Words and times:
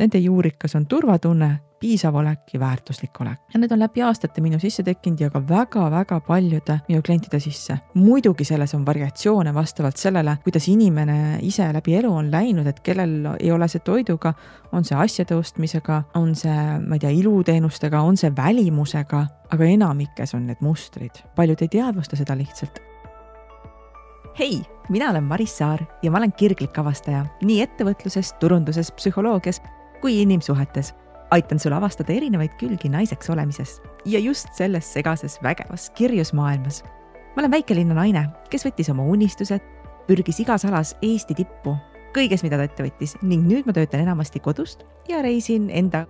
Nende 0.00 0.18
juurikas 0.18 0.72
on 0.78 0.86
turvatunne, 0.88 1.48
piisav 1.80 2.14
olek 2.16 2.54
ja 2.54 2.60
väärtuslik 2.60 3.20
olek. 3.20 3.40
ja 3.52 3.58
need 3.60 3.72
on 3.72 3.78
läbi 3.82 4.00
aastate 4.02 4.40
minu 4.40 4.58
sisse 4.58 4.82
tekkinud 4.82 5.20
ja 5.20 5.28
ka 5.30 5.40
väga-väga 5.48 6.20
paljude 6.24 6.78
minu 6.88 7.02
klientide 7.04 7.40
sisse. 7.40 7.76
muidugi 7.94 8.44
selles 8.44 8.74
on 8.74 8.86
variatsioone 8.86 9.52
vastavalt 9.54 9.96
sellele, 9.96 10.38
kuidas 10.44 10.68
inimene 10.68 11.38
ise 11.42 11.66
läbi 11.72 11.98
elu 11.98 12.12
on 12.12 12.30
läinud, 12.32 12.66
et 12.66 12.80
kellel 12.80 13.28
ei 13.40 13.52
ole 13.52 13.68
see 13.68 13.84
toiduga, 13.84 14.32
on 14.72 14.84
see 14.84 14.96
asjade 14.96 15.36
ostmisega, 15.36 16.02
on 16.14 16.34
see, 16.34 16.78
ma 16.80 16.96
ei 16.96 17.02
tea, 17.04 17.10
iluteenustega, 17.10 18.00
on 18.00 18.16
see 18.16 18.32
välimusega, 18.36 19.26
aga 19.50 19.64
enamikes 19.64 20.32
on 20.34 20.46
need 20.46 20.64
mustrid. 20.64 21.20
paljud 21.36 21.60
ei 21.60 21.68
teadvusta 21.68 22.16
seda 22.16 22.36
lihtsalt 22.36 22.80
hei, 24.38 24.62
mina 24.88 25.10
olen 25.10 25.24
Maris 25.24 25.58
Saar 25.58 25.84
ja 26.02 26.10
ma 26.10 26.18
olen 26.18 26.32
kirglik 26.32 26.78
avastaja 26.78 27.26
nii 27.42 27.60
ettevõtluses, 27.66 28.32
turunduses, 28.40 28.92
psühholoogias 28.96 29.60
kui 30.00 30.22
inimsuhetes. 30.22 30.94
aitan 31.30 31.58
sul 31.62 31.72
avastada 31.72 32.10
erinevaid 32.12 32.56
külgi 32.58 32.88
naiseks 32.90 33.28
olemises 33.30 33.76
ja 34.04 34.18
just 34.18 34.48
selles 34.54 34.88
segases 34.92 35.38
vägevas 35.42 35.90
kirjus 35.90 36.32
maailmas. 36.32 36.82
ma 37.36 37.42
olen 37.42 37.50
väikelinna 37.50 37.94
naine, 37.94 38.28
kes 38.50 38.64
võttis 38.66 38.90
oma 38.90 39.02
unistused, 39.02 39.60
pürgis 40.06 40.40
igas 40.40 40.64
alas 40.64 40.96
Eesti 41.02 41.34
tippu, 41.34 41.76
kõiges, 42.16 42.42
mida 42.42 42.56
ta 42.56 42.66
ette 42.66 42.82
võttis 42.82 43.16
ning 43.22 43.46
nüüd 43.46 43.66
ma 43.66 43.72
töötan 43.72 44.00
enamasti 44.00 44.40
kodust 44.40 44.84
ja 45.08 45.22
reisin 45.22 45.70
enda 45.70 46.06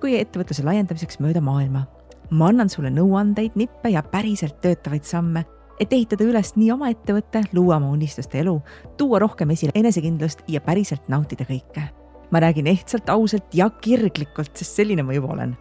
kui 0.00 0.14
ettevõtluse 0.16 0.64
laiendamiseks 0.64 1.20
mööda 1.20 1.40
maailma. 1.40 1.86
ma 2.30 2.48
annan 2.48 2.68
sulle 2.68 2.90
nõuandeid, 2.90 3.56
nippe 3.56 3.88
ja 3.90 4.02
päriselt 4.02 4.60
töötavaid 4.60 5.04
samme 5.04 5.44
et 5.80 5.92
ehitada 5.92 6.24
üles 6.24 6.52
nii 6.56 6.70
oma 6.72 6.90
ettevõte, 6.92 7.42
luua 7.52 7.76
oma 7.80 7.88
unistuste 7.88 8.38
elu, 8.38 8.60
tuua 8.96 9.18
rohkem 9.18 9.50
esile 9.50 9.72
enesekindlust 9.74 10.44
ja 10.48 10.60
päriselt 10.60 11.08
nautida 11.08 11.44
kõike 11.48 11.88
ma 12.30 12.40
räägin 12.40 12.66
ehtsalt, 12.66 13.08
ausalt 13.10 13.54
ja 13.54 13.70
kirglikult, 13.70 14.56
sest 14.56 14.76
selline 14.80 15.02
ma 15.02 15.12
juba 15.12 15.32
olen. 15.34 15.56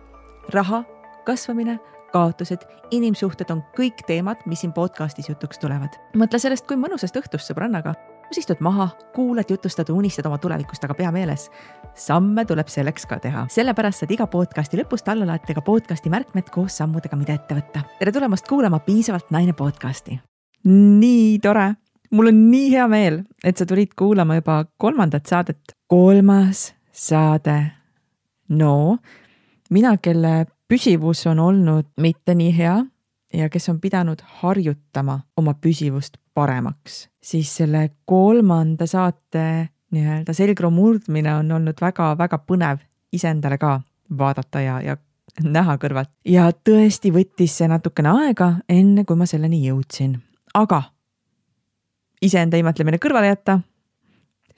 raha, 0.54 0.84
kasvamine, 1.26 1.80
kaotused, 2.14 2.64
inimsuhted 2.92 3.52
on 3.54 3.62
kõik 3.78 4.02
teemad, 4.08 4.42
mis 4.50 4.64
siin 4.64 4.74
podcastis 4.74 5.30
jutuks 5.30 5.60
tulevad. 5.60 5.98
mõtle 6.18 6.40
sellest 6.40 6.68
kui 6.68 6.78
mõnusast 6.78 7.18
õhtust 7.18 7.52
sõbrannaga, 7.52 7.94
kus 8.28 8.42
istud 8.42 8.62
maha, 8.66 8.90
kuulad, 9.16 9.50
jutustad, 9.50 9.90
unistad 9.90 10.26
oma 10.26 10.38
tulevikust, 10.38 10.84
aga 10.84 10.94
pea 10.94 11.12
meeles, 11.12 11.50
samme 11.94 12.46
tuleb 12.46 12.68
selleks 12.68 13.06
ka 13.06 13.20
teha. 13.20 13.46
sellepärast 13.50 14.00
saad 14.06 14.12
iga 14.12 14.28
podcasti 14.28 14.78
lõpust 14.78 15.10
alla 15.10 15.26
laadida 15.26 15.54
ka 15.54 15.62
podcasti 15.62 16.10
märkmed 16.10 16.50
koos 16.50 16.78
sammudega, 16.78 17.16
mida 17.16 17.34
ette 17.34 17.56
võtta. 17.56 17.86
tere 18.00 18.12
tulemast 18.12 18.48
kuulama 18.48 18.80
Piisavalt 18.80 19.32
naine 19.32 19.54
podcasti. 19.54 20.20
nii 20.66 21.40
tore 21.40 21.76
mul 22.12 22.32
on 22.32 22.40
nii 22.52 22.72
hea 22.74 22.88
meel, 22.88 23.24
et 23.44 23.58
sa 23.58 23.66
tulid 23.66 23.94
kuulama 23.98 24.40
juba 24.40 24.64
kolmandat 24.78 25.26
saadet. 25.26 25.76
kolmas 25.88 26.74
saade. 26.92 27.72
no 28.50 28.98
mina, 29.70 29.98
kelle 29.98 30.46
püsivus 30.68 31.28
on 31.28 31.40
olnud 31.40 31.88
mitte 31.98 32.36
nii 32.36 32.58
hea 32.58 32.78
ja 33.34 33.50
kes 33.50 33.70
on 33.70 33.80
pidanud 33.80 34.22
harjutama 34.42 35.20
oma 35.38 35.54
püsivust 35.54 36.18
paremaks, 36.34 37.10
siis 37.24 37.56
selle 37.56 37.90
kolmanda 38.06 38.88
saate 38.88 39.70
nii-öelda 39.92 40.34
selgroo 40.34 40.72
murdmine 40.72 41.34
on 41.36 41.52
olnud 41.52 41.82
väga-väga 41.82 42.40
põnev 42.46 42.82
iseendale 43.14 43.58
ka 43.58 43.80
vaadata 44.18 44.62
ja, 44.62 44.82
ja 44.82 44.98
näha 45.44 45.78
kõrvalt. 45.82 46.12
ja 46.26 46.50
tõesti 46.52 47.12
võttis 47.14 47.58
see 47.58 47.68
natukene 47.68 48.14
aega, 48.24 48.54
enne 48.70 49.06
kui 49.06 49.18
ma 49.18 49.26
selleni 49.30 49.62
jõudsin. 49.66 50.18
aga 50.54 50.84
iseenda 52.22 52.58
imetlemine 52.58 53.00
kõrvale 53.02 53.32
jätta, 53.32 53.60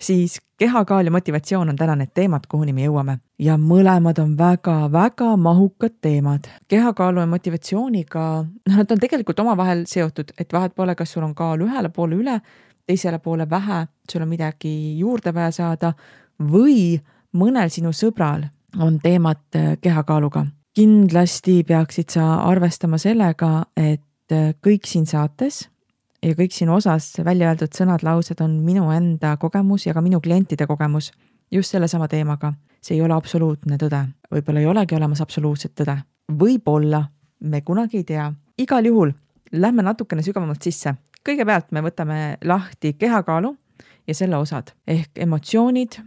siis 0.02 0.40
kehakaal 0.58 1.06
ja 1.06 1.12
motivatsioon 1.12 1.70
on 1.70 1.76
täna 1.76 1.96
need 1.96 2.12
teemad, 2.14 2.48
kuhuni 2.50 2.74
me 2.74 2.86
jõuame. 2.86 3.18
ja 3.40 3.58
mõlemad 3.58 4.20
on 4.22 4.38
väga-väga 4.38 5.38
mahukad 5.38 5.94
teemad. 6.02 6.48
kehakaalu 6.68 7.20
ja 7.20 7.26
motivatsiooniga, 7.28 8.46
noh, 8.70 8.76
nad 8.78 8.92
on 8.92 9.00
tegelikult 9.00 9.40
omavahel 9.40 9.84
seotud, 9.86 10.34
et 10.38 10.54
vahet 10.54 10.76
pole, 10.76 10.96
kas 10.96 11.12
sul 11.12 11.24
on 11.24 11.36
kaal 11.36 11.62
ühele 11.62 11.90
poole 11.90 12.16
üle, 12.16 12.42
teisele 12.86 13.20
poole 13.20 13.50
vähe, 13.50 13.88
sul 14.12 14.22
on 14.22 14.30
midagi 14.30 14.98
juurde 15.00 15.34
vaja 15.34 15.52
saada 15.52 15.94
või 16.40 17.00
mõnel 17.34 17.70
sinu 17.70 17.94
sõbral 17.94 18.48
on 18.80 19.00
teemad 19.00 19.56
äh, 19.56 19.78
kehakaaluga. 19.82 20.46
kindlasti 20.74 21.64
peaksid 21.64 22.10
sa 22.10 22.36
arvestama 22.36 22.98
sellega, 22.98 23.66
et 23.78 24.32
äh, 24.32 24.54
kõik 24.66 24.88
siin 24.88 25.06
saates 25.06 25.70
ja 26.24 26.36
kõik 26.38 26.54
sinu 26.54 26.76
osas 26.78 27.14
välja 27.26 27.50
öeldud 27.52 27.74
sõnad-laused 27.76 28.42
on 28.44 28.60
minu 28.66 28.90
enda 28.94 29.36
kogemus 29.42 29.88
ja 29.88 29.94
ka 29.94 30.02
minu 30.02 30.22
klientide 30.22 30.68
kogemus 30.68 31.12
just 31.52 31.72
sellesama 31.72 32.08
teemaga. 32.08 32.54
see 32.82 32.96
ei 32.96 33.02
ole 33.02 33.14
absoluutne 33.14 33.78
tõde, 33.78 34.06
võib-olla 34.32 34.60
ei 34.60 34.66
olegi 34.66 34.96
olemas 34.96 35.22
absoluutset 35.22 35.76
tõde, 35.78 35.98
võib-olla, 36.34 37.04
me 37.40 37.62
kunagi 37.62 37.98
ei 37.98 38.04
tea. 38.04 38.34
igal 38.58 38.86
juhul 38.86 39.12
lähme 39.52 39.84
natukene 39.84 40.22
sügavamalt 40.22 40.62
sisse. 40.62 40.96
kõigepealt 41.30 41.72
me 41.72 41.82
võtame 41.82 42.38
lahti 42.44 42.94
kehakaalu 42.94 43.56
ja 44.08 44.16
selle 44.16 44.38
osad 44.38 44.74
ehk 44.88 45.18
emotsioonid 45.18 46.00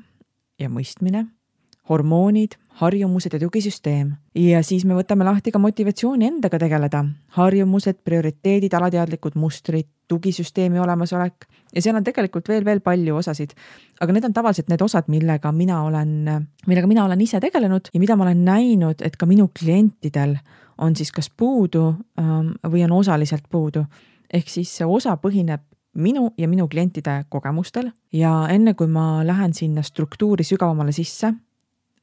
ja 0.58 0.69
mõistmine, 0.69 1.26
hormoonid, 1.89 2.56
harjumused 2.81 3.33
ja 3.33 3.39
tugisüsteem. 3.39 4.15
ja 4.34 4.62
siis 4.62 4.84
me 4.84 4.95
võtame 4.95 5.25
lahti 5.25 5.53
ka 5.53 5.59
motivatsiooni 5.59 6.27
endaga 6.27 6.59
tegeleda, 6.59 7.05
harjumused, 7.37 8.00
prioriteedid, 8.05 8.72
alateadlikud 8.75 9.37
mustrid, 9.39 9.87
tugisüsteemi 10.09 10.81
olemasolek 10.81 11.47
ja 11.75 11.83
seal 11.83 11.97
on 11.97 12.05
tegelikult 12.05 12.49
veel, 12.49 12.65
veel 12.65 12.81
palju 12.81 13.17
osasid. 13.17 13.55
aga 14.00 14.12
need 14.12 14.25
on 14.25 14.33
tavaliselt 14.33 14.69
need 14.69 14.83
osad, 14.83 15.09
millega 15.09 15.53
mina 15.53 15.83
olen, 15.83 16.49
millega 16.67 16.87
mina 16.91 17.05
olen 17.05 17.21
ise 17.21 17.41
tegelenud 17.41 17.93
ja 17.95 18.01
mida 18.01 18.16
ma 18.16 18.25
olen 18.25 18.45
näinud, 18.45 19.05
et 19.05 19.16
ka 19.16 19.27
minu 19.27 19.51
klientidel 19.59 20.37
on 20.78 20.97
siis 20.97 21.12
kas 21.12 21.31
puudu 21.31 21.95
ähm, 22.19 22.56
või 22.66 22.84
on 22.84 22.93
osaliselt 22.93 23.45
puudu. 23.51 23.84
ehk 24.33 24.49
siis 24.49 24.77
see 24.77 24.87
osa 24.87 25.16
põhineb 25.16 25.61
minu 25.95 26.31
ja 26.39 26.49
minu 26.49 26.69
klientide 26.69 27.25
kogemustel 27.28 27.91
ja 28.12 28.49
enne 28.51 28.75
kui 28.75 28.87
ma 28.87 29.27
lähen 29.27 29.55
sinna 29.55 29.83
struktuuri 29.83 30.45
sügavamale 30.45 30.93
sisse, 30.93 31.34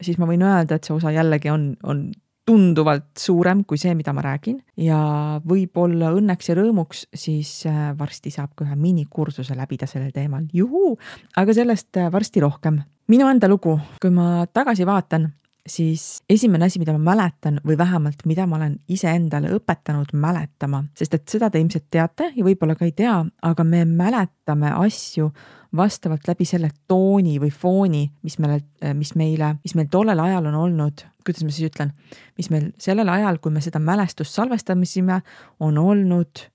siis 0.00 0.18
ma 0.18 0.28
võin 0.28 0.44
öelda, 0.46 0.76
et 0.76 0.88
see 0.88 0.94
osa 0.94 1.12
jällegi 1.14 1.50
on, 1.52 1.72
on 1.82 2.06
tunduvalt 2.46 3.12
suurem 3.18 3.62
kui 3.68 3.78
see, 3.78 3.94
mida 3.98 4.14
ma 4.14 4.24
räägin. 4.24 4.58
Ja 4.82 4.98
võib-olla 5.46 6.10
õnneks 6.16 6.50
ja 6.50 6.56
rõõmuks 6.58 7.06
siis 7.14 7.52
äh, 7.70 7.92
varsti 7.98 8.32
saab 8.34 8.56
ka 8.56 8.66
ühe 8.66 8.78
minikursuse 8.78 9.56
läbida 9.58 9.86
sellel 9.90 10.10
teemal, 10.14 10.48
juhuu, 10.52 10.96
aga 11.38 11.54
sellest 11.54 12.00
äh, 12.02 12.10
varsti 12.12 12.42
rohkem. 12.42 12.82
minu 13.12 13.28
enda 13.28 13.48
lugu, 13.50 13.76
kui 14.00 14.10
ma 14.14 14.46
tagasi 14.46 14.86
vaatan, 14.88 15.28
siis 15.66 16.22
esimene 16.30 16.66
asi, 16.66 16.80
mida 16.82 16.94
ma 16.96 17.12
mäletan 17.12 17.60
või 17.66 17.76
vähemalt, 17.78 18.24
mida 18.26 18.46
ma 18.50 18.56
olen 18.58 18.76
iseendale 18.90 19.52
õpetanud 19.56 20.10
mäletama, 20.18 20.82
sest 20.98 21.14
et 21.14 21.28
seda 21.30 21.50
te 21.50 21.60
ilmselt 21.62 21.86
teate 21.90 22.32
ja 22.34 22.44
võib-olla 22.44 22.74
ka 22.78 22.86
ei 22.88 22.94
tea, 22.96 23.14
aga 23.42 23.64
me 23.64 23.84
mäletame 23.86 24.72
asju 24.74 25.30
vastavalt 25.76 26.26
läbi 26.28 26.44
selle 26.48 26.70
tooni 26.88 27.38
või 27.40 27.52
fooni, 27.54 28.02
mis 28.26 28.38
meile, 28.42 28.60
mis 28.98 29.14
meile, 29.16 29.54
mis 29.62 29.76
meil 29.78 29.88
tollel 29.92 30.20
ajal 30.20 30.50
on 30.50 30.58
olnud, 30.66 31.04
kuidas 31.24 31.46
ma 31.46 31.54
siis 31.54 31.70
ütlen, 31.70 31.94
mis 32.36 32.50
meil 32.52 32.72
sellel 32.82 33.08
ajal, 33.08 33.38
kui 33.40 33.54
me 33.54 33.62
seda 33.64 33.80
mälestust 33.80 34.34
salvestasime, 34.34 35.22
on 35.60 35.78
olnud 35.78 36.48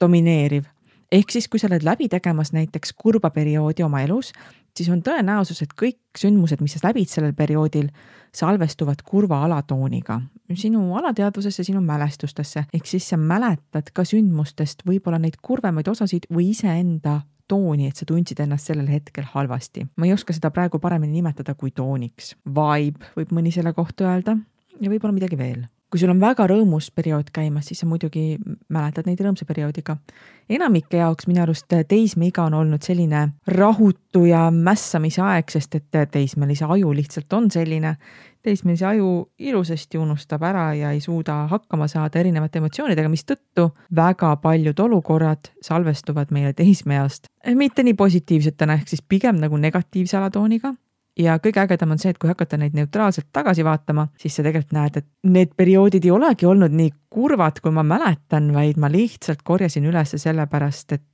domineeriv. 0.00 0.64
ehk 1.12 1.30
siis, 1.30 1.46
kui 1.48 1.60
sa 1.60 1.68
oled 1.68 1.84
läbi 1.86 2.08
tegemas 2.08 2.50
näiteks 2.52 2.92
kurba 2.98 3.30
perioodi 3.30 3.84
oma 3.86 4.00
elus, 4.02 4.32
siis 4.76 4.90
on 4.92 5.02
tõenäosus, 5.02 5.62
et 5.62 5.74
kõik 5.78 6.00
sündmused, 6.18 6.60
mis 6.62 6.76
sa 6.76 6.88
läbid 6.88 7.10
sellel 7.10 7.34
perioodil, 7.36 7.90
salvestuvad 8.34 9.02
kurva 9.06 9.44
alatooniga 9.46 10.20
sinu 10.52 10.94
alateadvusesse, 10.98 11.64
sinu 11.64 11.80
mälestustesse, 11.80 12.64
ehk 12.74 12.86
siis 12.86 13.06
sa 13.08 13.16
mäletad 13.16 13.90
ka 13.94 14.04
sündmustest 14.04 14.84
võib-olla 14.86 15.18
neid 15.22 15.38
kurvemaid 15.42 15.88
osasid 15.88 16.28
või 16.32 16.50
iseenda 16.52 17.20
tooni, 17.48 17.88
et 17.88 17.96
sa 17.96 18.06
tundsid 18.08 18.40
ennast 18.40 18.68
sellel 18.70 18.88
hetkel 18.88 19.24
halvasti. 19.34 19.86
ma 19.96 20.06
ei 20.06 20.12
oska 20.12 20.32
seda 20.32 20.50
praegu 20.50 20.78
paremini 20.78 21.12
nimetada 21.12 21.54
kui 21.54 21.70
tooniks. 21.70 22.34
Vibe 22.44 23.12
võib 23.16 23.32
mõni 23.32 23.52
selle 23.52 23.72
kohta 23.72 24.08
öelda 24.08 24.36
ja 24.80 24.90
võib-olla 24.90 25.14
midagi 25.14 25.38
veel. 25.38 25.66
Kui 25.94 26.00
sul 26.02 26.10
on 26.10 26.18
väga 26.18 26.48
rõõmus 26.50 26.88
periood 26.90 27.28
käimas, 27.30 27.68
siis 27.70 27.78
sa 27.84 27.86
muidugi 27.86 28.34
mäletad 28.74 29.06
neid 29.06 29.20
rõõmsa 29.22 29.46
perioodiga. 29.46 29.94
enamike 30.50 30.96
jaoks 30.98 31.28
minu 31.30 31.44
arust 31.44 31.70
teismeiga 31.88 32.48
on 32.48 32.54
olnud 32.54 32.82
selline 32.82 33.28
rahutu 33.46 34.24
ja 34.26 34.50
mässamise 34.50 35.22
aeg, 35.22 35.54
sest 35.54 35.74
et 35.78 36.10
teismelise 36.10 36.64
aju 36.64 36.90
lihtsalt 36.92 37.32
on 37.32 37.46
selline, 37.50 37.94
teismelise 38.42 38.86
aju 38.86 39.30
ilusasti 39.38 39.98
unustab 39.98 40.42
ära 40.42 40.74
ja 40.74 40.90
ei 40.90 41.00
suuda 41.00 41.46
hakkama 41.46 41.86
saada 41.88 42.18
erinevate 42.18 42.58
emotsioonidega, 42.58 43.08
mistõttu 43.08 43.70
väga 43.94 44.34
paljud 44.42 44.80
olukorrad 44.80 45.52
salvestuvad 45.62 46.34
meile 46.34 46.52
teismeeast 46.52 47.30
mitte 47.54 47.82
nii 47.86 47.94
positiivsetena, 47.94 48.80
ehk 48.80 48.88
siis 48.88 49.02
pigem 49.02 49.38
nagu 49.38 49.56
negatiivse 49.56 50.16
alatooniga. 50.16 50.74
Ja 51.18 51.36
kõige 51.42 51.62
ägedam 51.62 51.94
on 51.94 52.00
see, 52.02 52.12
et 52.14 52.18
kui 52.18 52.30
hakata 52.30 52.58
neid 52.60 52.74
neutraalselt 52.76 53.28
tagasi 53.34 53.64
vaatama, 53.66 54.08
siis 54.18 54.36
sa 54.36 54.44
tegelikult 54.46 54.74
näed, 54.76 54.98
et 55.00 55.08
need 55.30 55.54
perioodid 55.56 56.06
ei 56.06 56.12
olegi 56.14 56.48
olnud 56.48 56.74
nii 56.74 56.90
kurvad, 57.14 57.60
kui 57.62 57.74
ma 57.74 57.84
mäletan, 57.86 58.50
vaid 58.54 58.80
ma 58.82 58.90
lihtsalt 58.90 59.44
korjasin 59.46 59.86
üles 59.90 60.16
sellepärast, 60.18 60.96
et 60.96 61.04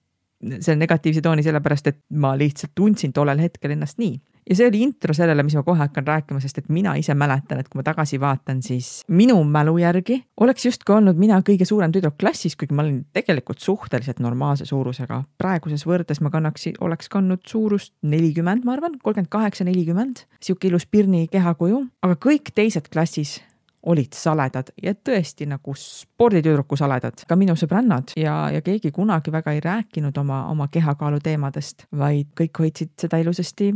selle 0.64 0.81
negatiivse 0.81 1.20
tooni 1.25 1.44
sellepärast, 1.44 1.93
et 1.93 2.00
ma 2.17 2.32
lihtsalt 2.38 2.73
tundsin 2.75 3.12
tollel 3.12 3.43
hetkel 3.43 3.76
ennast 3.76 4.00
nii. 4.00 4.17
Ja 4.49 4.57
see 4.57 4.69
oli 4.69 4.83
intro 4.85 5.15
sellele, 5.17 5.45
mis 5.47 5.57
ma 5.59 5.65
kohe 5.67 5.81
hakkan 5.83 6.07
rääkima, 6.07 6.41
sest 6.43 6.63
et 6.63 6.71
mina 6.73 6.95
ise 6.99 7.15
mäletan, 7.19 7.61
et 7.61 7.69
kui 7.69 7.81
ma 7.81 7.85
tagasi 7.87 8.21
vaatan, 8.21 8.63
siis 8.65 9.03
minu 9.09 9.39
mälu 9.45 9.77
järgi 9.81 10.21
oleks 10.41 10.67
justkui 10.67 10.97
olnud 10.97 11.21
mina 11.21 11.41
kõige 11.47 11.67
suurem 11.69 11.93
tüdruk 11.95 12.19
klassis, 12.21 12.57
kuigi 12.57 12.77
ma 12.77 12.85
olin 12.87 13.03
tegelikult 13.17 13.61
suhteliselt 13.63 14.21
normaalse 14.21 14.67
suurusega. 14.69 15.23
praeguses 15.39 15.87
võrdes 15.87 16.21
ma 16.21 16.31
kannaks, 16.31 16.69
oleks 16.81 17.09
kandnud 17.09 17.45
suurust 17.47 17.95
nelikümmend, 18.03 18.65
ma 18.65 18.77
arvan, 18.79 18.99
kolmkümmend 19.03 19.31
kaheksa, 19.33 19.65
nelikümmend, 19.69 20.25
sihuke 20.43 20.69
ilus 20.69 20.87
pirni 20.87 21.27
kehakuju, 21.31 21.85
aga 22.03 22.19
kõik 22.21 22.53
teised 22.55 22.91
klassis 22.93 23.39
olid 23.83 24.13
saledad 24.13 24.73
ja 24.83 24.93
tõesti 24.95 25.47
nagu 25.49 25.75
sporditüdruku 25.77 26.77
saledad, 26.77 27.23
ka 27.29 27.37
minu 27.39 27.57
sõbrannad 27.57 28.13
ja, 28.21 28.51
ja 28.53 28.61
keegi 28.65 28.93
kunagi 28.93 29.33
väga 29.33 29.55
ei 29.57 29.63
rääkinud 29.65 30.17
oma, 30.21 30.43
oma 30.53 30.69
kehakaalu 30.73 31.21
teemadest, 31.25 31.87
vaid 31.97 32.29
kõik 32.37 32.61
hoidsid 32.61 32.93
seda 33.01 33.21
ilusasti 33.23 33.73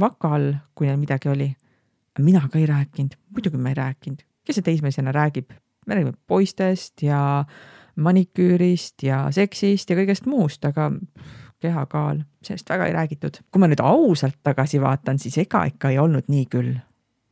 vaka 0.00 0.32
all, 0.36 0.54
kui 0.74 0.88
neil 0.88 0.98
midagi 1.00 1.28
oli. 1.28 1.50
mina 2.18 2.48
ka 2.48 2.58
ei 2.58 2.66
rääkinud, 2.66 3.16
muidugi 3.34 3.58
ma 3.58 3.72
ei 3.72 3.74
rääkinud, 3.74 4.20
kes 4.46 4.60
see 4.60 4.62
teismelisena 4.62 5.12
räägib, 5.12 5.50
me 5.86 5.94
räägime 5.94 6.12
poistest 6.26 7.02
ja 7.02 7.44
maniküürist 7.96 9.02
ja 9.02 9.26
seksist 9.34 9.90
ja 9.90 9.96
kõigest 9.98 10.28
muust, 10.30 10.64
aga 10.64 10.92
kehakaal, 11.58 12.22
sellest 12.42 12.70
väga 12.70 12.86
ei 12.86 12.94
räägitud. 12.94 13.42
kui 13.50 13.60
ma 13.60 13.66
nüüd 13.66 13.82
ausalt 13.82 14.38
tagasi 14.42 14.80
vaatan, 14.80 15.18
siis 15.18 15.38
ega 15.38 15.64
ikka 15.66 15.90
ei 15.90 15.98
olnud 15.98 16.30
nii 16.30 16.46
küll 16.46 16.76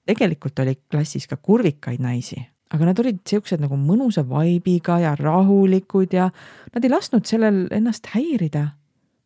tegelikult 0.07 0.59
oli 0.59 0.77
klassis 0.91 1.29
ka 1.31 1.37
kurvikaid 1.37 2.03
naisi, 2.03 2.39
aga 2.75 2.89
nad 2.89 3.01
olid 3.03 3.23
siuksed 3.29 3.63
nagu 3.63 3.77
mõnusa 3.79 4.25
vaibiga 4.29 4.99
ja 5.03 5.15
rahulikud 5.19 6.15
ja 6.17 6.29
nad 6.75 6.85
ei 6.85 6.93
lasknud 6.93 7.29
sellel 7.29 7.67
ennast 7.75 8.11
häirida. 8.15 8.71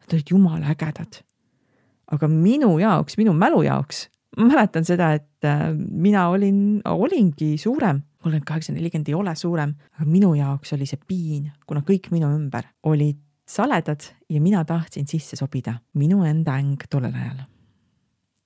Nad 0.06 0.14
olid 0.14 0.30
jumala 0.30 0.70
ägedad. 0.70 1.22
Aga 2.12 2.28
minu 2.30 2.76
jaoks, 2.78 3.16
minu 3.18 3.34
mälu 3.36 3.62
jaoks, 3.66 4.06
ma 4.36 4.50
mäletan 4.52 4.86
seda, 4.86 5.12
et 5.16 5.46
äh, 5.48 5.68
mina 5.74 6.28
olin, 6.32 6.80
olingi 6.84 7.56
suurem, 7.58 8.02
kolmkümmend 8.22 8.46
kaheksa, 8.48 8.74
nelikümmend 8.74 9.08
ei 9.10 9.16
ole 9.18 9.34
suurem, 9.38 9.74
aga 9.96 10.08
minu 10.10 10.34
jaoks 10.38 10.74
oli 10.76 10.88
see 10.88 11.00
piin, 11.06 11.50
kuna 11.66 11.82
kõik 11.86 12.10
minu 12.14 12.30
ümber 12.34 12.68
olid 12.86 13.20
saledad 13.46 14.02
ja 14.28 14.40
mina 14.42 14.64
tahtsin 14.66 15.06
sisse 15.06 15.38
sobida, 15.38 15.78
minu 15.94 16.24
enda 16.26 16.56
äng 16.58 16.88
tollel 16.90 17.14
ajal. 17.14 17.44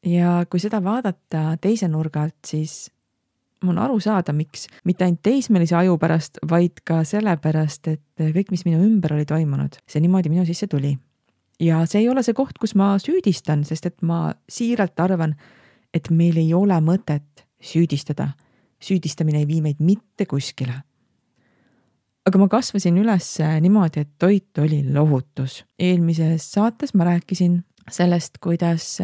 Ja 0.06 0.40
kui 0.48 0.60
seda 0.60 0.80
vaadata 0.84 1.56
teise 1.60 1.88
nurga 1.88 2.24
alt, 2.24 2.38
siis 2.46 2.88
on 3.68 3.78
aru 3.78 3.98
saada, 4.00 4.32
miks, 4.32 4.66
mitte 4.88 5.04
ainult 5.04 5.20
teismelise 5.24 5.76
aju 5.76 5.98
pärast, 6.00 6.40
vaid 6.48 6.80
ka 6.86 7.02
sellepärast, 7.04 7.90
et 7.92 8.24
kõik, 8.36 8.52
mis 8.52 8.64
minu 8.64 8.80
ümber 8.84 9.16
oli 9.16 9.26
toimunud, 9.28 9.80
see 9.88 10.00
niimoodi 10.00 10.32
minu 10.32 10.46
sisse 10.48 10.68
tuli. 10.70 10.94
Ja 11.60 11.84
see 11.86 12.04
ei 12.04 12.08
ole 12.08 12.22
see 12.26 12.36
koht, 12.36 12.58
kus 12.60 12.74
ma 12.78 12.94
süüdistan, 12.98 13.64
sest 13.68 13.86
et 13.86 14.02
ma 14.02 14.30
siiralt 14.48 15.00
arvan, 15.00 15.34
et 15.94 16.10
meil 16.10 16.38
ei 16.40 16.54
ole 16.54 16.78
mõtet 16.84 17.44
süüdistada. 17.60 18.30
süüdistamine 18.80 19.38
ei 19.38 19.46
vii 19.48 19.60
meid 19.62 19.80
mitte 19.80 20.26
kuskile. 20.26 20.82
aga 22.26 22.38
ma 22.38 22.48
kasvasin 22.48 22.96
üles 22.98 23.38
niimoodi, 23.60 24.00
et 24.00 24.10
toit 24.18 24.58
oli 24.58 24.84
lohutus. 24.92 25.64
eelmises 25.78 26.52
saates 26.52 26.94
ma 26.94 27.04
rääkisin 27.04 27.64
sellest, 27.90 28.38
kuidas 28.40 28.98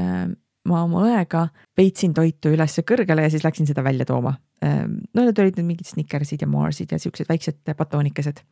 ma 0.66 0.82
oma 0.82 1.04
õega 1.06 1.46
peitsin 1.76 2.14
toitu 2.14 2.52
ülesse 2.54 2.82
kõrgele 2.86 3.26
ja 3.26 3.30
siis 3.30 3.44
läksin 3.46 3.68
seda 3.68 3.84
välja 3.84 4.06
tooma. 4.08 4.34
Ehm, 4.64 5.00
no 5.14 5.24
need 5.26 5.38
olid 5.38 5.58
need 5.58 5.68
mingid 5.68 5.88
Snickersid 5.88 6.42
ja 6.42 6.50
Marsid 6.50 6.92
ja 6.92 6.98
siuksed 6.98 7.28
väiksed 7.28 7.74
batoonikesed. 7.76 8.42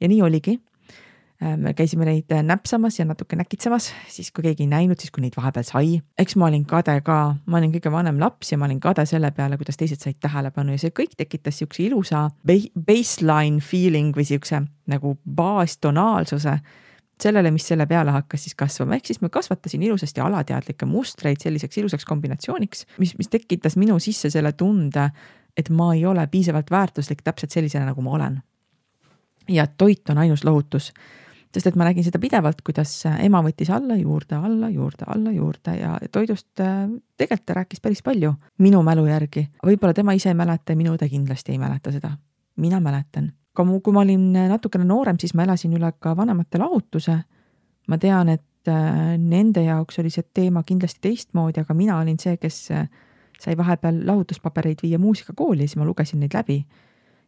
ja 0.00 0.08
nii 0.08 0.22
oligi. 0.22 0.58
Me 1.42 1.72
käisime 1.74 2.06
neid 2.06 2.30
näpsamas 2.46 3.00
ja 3.00 3.04
natuke 3.08 3.34
näkitsemas, 3.34 3.88
siis 4.06 4.28
kui 4.30 4.44
keegi 4.44 4.62
ei 4.62 4.68
näinud, 4.70 5.00
siis 5.02 5.10
kui 5.10 5.24
neid 5.24 5.34
vahepeal 5.34 5.64
sai. 5.66 5.96
eks 6.18 6.36
ma 6.38 6.46
olin 6.46 6.62
kade 6.68 6.94
ka, 7.02 7.16
ma 7.50 7.58
olin 7.58 7.72
kõige 7.72 7.90
vanem 7.90 8.20
laps 8.22 8.52
ja 8.52 8.58
ma 8.60 8.68
olin 8.68 8.78
kade 8.80 9.02
selle 9.10 9.32
peale, 9.34 9.58
kuidas 9.58 9.80
teised 9.80 10.04
said 10.04 10.20
tähelepanu. 10.22 10.76
Ja 10.76 10.84
see 10.84 10.94
kõik 10.94 11.16
tekitas 11.18 11.58
siukse 11.58 11.82
ilusa 11.82 12.28
baseline 12.46 13.58
feeling 13.58 14.14
või 14.14 14.28
siukse 14.28 14.62
nagu 14.92 15.16
baastonaalsuse 15.26 16.54
sellele, 17.22 17.50
mis 17.54 17.66
selle 17.68 17.86
peale 17.86 18.14
hakkas 18.14 18.46
siis 18.46 18.54
kasvama, 18.58 18.96
ehk 18.96 19.10
siis 19.10 19.20
ma 19.22 19.30
kasvatasin 19.32 19.82
ilusasti 19.82 20.22
alateadlikke 20.22 20.86
mustreid 20.86 21.42
selliseks 21.42 21.78
ilusaks 21.82 22.06
kombinatsiooniks, 22.08 22.86
mis, 23.02 23.16
mis 23.18 23.30
tekitas 23.32 23.76
minu 23.80 23.98
sisse 24.02 24.30
selle 24.32 24.52
tunde, 24.58 25.08
et 25.56 25.70
ma 25.70 25.92
ei 25.94 26.06
ole 26.06 26.26
piisavalt 26.30 26.70
väärtuslik 26.70 27.22
täpselt 27.22 27.54
sellisena, 27.54 27.90
nagu 27.90 28.02
ma 28.02 28.16
olen. 28.18 28.40
ja 29.48 29.66
toit 29.66 30.10
on 30.10 30.18
ainus 30.18 30.44
lohutus, 30.44 30.92
sest 31.52 31.66
et 31.68 31.76
ma 31.76 31.84
nägin 31.84 32.04
seda 32.06 32.18
pidevalt, 32.22 32.62
kuidas 32.64 32.94
ema 33.12 33.42
võttis 33.44 33.70
alla, 33.72 33.96
juurde, 34.00 34.38
alla, 34.38 34.70
juurde, 34.72 35.04
alla, 35.06 35.32
juurde 35.34 35.76
ja 35.76 35.98
toidust 36.12 36.60
äh, 36.64 36.88
tegelikult 37.20 37.46
ta 37.46 37.58
rääkis 37.60 37.84
päris 37.84 38.02
palju 38.02 38.34
minu 38.64 38.82
mälu 38.82 39.06
järgi. 39.06 39.48
võib-olla 39.66 39.94
tema 39.94 40.16
ise 40.16 40.32
ei 40.32 40.38
mäleta 40.38 40.72
ja 40.72 40.80
minu 40.80 40.96
õde 40.96 41.08
kindlasti 41.12 41.52
ei 41.52 41.62
mäleta 41.62 41.92
seda. 41.92 42.16
mina 42.56 42.80
mäletan 42.80 43.32
ka 43.52 43.64
mu, 43.64 43.80
kui 43.84 43.94
ma 43.94 44.02
olin 44.04 44.32
natukene 44.32 44.86
noorem, 44.88 45.18
siis 45.20 45.34
ma 45.36 45.46
elasin 45.46 45.74
üle 45.76 45.92
ka 46.00 46.16
vanemate 46.16 46.60
lahutuse. 46.60 47.18
ma 47.88 47.98
tean, 47.98 48.28
et 48.28 48.70
äh, 48.70 49.16
nende 49.18 49.64
jaoks 49.64 49.98
oli 49.98 50.10
see 50.10 50.24
teema 50.34 50.62
kindlasti 50.62 51.00
teistmoodi, 51.02 51.60
aga 51.60 51.74
mina 51.74 51.98
olin 51.98 52.18
see, 52.18 52.36
kes 52.40 52.70
äh, 52.70 52.86
sai 53.40 53.56
vahepeal 53.58 54.04
lahutuspabereid 54.06 54.82
viia 54.82 54.98
muusikakooli 55.02 55.66
ja 55.66 55.68
siis 55.68 55.80
ma 55.80 55.86
lugesin 55.88 56.22
neid 56.22 56.34
läbi 56.34 56.60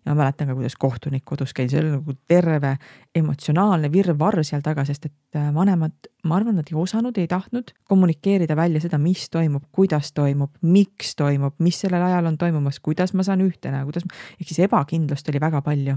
ja 0.04 0.12
ma 0.12 0.22
mäletan 0.22 0.48
ka, 0.48 0.54
kuidas 0.54 0.76
kohtunik 0.80 1.24
kodus 1.24 1.54
käis, 1.56 1.70
see 1.72 1.80
oli 1.80 1.92
nagu 1.94 2.14
terve 2.28 2.74
emotsionaalne 3.16 3.88
virvarr 3.92 4.42
seal 4.44 4.62
taga, 4.64 4.84
sest 4.84 5.08
et 5.08 5.38
äh, 5.38 5.48
vanemad, 5.54 6.10
ma 6.28 6.36
arvan, 6.38 6.58
nad 6.60 6.68
ei 6.70 6.76
osanud, 6.78 7.16
ei 7.20 7.28
tahtnud 7.30 7.72
kommunikeerida 7.88 8.56
välja 8.56 8.82
seda, 8.84 9.00
mis 9.00 9.26
toimub, 9.32 9.64
kuidas 9.72 10.12
toimub, 10.16 10.52
miks 10.62 11.14
toimub, 11.16 11.56
mis 11.64 11.80
sellel 11.84 12.04
ajal 12.04 12.28
on 12.32 12.38
toimumas, 12.40 12.80
kuidas 12.84 13.14
ma 13.16 13.24
saan 13.26 13.44
ühtena, 13.46 13.84
kuidas, 13.88 14.04
ehk 14.36 14.50
siis 14.50 14.66
ebakindlust 14.68 15.28
oli 15.32 15.40
väga 15.40 15.62
palju. 15.64 15.96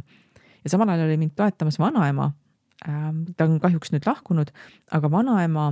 ja 0.64 0.72
samal 0.72 0.90
ajal 0.90 1.08
oli 1.08 1.18
mind 1.18 1.36
toetamas 1.36 1.80
vanaema 1.80 2.32
ähm,. 2.88 3.26
ta 3.38 3.46
on 3.46 3.60
kahjuks 3.60 3.92
nüüd 3.92 4.08
lahkunud, 4.08 4.54
aga 4.92 5.12
vanaema 5.12 5.72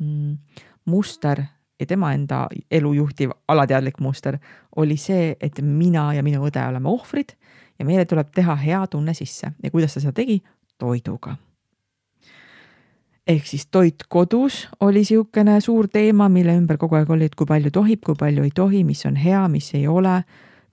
mm, 0.00 0.38
muster 0.86 1.44
ja 1.80 1.86
tema 1.86 2.12
enda 2.16 2.46
elu 2.70 2.92
juhtiv 2.92 3.30
alateadlik 3.48 4.00
muster 4.00 4.38
oli 4.76 4.96
see, 4.96 5.36
et 5.40 5.60
mina 5.60 6.12
ja 6.16 6.22
minu 6.24 6.46
õde 6.48 6.62
oleme 6.68 6.88
ohvrid 6.88 7.36
ja 7.78 7.84
meile 7.84 8.04
tuleb 8.04 8.30
teha 8.34 8.56
hea 8.56 8.86
tunne 8.86 9.14
sisse 9.14 9.52
ja 9.62 9.70
kuidas 9.70 9.94
ta 9.94 10.00
seda 10.00 10.12
tegi? 10.12 10.42
toiduga. 10.78 11.36
ehk 13.26 13.46
siis 13.46 13.66
toit 13.66 14.04
kodus 14.08 14.68
oli 14.80 14.98
niisugune 14.98 15.60
suur 15.60 15.88
teema, 15.88 16.28
mille 16.28 16.54
ümber 16.56 16.76
kogu 16.76 16.94
aeg 16.94 17.10
oli, 17.10 17.24
et 17.24 17.34
kui 17.34 17.46
palju 17.46 17.70
tohib, 17.70 18.02
kui 18.04 18.14
palju 18.18 18.44
ei 18.44 18.52
tohi, 18.54 18.84
mis 18.84 19.06
on 19.06 19.16
hea, 19.16 19.48
mis 19.48 19.74
ei 19.74 19.86
ole 19.88 20.22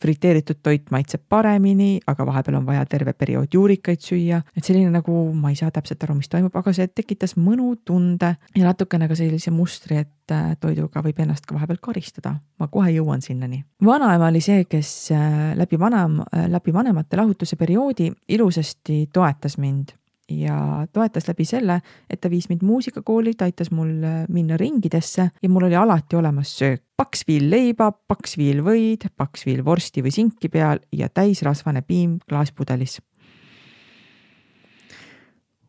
friteeritud 0.04 0.60
toit 0.64 0.92
maitseb 0.92 1.24
paremini, 1.30 2.00
aga 2.08 2.26
vahepeal 2.28 2.60
on 2.60 2.68
vaja 2.68 2.84
terve 2.90 3.14
periood 3.18 3.56
juurikaid 3.56 4.04
süüa, 4.04 4.42
et 4.58 4.66
selline 4.66 4.92
nagu 4.92 5.16
ma 5.38 5.54
ei 5.54 5.60
saa 5.60 5.72
täpselt 5.74 6.04
aru, 6.04 6.18
mis 6.20 6.32
toimub, 6.32 6.56
aga 6.60 6.74
see 6.76 6.90
tekitas 6.92 7.38
mõnutunde 7.40 8.34
ja 8.58 8.66
natukene 8.68 9.08
ka 9.12 9.18
sellise 9.20 9.54
mustri, 9.56 10.02
et 10.04 10.36
äh, 10.36 10.54
toiduga 10.62 11.04
võib 11.06 11.24
ennast 11.24 11.48
ka 11.48 11.58
vahepeal 11.58 11.82
karistada. 11.84 12.36
ma 12.60 12.68
kohe 12.72 12.92
jõuan 12.96 13.22
sinnani. 13.22 13.64
vanaema 13.86 14.30
oli 14.32 14.42
see, 14.44 14.68
kes 14.70 14.94
äh, 15.16 15.52
läbi 15.60 15.80
vanem, 15.80 16.22
äh, 16.28 16.48
läbi 16.52 16.74
vanemate 16.74 17.18
lahutuse 17.18 17.56
perioodi 17.56 18.12
ilusasti 18.28 19.08
toetas 19.14 19.58
mind 19.58 19.96
ja 20.42 20.88
toetas 20.94 21.28
läbi 21.30 21.46
selle, 21.48 21.80
et 22.10 22.22
ta 22.22 22.30
viis 22.32 22.50
mind 22.50 22.64
muusikakooli, 22.66 23.36
ta 23.38 23.48
aitas 23.50 23.72
mul 23.72 23.92
äh, 24.04 24.24
minna 24.34 24.58
ringidesse 24.60 25.30
ja 25.42 25.50
mul 25.50 25.68
oli 25.70 25.78
alati 25.80 26.18
olemas 26.20 26.58
söök. 26.58 26.84
paks 26.98 27.26
viil 27.28 27.50
leiba, 27.50 27.92
paks 27.92 28.38
viil 28.38 28.62
võid, 28.64 29.10
paks 29.18 29.46
viil 29.46 29.64
vorsti 29.66 30.04
või 30.06 30.14
sinki 30.14 30.50
peal 30.50 30.80
ja 30.94 31.10
täisrasvane 31.10 31.82
piim 31.82 32.20
klaaspudelis. 32.30 33.00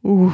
Uh.. 0.04 0.32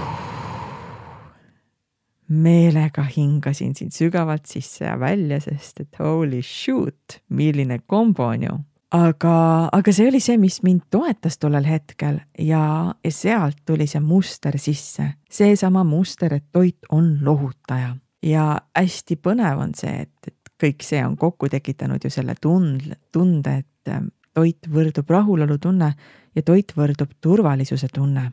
meelega 2.28 3.02
hingasin 3.16 3.74
siin 3.74 3.90
sügavalt 3.94 4.46
sisse 4.46 4.84
ja 4.84 4.98
välja, 4.98 5.40
sest 5.40 5.80
et 5.80 5.96
holy 5.98 6.42
shoot, 6.42 7.20
milline 7.28 7.80
kombo 7.86 8.26
on 8.30 8.42
ju 8.42 8.58
aga, 8.90 9.34
aga 9.72 9.92
see 9.94 10.08
oli 10.10 10.20
see, 10.22 10.38
mis 10.40 10.60
mind 10.66 10.88
toetas 10.90 11.38
tollel 11.38 11.66
hetkel 11.68 12.20
ja, 12.38 12.62
sealt 13.08 13.62
tuli 13.66 13.86
see 13.90 14.02
muster 14.04 14.58
sisse, 14.58 15.12
seesama 15.30 15.84
muster, 15.86 16.34
et 16.34 16.46
toit 16.52 16.90
on 16.90 17.16
lohutaja. 17.24 17.94
Ja 18.26 18.60
hästi 18.76 19.16
põnev 19.16 19.62
on 19.62 19.74
see, 19.74 20.04
et, 20.04 20.28
et 20.28 20.50
kõik 20.60 20.84
see 20.84 21.00
on 21.04 21.16
kokku 21.16 21.48
tekitanud 21.48 22.04
ju 22.04 22.10
selle 22.12 22.34
tund-, 22.40 22.92
tunde, 23.12 23.62
et 23.62 23.92
ähm, 23.92 24.10
toit 24.36 24.68
võrdub 24.68 25.08
rahulolutunne 25.10 25.94
ja 26.36 26.42
toit 26.46 26.74
võrdub 26.76 27.16
turvalisuse 27.20 27.88
tunne. 27.94 28.30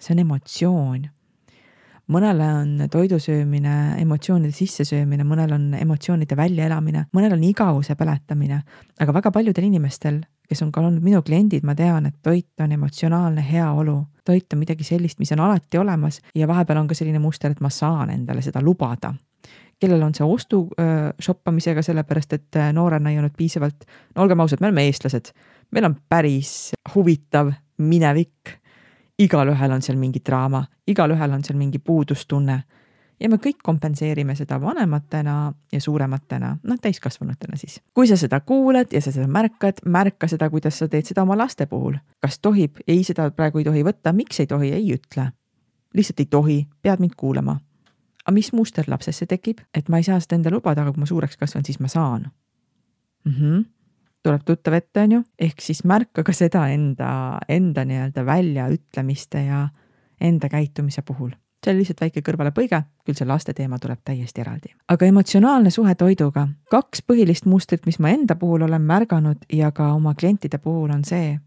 see 0.00 0.12
on 0.14 0.18
emotsioon 0.20 1.04
mõnele 2.12 2.46
on 2.60 2.86
toidu 2.90 3.18
söömine 3.22 3.96
emotsioonide 4.00 4.54
sissesöömine, 4.54 5.24
mõnel 5.26 5.52
on 5.56 5.66
emotsioonide 5.78 6.36
väljaelamine, 6.38 7.06
mõnel 7.16 7.34
on 7.36 7.44
igavuse 7.46 7.96
põletamine, 7.98 8.60
aga 9.00 9.14
väga 9.16 9.32
paljudel 9.34 9.66
inimestel, 9.68 10.20
kes 10.46 10.62
on 10.62 10.70
ka 10.72 10.82
olnud 10.82 11.02
minu 11.02 11.22
kliendid, 11.26 11.66
ma 11.66 11.74
tean, 11.74 12.06
et 12.06 12.18
toit 12.22 12.62
on 12.62 12.72
emotsionaalne 12.72 13.42
heaolu. 13.42 14.04
toit 14.26 14.52
on 14.52 14.58
midagi 14.58 14.84
sellist, 14.84 15.18
mis 15.18 15.30
on 15.32 15.40
alati 15.40 15.78
olemas 15.78 16.20
ja 16.34 16.48
vahepeal 16.48 16.78
on 16.80 16.88
ka 16.88 16.94
selline 16.94 17.18
muster, 17.22 17.50
et 17.50 17.60
ma 17.60 17.70
saan 17.70 18.10
endale 18.10 18.42
seda 18.42 18.62
lubada. 18.62 19.14
kellel 19.80 20.02
on 20.02 20.14
see 20.14 20.24
ostu 20.24 20.68
shoppamisega, 21.20 21.82
sellepärast 21.82 22.32
et 22.32 22.58
noorena 22.72 23.10
ei 23.10 23.18
olnud 23.18 23.34
piisavalt, 23.36 23.84
no 24.16 24.22
olgem 24.22 24.40
ausad, 24.40 24.60
me 24.60 24.66
oleme 24.66 24.86
eestlased, 24.86 25.32
meil 25.70 25.84
on 25.84 25.96
päris 26.08 26.72
huvitav 26.94 27.52
minevik. 27.78 28.56
Igalühel 29.18 29.70
on 29.70 29.82
seal 29.82 29.98
mingi 29.98 30.20
draama, 30.26 30.64
igalühel 30.86 31.32
on 31.32 31.44
seal 31.44 31.58
mingi 31.58 31.78
puudustunne 31.78 32.62
ja 33.20 33.28
me 33.32 33.38
kõik 33.40 33.62
kompenseerime 33.64 34.34
seda 34.36 34.58
vanematena 34.60 35.36
ja 35.72 35.80
suurematena, 35.80 36.56
noh, 36.62 36.80
täiskasvanutena 36.82 37.56
siis. 37.56 37.80
kui 37.94 38.08
sa 38.08 38.16
seda 38.16 38.40
kuulad 38.40 38.92
ja 38.92 39.00
sa 39.00 39.12
seda 39.12 39.28
märkad, 39.28 39.80
märka 39.84 40.28
seda, 40.28 40.50
kuidas 40.50 40.78
sa 40.78 40.88
teed 40.88 41.08
seda 41.08 41.22
oma 41.22 41.38
laste 41.38 41.66
puhul. 41.66 41.96
kas 42.20 42.38
tohib, 42.38 42.80
ei, 42.86 43.04
seda 43.04 43.30
praegu 43.30 43.58
ei 43.58 43.64
tohi 43.64 43.84
võtta, 43.84 44.12
miks 44.12 44.40
ei 44.40 44.46
tohi, 44.46 44.72
ei 44.72 44.92
ütle. 44.94 45.30
lihtsalt 45.94 46.20
ei 46.20 46.26
tohi, 46.26 46.58
pead 46.82 47.00
mind 47.00 47.16
kuulama. 47.16 47.60
aga 48.26 48.34
mis 48.34 48.52
muster 48.52 48.84
lapsesse 48.88 49.26
tekib, 49.26 49.60
et 49.74 49.88
ma 49.88 49.96
ei 49.96 50.02
saa 50.02 50.20
seda 50.20 50.36
endale 50.36 50.60
lubada, 50.60 50.82
aga 50.82 50.92
kui 50.92 51.00
ma 51.00 51.06
suureks 51.06 51.36
kasvan, 51.36 51.64
siis 51.64 51.80
ma 51.80 51.88
saan 51.88 52.30
mm. 53.24 53.32
-hmm 53.32 53.64
tuleb 54.26 54.44
tuttav 54.46 54.76
ette, 54.78 55.06
on 55.06 55.18
ju, 55.18 55.22
ehk 55.38 55.62
siis 55.62 55.84
märka 55.86 56.24
ka 56.26 56.34
seda 56.34 56.66
enda, 56.74 57.08
enda 57.48 57.86
nii-öelda 57.88 58.26
väljaütlemiste 58.26 59.46
ja 59.46 59.66
enda 60.20 60.50
käitumise 60.52 61.02
puhul 61.06 61.34
see 61.66 61.72
oli 61.74 61.82
lihtsalt 61.82 62.00
väike 62.04 62.22
kõrvalepõige, 62.22 62.78
küll 63.06 63.18
see 63.18 63.26
laste 63.26 63.54
teema 63.56 63.78
tuleb 63.82 63.98
täiesti 64.04 64.40
eraldi. 64.40 64.74
aga 64.88 65.06
emotsionaalne 65.06 65.70
suhe 65.74 65.94
toiduga, 65.94 66.46
kaks 66.70 67.02
põhilist 67.02 67.46
mustrit, 67.50 67.86
mis 67.86 67.98
ma 67.98 68.12
enda 68.14 68.36
puhul 68.38 68.62
olen 68.62 68.82
märganud 68.82 69.42
ja 69.52 69.72
ka 69.72 69.92
oma 69.94 70.14
klientide 70.14 70.58
puhul 70.62 70.90
on 70.94 71.04
see, 71.04 71.38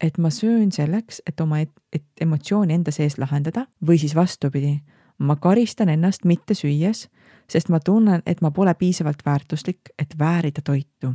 et 0.00 0.18
ma 0.18 0.30
söön 0.30 0.72
selleks, 0.72 1.22
et 1.26 1.40
oma, 1.40 1.62
et 1.92 2.04
emotsiooni 2.20 2.74
enda 2.74 2.92
sees 2.92 3.18
lahendada 3.18 3.66
või 3.86 3.98
siis 3.98 4.14
vastupidi, 4.14 4.80
ma 5.18 5.36
karistan 5.36 5.88
ennast 5.88 6.24
mitte 6.24 6.54
süües, 6.54 7.06
sest 7.48 7.68
ma 7.72 7.80
tunnen, 7.80 8.22
et 8.26 8.42
ma 8.42 8.50
pole 8.50 8.74
piisavalt 8.74 9.24
väärtuslik, 9.26 9.94
et 9.98 10.18
väärida 10.18 10.60
toitu. 10.64 11.14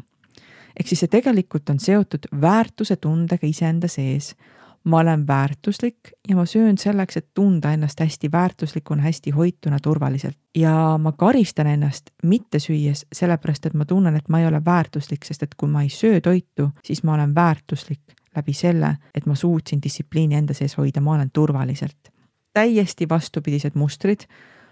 Ehk 0.80 0.88
siis 0.88 1.00
see 1.04 1.12
tegelikult 1.12 1.70
on 1.70 1.80
seotud 1.80 2.28
väärtuse 2.42 2.96
tundega 2.96 3.48
iseenda 3.48 3.88
sees 3.88 4.36
ma 4.84 5.00
olen 5.00 5.28
väärtuslik 5.28 5.98
ja 6.30 6.36
ma 6.36 6.46
söön 6.46 6.78
selleks, 6.78 7.18
et 7.18 7.28
tunda 7.34 7.72
ennast 7.72 8.00
hästi 8.00 8.32
väärtuslikuna, 8.32 9.02
hästi 9.02 9.32
hoituna, 9.32 9.80
turvaliselt. 9.80 10.38
ja 10.56 10.98
ma 10.98 11.12
karistan 11.12 11.68
ennast 11.68 12.10
mitte 12.24 12.60
süües, 12.60 13.06
sellepärast 13.14 13.66
et 13.66 13.74
ma 13.74 13.86
tunnen, 13.86 14.16
et 14.16 14.30
ma 14.30 14.40
ei 14.40 14.48
ole 14.48 14.62
väärtuslik, 14.66 15.26
sest 15.26 15.44
et 15.44 15.56
kui 15.56 15.70
ma 15.70 15.82
ei 15.82 15.90
söö 15.90 16.22
toitu, 16.22 16.70
siis 16.84 17.04
ma 17.04 17.14
olen 17.14 17.36
väärtuslik 17.36 18.16
läbi 18.36 18.54
selle, 18.54 18.98
et 19.16 19.26
ma 19.26 19.36
suutsin 19.36 19.82
distsipliini 19.84 20.36
enda 20.36 20.54
sees 20.54 20.78
hoida, 20.78 21.02
ma 21.02 21.14
olen 21.14 21.32
turvaliselt. 21.32 22.12
täiesti 22.54 23.10
vastupidised 23.10 23.72
mustrid, 23.76 24.20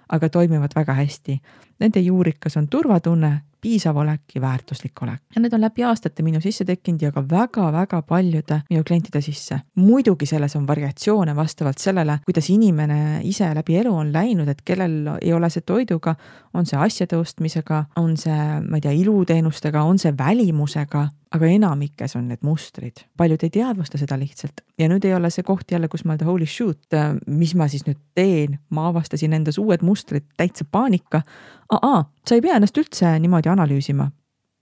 aga 0.10 0.29
toimivad 0.29 0.72
väga 0.75 0.94
hästi. 0.94 1.41
Nende 1.79 2.00
juurikas 2.00 2.58
on 2.58 2.68
turvatunne, 2.68 3.41
piisav 3.62 3.98
olek 3.98 4.36
ja 4.36 4.42
väärtuslik 4.42 5.01
olek. 5.04 5.22
ja 5.36 5.42
need 5.42 5.54
on 5.54 5.62
läbi 5.62 5.84
aastate 5.84 6.24
minu 6.24 6.42
sisse 6.42 6.66
tekkinud 6.66 7.01
ja 7.01 7.12
ka 7.12 7.24
väga-väga 7.30 8.01
paljude 8.01 8.62
minu 8.70 8.84
klientide 8.84 9.22
sisse. 9.22 9.60
muidugi 9.75 10.25
selles 10.25 10.56
on 10.56 10.68
variatsioone 10.68 11.36
vastavalt 11.36 11.78
sellele, 11.78 12.20
kuidas 12.25 12.50
inimene 12.50 13.22
ise 13.24 13.54
läbi 13.56 13.78
elu 13.78 13.94
on 13.96 14.13
läinud, 14.13 14.48
et 14.48 14.62
kellel 14.66 15.16
ei 15.22 15.34
ole 15.34 15.50
see 15.50 15.62
toiduga, 15.62 16.16
on 16.54 16.66
see 16.66 16.80
asjade 16.80 17.18
ostmisega, 17.18 17.86
on 17.96 18.18
see, 18.18 18.42
ma 18.70 18.78
ei 18.78 18.82
tea, 18.82 18.92
iluteenustega, 18.92 19.84
on 19.84 20.00
see 20.00 20.13
välimusega 20.18 21.08
aga 21.36 21.50
enamikes 21.54 22.16
on 22.18 22.28
need 22.32 22.42
mustrid, 22.46 23.04
paljud 23.18 23.44
ei 23.46 23.51
teadvusta 23.54 24.00
seda 24.01 24.18
lihtsalt 24.18 24.63
ja 24.80 24.88
nüüd 24.89 25.06
ei 25.06 25.13
ole 25.13 25.30
see 25.34 25.46
koht 25.46 25.72
jälle, 25.72 25.89
kus 25.92 26.06
mõelda 26.08 26.25
holy 26.28 26.48
shoot, 26.50 26.98
mis 27.28 27.54
ma 27.58 27.68
siis 27.70 27.86
nüüd 27.86 28.00
teen, 28.18 28.58
ma 28.74 28.88
avastasin 28.89 29.36
endas 29.38 29.60
uued 29.62 29.86
mustrid, 29.86 30.25
täitsa 30.39 30.66
paanika. 30.66 31.22
Aa, 31.69 32.03
sa 32.27 32.35
ei 32.35 32.41
pea 32.41 32.55
ennast 32.55 32.77
üldse 32.77 33.11
niimoodi 33.19 33.49
analüüsima. 33.49 34.11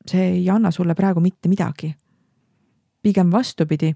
see 0.08 0.24
ei 0.24 0.50
anna 0.50 0.72
sulle 0.72 0.96
praegu 0.96 1.20
mitte 1.20 1.50
midagi. 1.50 1.96
pigem 3.02 3.32
vastupidi. 3.32 3.96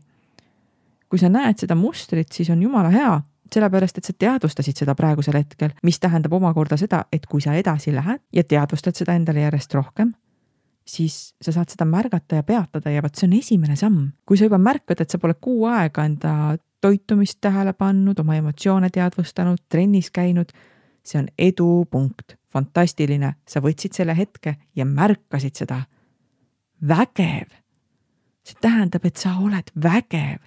kui 1.09 1.19
sa 1.19 1.29
näed 1.29 1.57
seda 1.57 1.75
mustrit, 1.75 2.31
siis 2.31 2.49
on 2.49 2.61
jumala 2.61 2.89
hea, 2.89 3.21
sellepärast 3.53 3.97
et 3.97 4.03
sa 4.03 4.13
teadvustasid 4.13 4.77
seda 4.77 4.95
praegusel 4.95 5.33
hetkel, 5.33 5.69
mis 5.83 5.99
tähendab 5.99 6.33
omakorda 6.33 6.77
seda, 6.77 7.05
et 7.11 7.25
kui 7.25 7.41
sa 7.41 7.53
edasi 7.53 7.95
lähed 7.95 8.21
ja 8.33 8.43
teadvustad 8.43 8.95
seda 8.95 9.13
endale 9.13 9.41
järjest 9.41 9.73
rohkem 9.73 10.13
siis 10.87 11.35
sa 11.41 11.51
saad 11.51 11.69
seda 11.69 11.85
märgata 11.85 12.39
ja 12.39 12.43
peatada 12.43 12.91
ja 12.91 13.03
vot 13.03 13.15
see 13.15 13.27
on 13.27 13.37
esimene 13.37 13.75
samm. 13.75 14.11
kui 14.25 14.37
sa 14.37 14.47
juba 14.47 14.57
märkad, 14.57 15.01
et 15.01 15.09
sa 15.09 15.19
pole 15.19 15.35
kuu 15.41 15.65
aega 15.69 16.05
enda 16.05 16.57
toitumist 16.81 17.37
tähele 17.41 17.73
pannud, 17.73 18.19
oma 18.19 18.35
emotsioone 18.35 18.89
teadvustanud, 18.89 19.61
trennis 19.69 20.11
käinud, 20.11 20.49
see 21.05 21.19
on 21.21 21.27
edupunkt, 21.37 22.35
fantastiline, 22.53 23.34
sa 23.48 23.62
võtsid 23.63 23.96
selle 23.96 24.15
hetke 24.17 24.55
ja 24.75 24.86
märkasid 24.86 25.55
seda. 25.55 25.84
vägev. 26.88 27.50
see 28.43 28.58
tähendab, 28.62 29.05
et 29.05 29.17
sa 29.17 29.38
oled 29.38 29.70
vägev 29.84 30.39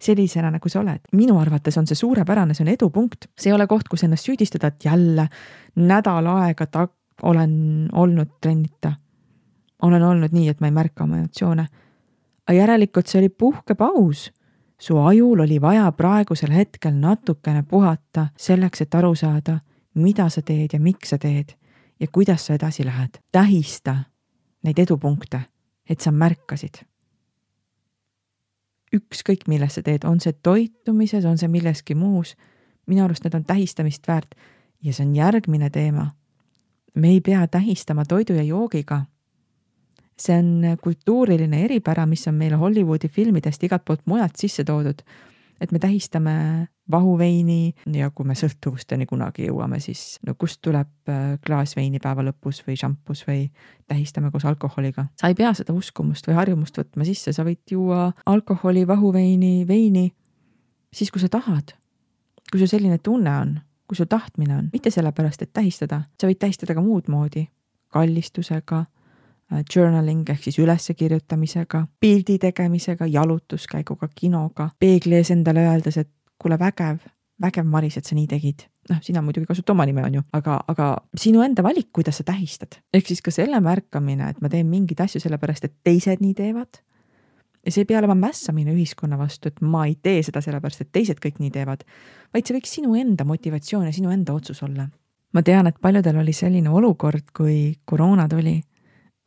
sellisena, 0.00 0.50
nagu 0.50 0.68
sa 0.68 0.80
oled. 0.80 1.00
minu 1.12 1.38
arvates 1.38 1.78
on 1.78 1.86
see 1.86 1.94
suurepärane, 1.94 2.54
see 2.54 2.64
on 2.64 2.72
edupunkt, 2.72 3.28
see 3.38 3.50
ei 3.50 3.54
ole 3.54 3.66
koht, 3.66 3.88
kus 3.88 4.02
ennast 4.02 4.26
süüdistada, 4.26 4.66
et 4.66 4.84
jälle 4.84 5.28
nädal 5.76 6.26
aega 6.26 6.66
ta 6.66 6.88
olen 7.22 7.88
olnud 7.92 8.38
trennita 8.40 8.92
olen 9.82 10.02
olnud 10.02 10.32
nii, 10.32 10.48
et 10.48 10.60
ma 10.60 10.70
ei 10.70 10.74
märka 10.74 11.04
oma 11.04 11.18
emotsioone. 11.18 11.66
aga 12.46 12.56
järelikult 12.56 13.06
see 13.06 13.20
oli 13.20 13.28
puhkepaus. 13.28 14.32
su 14.78 14.98
ajul 14.98 15.40
oli 15.40 15.60
vaja 15.60 15.92
praegusel 15.92 16.50
hetkel 16.50 16.94
natukene 16.94 17.62
puhata 17.62 18.26
selleks, 18.36 18.80
et 18.80 18.94
aru 18.94 19.14
saada, 19.14 19.58
mida 19.94 20.28
sa 20.28 20.42
teed 20.42 20.72
ja 20.72 20.80
miks 20.80 21.10
sa 21.10 21.18
teed 21.18 21.54
ja 22.00 22.06
kuidas 22.12 22.46
sa 22.46 22.54
edasi 22.54 22.84
lähed. 22.84 23.18
tähista 23.32 23.96
neid 24.62 24.78
edupunkte, 24.78 25.40
et 25.88 26.00
sa 26.00 26.12
märkasid. 26.12 26.84
ükskõik, 28.96 29.48
milles 29.48 29.74
sa 29.74 29.82
teed, 29.82 30.04
on 30.04 30.20
see 30.20 30.32
toitumises, 30.32 31.24
on 31.24 31.38
see 31.38 31.48
milleski 31.48 31.94
muus, 31.94 32.36
minu 32.86 33.04
arust 33.04 33.24
need 33.24 33.34
on 33.34 33.44
tähistamist 33.44 34.08
väärt 34.08 34.34
ja 34.82 34.92
see 34.92 35.06
on 35.06 35.16
järgmine 35.16 35.70
teema. 35.70 36.10
me 36.94 37.08
ei 37.08 37.20
pea 37.20 37.46
tähistama 37.46 38.04
toidu 38.04 38.32
ja 38.32 38.42
joogiga 38.42 39.04
see 40.22 40.38
on 40.38 40.78
kultuuriline 40.82 41.64
eripära, 41.64 42.06
mis 42.06 42.26
on 42.28 42.34
meile 42.34 42.56
Hollywoodi 42.56 43.08
filmidest 43.08 43.62
igalt 43.64 43.84
poolt 43.84 44.06
mujalt 44.06 44.36
sisse 44.36 44.64
toodud. 44.64 45.02
et 45.60 45.72
me 45.72 45.78
tähistame 45.78 46.68
vahuveini 46.90 47.74
ja 47.94 48.10
kui 48.10 48.26
me 48.26 48.34
sõltuvusteni 48.38 49.06
kunagi 49.06 49.46
jõuame, 49.46 49.78
siis 49.80 50.18
no 50.26 50.34
kust 50.38 50.60
tuleb 50.64 51.10
äh, 51.10 51.36
klaas 51.46 51.76
veini 51.78 52.00
päeva 52.02 52.24
lõpus 52.26 52.62
või 52.66 52.76
šampus 52.78 53.24
või 53.28 53.44
tähistame 53.88 54.30
koos 54.30 54.44
alkoholiga. 54.48 55.06
sa 55.20 55.30
ei 55.30 55.38
pea 55.38 55.52
seda 55.54 55.72
uskumust 55.72 56.26
või 56.28 56.38
harjumust 56.40 56.78
võtma 56.78 57.06
sisse, 57.06 57.32
sa 57.32 57.46
võid 57.46 57.62
juua 57.70 58.10
alkoholi, 58.26 58.86
vahuveini, 58.86 59.66
veini 59.68 60.08
siis, 60.92 61.10
kui 61.10 61.20
sa 61.20 61.28
tahad. 61.28 61.74
kui 62.50 62.60
sul 62.60 62.68
selline 62.68 62.98
tunne 62.98 63.36
on, 63.36 63.60
kui 63.88 63.96
sul 63.96 64.10
tahtmine 64.10 64.56
on, 64.56 64.70
mitte 64.72 64.90
sellepärast, 64.90 65.42
et 65.42 65.52
tähistada, 65.52 66.02
sa 66.20 66.26
võid 66.26 66.42
tähistada 66.42 66.74
ka 66.74 66.82
muud 66.82 67.08
moodi, 67.08 67.46
kallistusega 67.92 68.84
Äh, 69.52 69.64
journaling 69.76 70.28
ehk 70.30 70.46
siis 70.46 70.58
üleskirjutamisega, 70.58 71.86
pildi 72.00 72.38
tegemisega, 72.38 73.06
jalutuskäiguga, 73.06 74.08
kinoga, 74.14 74.70
peegli 74.78 75.18
ees 75.18 75.32
endale 75.34 75.66
öeldes, 75.68 75.98
et 76.00 76.10
kuule, 76.42 76.58
vägev, 76.60 77.02
vägev, 77.42 77.66
Maris, 77.68 77.96
et 77.98 78.08
sa 78.08 78.16
nii 78.18 78.28
tegid. 78.30 78.68
noh, 78.90 78.98
sina 78.98 79.20
muidugi 79.22 79.46
kasuta 79.46 79.76
oma 79.76 79.84
nime, 79.86 80.02
on 80.02 80.16
ju, 80.16 80.20
aga, 80.34 80.56
aga 80.68 80.86
sinu 81.14 81.44
enda 81.44 81.62
valik, 81.62 81.92
kuidas 81.94 82.18
sa 82.18 82.24
tähistad. 82.26 82.80
ehk 82.94 83.06
siis 83.06 83.22
ka 83.22 83.30
selle 83.30 83.60
märkamine, 83.60 84.30
et 84.30 84.40
ma 84.42 84.50
teen 84.50 84.66
mingeid 84.70 85.04
asju 85.04 85.22
sellepärast, 85.22 85.68
et 85.68 85.76
teised 85.84 86.24
nii 86.24 86.34
teevad. 86.34 86.82
ja 87.62 87.70
see 87.70 87.84
ei 87.84 87.90
pea 87.92 88.00
olema 88.02 88.16
mässamine 88.18 88.74
ühiskonna 88.74 89.18
vastu, 89.18 89.48
et 89.48 89.60
ma 89.60 89.86
ei 89.86 89.94
tee 89.94 90.22
seda 90.22 90.42
sellepärast, 90.42 90.80
et 90.82 90.92
teised 90.92 91.22
kõik 91.22 91.38
nii 91.38 91.50
teevad, 91.54 91.86
vaid 92.34 92.46
see 92.46 92.58
võiks 92.58 92.74
sinu 92.80 92.98
enda 92.98 93.24
motivatsioon 93.24 93.86
ja 93.86 93.94
sinu 93.94 94.10
enda 94.10 94.34
otsus 94.34 94.62
olla. 94.62 94.88
ma 95.32 95.42
tean, 95.42 95.66
et 95.66 95.78
paljudel 95.80 96.18
oli 96.18 96.32
selline 96.32 96.70
olukord, 96.70 97.30
kui 97.32 97.78
koroona 97.84 98.28
tuli 98.28 98.60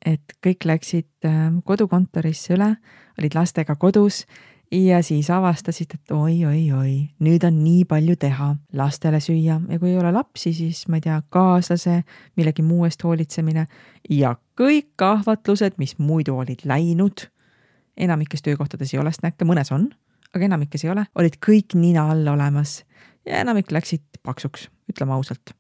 et 0.06 0.36
kõik 0.44 0.68
läksid 0.70 1.26
ähm, 1.26 1.62
kodukontorisse 1.66 2.54
üle, 2.54 2.76
olid 3.20 3.36
lastega 3.38 3.76
kodus 3.80 4.26
ja 4.72 5.04
siis 5.04 5.30
avastasid, 5.30 5.94
et 5.94 6.12
oi-oi-oi, 6.12 6.96
nüüd 7.24 7.44
on 7.48 7.58
nii 7.64 7.86
palju 7.90 8.16
teha, 8.20 8.50
lastele 8.74 9.20
süüa 9.24 9.60
ja 9.70 9.80
kui 9.80 9.92
ei 9.92 10.00
ole 10.00 10.12
lapsi, 10.16 10.54
siis 10.54 10.86
ma 10.90 11.00
ei 11.00 11.06
tea, 11.06 11.20
kaaslase, 11.30 12.02
millegi 12.38 12.66
muu 12.66 12.86
eest 12.88 13.04
hoolitsemine 13.04 13.68
ja 14.10 14.36
kõik 14.60 15.06
ahvatlused, 15.06 15.78
mis 15.78 15.98
muidu 16.00 16.38
olid 16.38 16.66
läinud. 16.66 17.30
enamikes 17.98 18.42
töökohtades 18.42 18.94
ei 18.94 19.00
ole 19.00 19.12
snäkke, 19.12 19.46
mõnes 19.46 19.72
on, 19.72 19.90
aga 20.34 20.46
enamikes 20.46 20.84
ei 20.84 20.92
ole, 20.92 21.06
olid 21.16 21.38
kõik 21.46 21.78
nina 21.80 22.10
all 22.12 22.28
olemas 22.28 22.84
ja 23.26 23.40
enamik 23.40 23.72
läksid 23.72 24.04
paksuks, 24.24 24.70
ütleme 24.92 25.14
ausalt. 25.14 25.56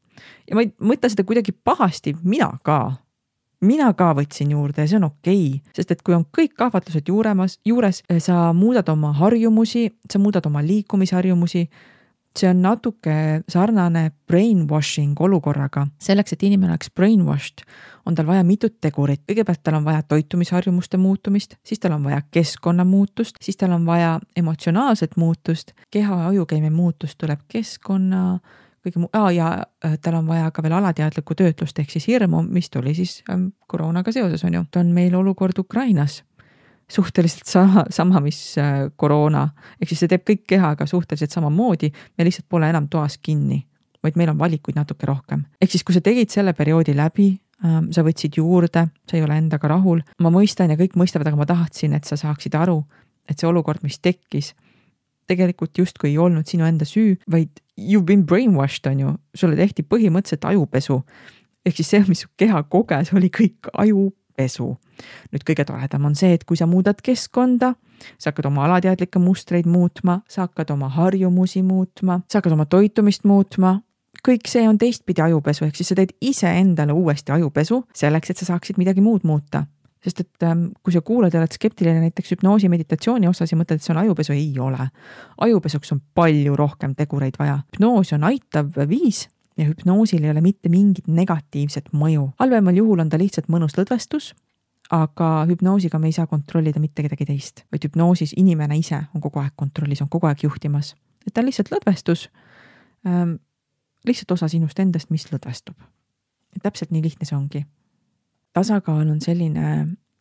ja 0.49 0.55
ma 0.55 0.65
ei 0.65 0.73
mõtle 0.79 1.09
seda 1.09 1.23
kuidagi 1.23 1.51
pahasti, 1.51 2.15
mina 2.23 2.51
ka 2.63 2.97
mina 3.61 3.91
ka 3.97 4.11
võtsin 4.17 4.51
juurde 4.51 4.83
ja 4.83 4.89
see 4.89 4.99
on 4.99 5.09
okei 5.09 5.47
okay,, 5.47 5.73
sest 5.75 5.91
et 5.95 6.03
kui 6.05 6.15
on 6.15 6.25
kõik 6.37 6.55
kahvatlused 6.57 7.07
juuremas, 7.09 7.59
juures, 7.65 8.01
eh, 8.09 8.21
sa 8.23 8.51
muudad 8.53 8.89
oma 8.89 9.13
harjumusi, 9.15 9.89
sa 10.11 10.19
muudad 10.19 10.45
oma 10.45 10.63
liikumisharjumusi. 10.65 11.69
see 12.35 12.49
on 12.49 12.61
natuke 12.61 13.43
sarnane 13.47 14.11
brainwashing 14.27 15.15
olukorraga. 15.19 15.87
selleks, 15.99 16.33
et 16.33 16.43
inimene 16.43 16.71
oleks 16.71 16.89
brainwashed, 16.91 17.63
on 18.05 18.15
tal 18.15 18.25
vaja 18.25 18.43
mitut 18.43 18.81
tegurit. 18.81 19.21
kõigepealt 19.27 19.63
tal 19.63 19.75
on 19.75 19.85
vaja 19.85 20.01
toitumisharjumuste 20.03 20.97
muutumist, 20.97 21.55
siis 21.63 21.79
tal 21.79 21.91
on 21.91 22.03
vaja 22.03 22.21
keskkonna 22.31 22.83
muutust, 22.83 23.35
siis 23.41 23.57
tal 23.57 23.71
on 23.71 23.85
vaja 23.85 24.19
emotsionaalset 24.35 25.17
muutust, 25.17 25.71
keha 25.91 26.27
ajukeemia 26.27 26.71
muutust 26.71 27.17
tuleb 27.17 27.39
keskkonna 27.47 28.39
kõige 28.85 29.01
muu 29.01 29.09
ah,, 29.13 29.31
ja 29.33 29.49
äh, 29.85 29.97
tal 30.01 30.19
on 30.19 30.29
vaja 30.29 30.51
ka 30.53 30.63
veel 30.63 30.77
alateadlikku 30.77 31.35
töötlust 31.37 31.79
ehk 31.81 31.91
siis 31.91 32.07
hirmu, 32.09 32.43
mis 32.47 32.69
tuli 32.73 32.95
siis 32.97 33.17
ähm, 33.31 33.49
koroonaga 33.67 34.13
seoses, 34.15 34.43
on 34.47 34.53
ju. 34.59 34.63
on 34.79 34.93
meil 34.95 35.15
olukord 35.15 35.59
Ukrainas 35.59 36.21
suhteliselt 36.91 37.47
sama, 37.49 37.85
sama, 37.89 38.21
mis 38.21 38.57
äh, 38.61 38.89
koroona, 38.95 39.47
ehk 39.81 39.89
siis 39.89 40.03
see 40.03 40.11
teeb 40.11 40.25
kõik 40.27 40.43
kehaga 40.53 40.85
suhteliselt 40.89 41.33
samamoodi, 41.33 41.89
me 42.17 42.27
lihtsalt 42.27 42.47
pole 42.49 42.69
enam 42.69 42.89
toas 42.91 43.17
kinni, 43.17 43.63
vaid 44.05 44.19
meil 44.19 44.29
on 44.35 44.39
valikuid 44.39 44.77
natuke 44.77 45.09
rohkem. 45.09 45.47
ehk 45.61 45.73
siis, 45.73 45.83
kui 45.83 45.97
sa 45.97 46.03
tegid 46.05 46.29
selle 46.33 46.53
perioodi 46.53 46.95
läbi 46.97 47.31
ähm,, 47.65 47.89
sa 47.91 48.05
võtsid 48.05 48.37
juurde, 48.37 48.87
sa 49.09 49.17
ei 49.17 49.25
ole 49.25 49.39
endaga 49.41 49.71
rahul, 49.73 50.03
ma 50.21 50.33
mõistan 50.33 50.69
ja 50.73 50.77
kõik 50.79 50.97
mõistavad, 50.99 51.31
aga 51.31 51.41
ma 51.41 51.49
tahtsin, 51.49 51.97
et 51.97 52.05
sa 52.05 52.19
saaksid 52.21 52.55
aru, 52.55 52.83
et 53.29 53.39
see 53.39 53.49
olukord, 53.49 53.81
mis 53.83 53.97
tekkis, 53.97 54.53
tegelikult 55.25 55.77
justkui 55.77 56.11
ei 56.11 56.19
olnud 56.21 56.45
sinu 56.45 56.67
enda 56.67 56.85
süü, 56.85 57.15
vaid 57.31 57.64
you 57.77 57.99
have 57.99 58.05
been 58.05 58.25
brainwashed 58.25 58.87
on 58.87 58.99
ju, 58.99 59.13
sulle 59.35 59.55
tehti 59.55 59.83
põhimõtteliselt 59.83 60.45
ajupesu. 60.45 61.03
ehk 61.65 61.75
siis 61.75 61.89
see, 61.89 62.03
mis 62.07 62.21
su 62.25 62.29
keha 62.37 62.63
koges, 62.63 63.13
oli 63.13 63.29
kõik 63.29 63.69
ajupesu. 63.73 64.77
nüüd 65.31 65.43
kõige 65.47 65.65
toredam 65.65 66.05
on 66.05 66.15
see, 66.15 66.33
et 66.33 66.45
kui 66.45 66.57
sa 66.57 66.65
muudad 66.65 67.01
keskkonda, 67.03 67.73
sa 68.17 68.31
hakkad 68.31 68.45
oma 68.45 68.65
alateadlikke 68.65 69.19
mustreid 69.19 69.65
muutma, 69.65 70.21
sa 70.29 70.47
hakkad 70.47 70.71
oma 70.71 70.89
harjumusi 70.89 71.63
muutma, 71.63 72.21
sa 72.29 72.39
hakkad 72.39 72.53
oma 72.53 72.65
toitumist 72.65 73.23
muutma, 73.23 73.81
kõik 74.25 74.47
see 74.47 74.67
on 74.69 74.77
teistpidi 74.77 75.21
ajupesu, 75.21 75.65
ehk 75.65 75.75
siis 75.75 75.91
sa 75.91 75.95
teed 75.95 76.15
iseendale 76.21 76.93
uuesti 76.93 77.31
ajupesu 77.31 77.83
selleks, 77.93 78.29
et 78.29 78.37
sa 78.37 78.53
saaksid 78.53 78.77
midagi 78.77 79.01
muud 79.01 79.27
muuta 79.27 79.65
sest 80.05 80.21
et 80.21 80.45
ähm, 80.45 80.67
kui 80.83 80.93
sa 80.93 81.01
kuulad 81.01 81.33
ja 81.33 81.41
oled 81.41 81.53
skeptiline 81.55 82.01
näiteks 82.03 82.35
hüpnoosi 82.35 82.69
meditatsiooni 82.69 83.29
osas 83.29 83.51
ja 83.51 83.57
mõtled, 83.57 83.81
et 83.81 83.85
see 83.85 83.93
on 83.95 84.01
ajupesu, 84.03 84.35
ei 84.35 84.51
ole. 84.61 84.89
ajupesuks 85.41 85.93
on 85.95 86.01
palju 86.17 86.55
rohkem 86.59 86.93
tegureid 86.97 87.39
vaja. 87.41 87.61
hüpnoos 87.73 88.13
on 88.17 88.27
aitav 88.29 88.75
viis 88.89 89.25
ja 89.57 89.65
hüpnoosil 89.69 90.23
ei 90.23 90.33
ole 90.33 90.43
mitte 90.45 90.69
mingit 90.69 91.07
negatiivset 91.07 91.89
mõju. 91.93 92.31
halvemal 92.39 92.77
juhul 92.77 93.01
on 93.01 93.09
ta 93.09 93.17
lihtsalt 93.17 93.49
mõnus 93.49 93.77
lõdvestus, 93.79 94.33
aga 94.93 95.29
hüpnoosiga 95.49 95.99
me 95.99 96.11
ei 96.11 96.17
saa 96.17 96.27
kontrollida 96.29 96.79
mitte 96.79 97.05
kedagi 97.05 97.25
teist, 97.25 97.63
vaid 97.71 97.87
hüpnoosis 97.87 98.35
inimene 98.37 98.77
ise 98.77 99.01
on 99.15 99.23
kogu 99.23 99.41
aeg 99.41 99.55
kontrollis, 99.57 100.03
on 100.05 100.09
kogu 100.09 100.29
aeg 100.29 100.43
juhtimas. 100.45 100.95
et 101.25 101.33
ta 101.33 101.41
on 101.41 101.49
lihtsalt 101.49 101.73
lõdvestus 101.73 102.29
ähm,, 103.07 103.39
lihtsalt 104.05 104.37
osa 104.37 104.47
sinust 104.47 104.79
endast, 104.79 105.09
mis 105.09 105.25
lõdvestub. 105.31 105.75
täpselt 106.61 106.91
nii 106.91 107.01
lihtne 107.01 107.25
see 107.25 107.37
ongi 107.37 107.65
tasakaal 108.55 109.05
on 109.09 109.21
selline 109.21 109.69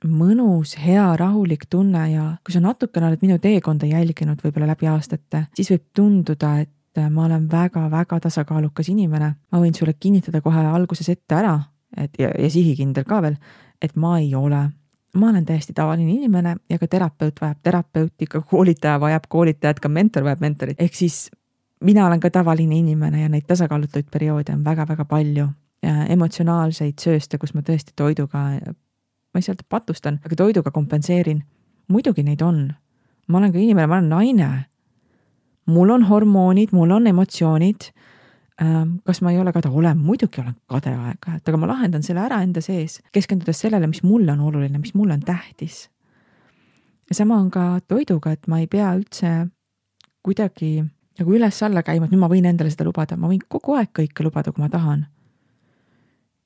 mõnus, 0.04 0.74
hea, 0.80 1.04
rahulik 1.16 1.66
tunne 1.70 2.04
ja 2.12 2.24
kui 2.44 2.52
sa 2.52 2.60
natukene 2.60 3.08
oled 3.08 3.22
minu 3.24 3.38
teekonda 3.40 3.88
jälginud 3.88 4.42
võib-olla 4.44 4.74
läbi 4.74 4.88
aastate, 4.90 5.46
siis 5.56 5.70
võib 5.72 5.84
tunduda, 5.96 6.58
et 6.64 7.02
ma 7.10 7.24
olen 7.24 7.46
väga-väga 7.50 8.20
tasakaalukas 8.26 8.90
inimene. 8.92 9.34
ma 9.50 9.60
võin 9.60 9.74
sulle 9.74 9.94
kinnitada 9.98 10.40
kohe 10.40 10.66
alguses 10.66 11.08
ette 11.08 11.34
ära, 11.34 11.56
et 11.96 12.18
ja, 12.18 12.30
ja 12.38 12.50
sihikindel 12.50 13.06
ka 13.08 13.22
veel, 13.22 13.38
et 13.82 13.96
ma 13.96 14.18
ei 14.18 14.34
ole. 14.34 14.68
ma 15.14 15.28
olen 15.30 15.44
täiesti 15.46 15.72
tavaline 15.72 16.10
inimene 16.12 16.56
ja 16.68 16.78
ka 16.78 16.86
terapeut 16.86 17.40
vajab 17.40 17.58
terapeuti, 17.62 18.26
ka 18.26 18.40
koolitaja 18.40 19.00
vajab 19.00 19.28
koolitajat, 19.28 19.80
ka 19.80 19.88
mentor 19.88 20.24
vajab 20.24 20.40
mentorit, 20.40 20.80
ehk 20.80 20.94
siis 20.94 21.30
mina 21.80 22.06
olen 22.06 22.20
ka 22.20 22.30
tavaline 22.30 22.76
inimene 22.76 23.22
ja 23.22 23.28
neid 23.28 23.46
tasakaalutuid 23.46 24.10
perioode 24.10 24.52
on 24.52 24.64
väga-väga 24.64 25.04
palju 25.04 25.48
emotsionaalseid 25.84 27.00
sööste, 27.00 27.38
kus 27.38 27.54
ma 27.54 27.62
tõesti 27.64 27.94
toiduga, 27.96 28.44
ma 28.64 29.40
ei 29.40 29.44
saa 29.44 29.54
öelda 29.54 29.66
patustan, 29.68 30.20
aga 30.24 30.36
toiduga 30.36 30.70
kompenseerin. 30.70 31.44
muidugi 31.88 32.22
neid 32.22 32.42
on. 32.42 32.72
ma 33.28 33.38
olen 33.38 33.52
ka 33.52 33.58
inimene, 33.58 33.86
ma 33.86 33.94
olen 33.94 34.08
naine. 34.08 34.64
mul 35.66 35.90
on 35.90 36.04
hormoonid, 36.04 36.72
mul 36.72 36.90
on 36.90 37.06
emotsioonid. 37.06 37.90
Ähm, 38.62 38.90
kas 39.04 39.20
ma 39.20 39.32
ei 39.32 39.38
ole 39.38 39.52
kade, 39.52 39.68
olen, 39.68 39.98
muidugi 39.98 40.40
olen 40.40 40.54
kade 40.66 40.90
aeg-ajalt, 40.90 41.48
aga 41.48 41.56
ma 41.58 41.66
lahendan 41.66 42.02
selle 42.02 42.20
ära 42.20 42.38
enda 42.42 42.60
sees, 42.62 43.00
keskendudes 43.12 43.58
sellele, 43.58 43.86
mis 43.90 44.02
mulle 44.02 44.30
on 44.32 44.40
oluline, 44.40 44.78
mis 44.78 44.94
mulle 44.94 45.14
on 45.14 45.20
tähtis. 45.20 45.90
ja 47.10 47.14
sama 47.14 47.36
on 47.36 47.50
ka 47.50 47.80
toiduga, 47.88 48.30
et 48.30 48.46
ma 48.46 48.58
ei 48.58 48.66
pea 48.66 48.94
üldse 48.94 49.48
kuidagi 50.22 50.84
nagu 51.18 51.34
üles-alla 51.34 51.82
käima, 51.82 52.06
et 52.06 52.12
nüüd 52.14 52.22
ma 52.22 52.30
võin 52.30 52.46
endale 52.46 52.70
seda 52.70 52.86
lubada, 52.86 53.16
ma 53.16 53.26
võin 53.28 53.42
kogu 53.48 53.74
aeg 53.74 53.90
kõike 53.90 54.22
lubada, 54.22 54.52
kui 54.52 54.62
ma 54.62 54.70
tahan 54.70 55.02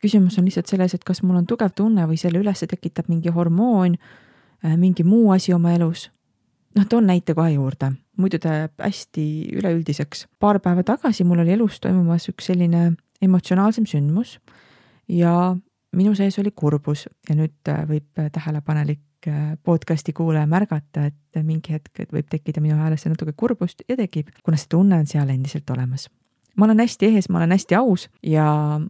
küsimus 0.02 0.38
on 0.38 0.46
lihtsalt 0.46 0.70
selles, 0.70 0.94
et 0.94 1.04
kas 1.04 1.22
mul 1.22 1.40
on 1.40 1.46
tugev 1.48 1.74
tunne 1.76 2.06
või 2.08 2.18
selle 2.20 2.40
üles 2.42 2.62
tekitab 2.70 3.08
mingi 3.11 3.32
hormoon, 3.34 3.96
äh, 4.64 4.76
mingi 4.76 5.04
muu 5.04 5.32
asi 5.34 5.52
oma 5.54 5.74
elus. 5.74 6.11
noh, 6.76 6.87
toon 6.87 7.06
näite 7.08 7.34
kohe 7.34 7.50
juurde, 7.50 7.92
muidu 8.20 8.38
ta 8.38 8.54
jääb 8.54 8.82
hästi 8.82 9.24
üleüldiseks. 9.58 10.26
paar 10.38 10.61
päeva 10.61 10.82
tagasi 10.82 11.24
mul 11.24 11.38
oli 11.38 11.52
elus 11.52 11.80
toimumas 11.80 12.28
üks 12.28 12.46
selline 12.46 12.92
emotsionaalsem 13.22 13.87
sündmus 13.87 14.38
ja 15.08 15.56
minu 15.96 16.14
sees 16.14 16.38
oli 16.38 16.50
kurbus 16.50 17.08
ja 17.28 17.34
nüüd 17.34 17.68
äh, 17.68 17.84
võib 17.88 18.30
tähelepanelik 18.32 19.26
äh, 19.26 19.56
podcast'i 19.62 20.12
kuulaja 20.12 20.46
märgata, 20.46 21.08
et 21.08 21.42
mingi 21.42 21.72
hetk 21.72 22.12
võib 22.12 22.28
tekkida 22.30 22.61
minu 22.61 22.76
häälesse 22.76 23.08
natuke 23.08 23.32
kurbust 23.32 23.82
ja 23.88 23.96
tekib, 23.96 24.30
kuna 24.44 24.56
see 24.56 24.70
tunne 24.70 25.00
on 25.00 25.06
seal 25.06 25.28
endiselt 25.28 25.70
olemas. 25.70 26.08
ma 26.56 26.66
olen 26.66 26.78
hästi 26.78 27.06
ehes, 27.06 27.28
ma 27.28 27.38
olen 27.38 27.50
hästi 27.50 27.74
aus 27.74 28.08
ja 28.22 28.80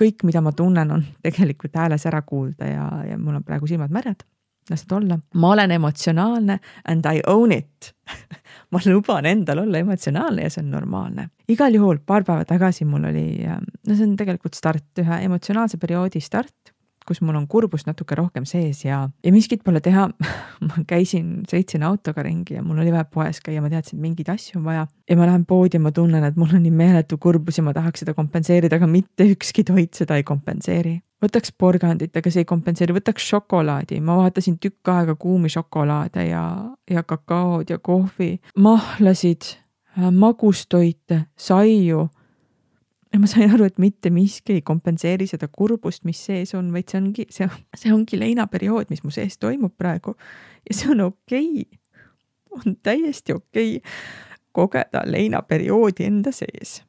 kõik, 0.00 0.24
mida 0.26 0.42
ma 0.44 0.52
tunnen, 0.56 0.90
on 0.94 1.04
tegelikult 1.26 1.76
hääles 1.76 2.06
ära 2.10 2.22
kuulda 2.26 2.70
ja, 2.70 2.86
ja 3.10 3.18
mul 3.18 3.40
on 3.40 3.44
praegu 3.46 3.70
silmad 3.70 3.92
märjad. 3.94 4.24
las 4.70 4.86
nad 4.88 4.92
olla. 4.96 5.18
ma 5.34 5.50
olen 5.52 5.70
emotsionaalne 5.70 6.58
and 6.88 7.04
I 7.04 7.20
own 7.26 7.52
it 7.52 7.94
ma 8.72 8.80
luban 8.86 9.26
endal 9.26 9.58
olla 9.58 9.78
emotsionaalne 9.78 10.42
ja 10.42 10.50
see 10.50 10.62
on 10.64 10.70
normaalne. 10.70 11.28
igal 11.48 11.74
juhul 11.74 11.98
paar 12.06 12.24
päeva 12.24 12.44
tagasi 12.44 12.84
mul 12.84 13.04
oli, 13.04 13.44
no 13.86 13.94
see 13.94 14.06
on 14.06 14.16
tegelikult 14.16 14.54
start, 14.54 14.86
ühe 14.98 15.20
emotsionaalse 15.24 15.76
perioodi 15.76 16.20
start 16.20 16.73
kus 17.06 17.20
mul 17.24 17.36
on 17.38 17.46
kurbust 17.50 17.88
natuke 17.88 18.16
rohkem 18.18 18.46
sees 18.48 18.84
ja, 18.84 19.04
ja 19.24 19.32
miskit 19.34 19.64
pole 19.64 19.80
teha 19.84 20.06
ma 20.68 20.84
käisin, 20.88 21.42
sõitsin 21.50 21.84
autoga 21.86 22.24
ringi 22.24 22.58
ja 22.58 22.64
mul 22.64 22.80
oli 22.82 22.92
vaja 22.94 23.04
poes 23.08 23.40
käia, 23.44 23.62
ma 23.64 23.70
teadsin, 23.72 23.98
et 23.98 24.04
mingeid 24.06 24.30
asju 24.34 24.60
on 24.60 24.68
vaja. 24.68 24.86
ja 25.10 25.16
ma 25.18 25.28
lähen 25.28 25.46
poodi 25.48 25.78
ja 25.78 25.84
ma 25.84 25.92
tunnen, 25.94 26.24
et 26.24 26.38
mul 26.40 26.54
on 26.56 26.64
nii 26.64 26.74
meeletu 26.74 27.18
kurbus 27.20 27.60
ja 27.60 27.66
ma 27.66 27.74
tahaks 27.76 28.04
seda 28.04 28.14
kompenseerida, 28.16 28.80
aga 28.80 28.88
mitte 28.90 29.26
ükski 29.34 29.66
toit 29.68 29.94
seda 29.94 30.18
ei 30.20 30.26
kompenseeri. 30.26 30.96
võtaks 31.24 31.54
porgandit, 31.58 32.16
aga 32.16 32.30
see 32.32 32.44
ei 32.44 32.48
kompenseeri, 32.48 32.96
võtaks 32.96 33.28
šokolaadi, 33.32 34.00
ma 34.04 34.18
vaatasin 34.22 34.58
tükk 34.60 34.92
aega 34.92 35.14
kuumi 35.20 35.52
šokolaade 35.52 36.28
ja, 36.28 36.44
ja 36.90 37.02
kakaod 37.02 37.70
ja 37.70 37.78
kohvi, 37.78 38.34
mahlasid, 38.56 39.54
magustoite, 39.94 41.24
saiu 41.36 42.08
ja 43.14 43.20
ma 43.22 43.30
sain 43.30 43.52
aru, 43.54 43.68
et 43.70 43.78
mitte 43.78 44.10
miski 44.10 44.58
ei 44.58 44.62
kompenseeri 44.66 45.28
seda 45.30 45.46
kurbust, 45.48 46.02
mis 46.04 46.18
sees 46.26 46.54
on, 46.58 46.72
vaid 46.74 46.90
see 46.90 46.98
ongi, 46.98 47.26
see, 47.30 47.46
see 47.78 47.94
ongi 47.94 48.18
leinaperiood, 48.18 48.90
mis 48.90 49.04
mu 49.06 49.14
sees 49.14 49.38
toimub 49.38 49.76
praegu. 49.78 50.16
ja 50.68 50.74
see 50.74 50.90
on 50.90 51.06
okei 51.08 51.48
okay., 51.62 51.80
on 52.54 52.76
täiesti 52.82 53.34
okei 53.34 53.76
okay 53.76 54.32
kogeda 54.54 55.02
leinaperioodi 55.04 56.04
enda 56.04 56.32
sees. 56.32 56.82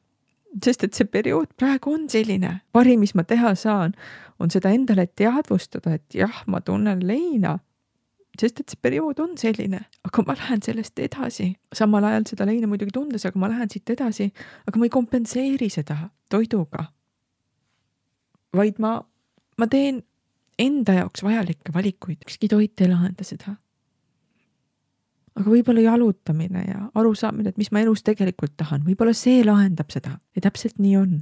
sest 0.64 0.84
et 0.86 0.96
see 0.96 1.04
periood 1.04 1.50
praegu 1.60 1.92
on 1.92 2.06
selline, 2.08 2.52
parim, 2.72 3.02
mis 3.02 3.12
ma 3.18 3.26
teha 3.28 3.54
saan, 3.58 3.92
on 4.40 4.50
seda 4.50 4.70
endale 4.72 5.04
teadvustada, 5.06 5.98
et 5.98 6.14
jah, 6.14 6.42
ma 6.46 6.62
tunnen 6.64 7.02
leina 7.06 7.58
sest 8.40 8.60
et 8.60 8.72
see 8.72 8.80
periood 8.82 9.20
on 9.22 9.34
selline, 9.40 9.80
aga 10.06 10.24
ma 10.26 10.36
lähen 10.38 10.62
sellest 10.64 10.98
edasi, 11.02 11.50
samal 11.74 12.04
ajal 12.08 12.26
seda 12.30 12.46
leina 12.48 12.68
muidugi 12.70 12.94
tundes, 12.94 13.26
aga 13.28 13.40
ma 13.42 13.50
lähen 13.52 13.70
siit 13.72 13.90
edasi, 13.94 14.30
aga 14.66 14.80
ma 14.80 14.88
ei 14.88 14.94
kompenseeri 14.94 15.68
seda 15.72 15.98
toiduga. 16.32 16.86
vaid 18.56 18.78
ma, 18.80 18.96
ma 19.60 19.66
teen 19.68 20.00
enda 20.58 20.94
jaoks 20.96 21.22
vajalikke 21.26 21.74
valikuid, 21.74 22.22
ükski 22.24 22.48
toit 22.48 22.80
ei 22.80 22.88
lahenda 22.88 23.24
seda. 23.24 23.56
aga 25.36 25.50
võib-olla 25.52 25.82
jalutamine 25.84 26.64
ja 26.64 26.82
arusaamine, 26.96 27.52
et 27.52 27.58
mis 27.60 27.72
ma 27.72 27.84
elus 27.84 28.02
tegelikult 28.02 28.56
tahan, 28.56 28.86
võib-olla 28.86 29.12
see 29.12 29.42
lahendab 29.44 29.90
seda. 29.92 30.16
Ja 30.36 30.46
täpselt 30.48 30.78
nii 30.80 30.96
on 30.96 31.18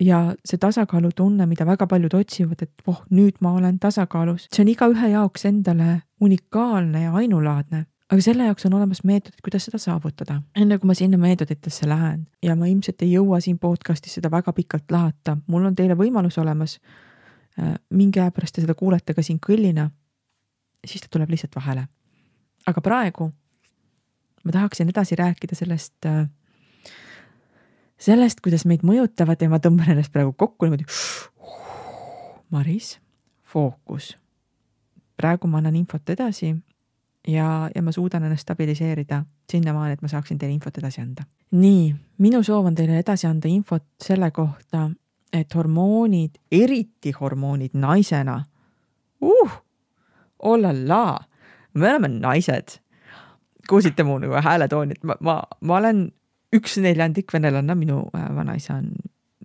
ja 0.00 0.34
see 0.44 0.58
tasakaalutunne, 0.58 1.46
mida 1.46 1.66
väga 1.66 1.86
paljud 1.86 2.14
otsivad, 2.16 2.62
et 2.62 2.86
voh, 2.86 3.02
nüüd 3.10 3.40
ma 3.40 3.54
olen 3.58 3.78
tasakaalus, 3.82 4.48
see 4.52 4.64
on 4.64 4.72
igaühe 4.72 5.12
jaoks 5.12 5.46
endale 5.48 6.02
unikaalne 6.20 7.02
ja 7.02 7.14
ainulaadne. 7.14 7.86
aga 8.12 8.20
selle 8.20 8.44
jaoks 8.44 8.66
on 8.68 8.74
olemas 8.76 9.04
meetodid, 9.08 9.40
kuidas 9.44 9.64
seda 9.68 9.78
saavutada. 9.78 10.42
enne 10.56 10.78
kui 10.78 10.86
ma 10.86 10.94
sinna 10.94 11.18
meetoditesse 11.18 11.88
lähen 11.88 12.26
ja 12.42 12.56
ma 12.56 12.66
ilmselt 12.66 13.02
ei 13.02 13.12
jõua 13.12 13.40
siin 13.40 13.58
podcast'is 13.58 14.18
seda 14.18 14.30
väga 14.30 14.52
pikalt 14.52 14.90
lahata, 14.90 15.36
mul 15.46 15.64
on 15.64 15.74
teile 15.74 15.94
võimalus 15.94 16.38
olemas. 16.38 16.80
Äh, 17.60 17.74
mingi 17.90 18.20
aja 18.20 18.30
pärast 18.30 18.54
te 18.54 18.62
seda 18.64 18.74
kuulete 18.74 19.14
ka 19.14 19.22
siin 19.22 19.38
kõllina, 19.46 19.90
siis 20.86 21.02
ta 21.02 21.08
tuleb 21.10 21.30
lihtsalt 21.30 21.56
vahele. 21.56 21.86
aga 22.66 22.80
praegu 22.80 23.32
ma 24.44 24.52
tahaksin 24.52 24.88
edasi 24.88 25.16
rääkida 25.16 25.54
sellest 25.54 26.06
äh, 26.06 26.28
sellest, 28.02 28.40
kuidas 28.42 28.66
meid 28.68 28.82
mõjutavad 28.86 29.40
ja 29.42 29.50
ma 29.52 29.60
tõmban 29.62 29.94
ennast 29.94 30.12
praegu 30.14 30.34
kokku 30.38 30.66
niimoodi. 30.66 30.86
Maris, 32.52 32.98
fookus. 33.42 34.16
praegu 35.16 35.48
ma 35.48 35.60
annan 35.60 35.76
infot 35.78 36.10
edasi 36.10 36.50
ja, 37.28 37.70
ja 37.74 37.82
ma 37.82 37.92
suudan 37.92 38.24
ennast 38.24 38.42
stabiliseerida 38.42 39.22
sinnamaani, 39.50 39.92
et 39.92 40.02
ma 40.02 40.08
saaksin 40.08 40.38
teile 40.38 40.54
infot 40.54 40.78
edasi 40.78 41.00
anda. 41.00 41.24
nii, 41.50 41.94
minu 42.18 42.42
soov 42.42 42.66
on 42.66 42.74
teile 42.74 42.98
edasi 42.98 43.26
anda 43.26 43.48
infot 43.48 43.84
selle 44.02 44.30
kohta, 44.30 44.90
et 45.32 45.54
hormoonid, 45.54 46.40
eriti 46.52 47.12
hormoonid 47.20 47.76
naisena 47.78 48.42
uh,, 49.22 49.58
oh 50.38 50.58
la 50.58 50.72
la, 50.72 51.18
me 51.74 51.88
oleme 51.90 52.08
naised. 52.08 52.78
kuulsite 53.68 54.02
mu 54.02 54.18
nagu 54.18 54.34
hääletooni, 54.42 54.98
et 54.98 55.04
ma, 55.04 55.16
ma, 55.20 55.42
ma 55.60 55.76
olen 55.76 56.10
üks 56.52 56.76
neljandik 56.82 57.32
venelanna, 57.32 57.76
minu 57.78 58.04
äh, 58.12 58.28
vanaisa 58.36 58.78
on 58.80 58.92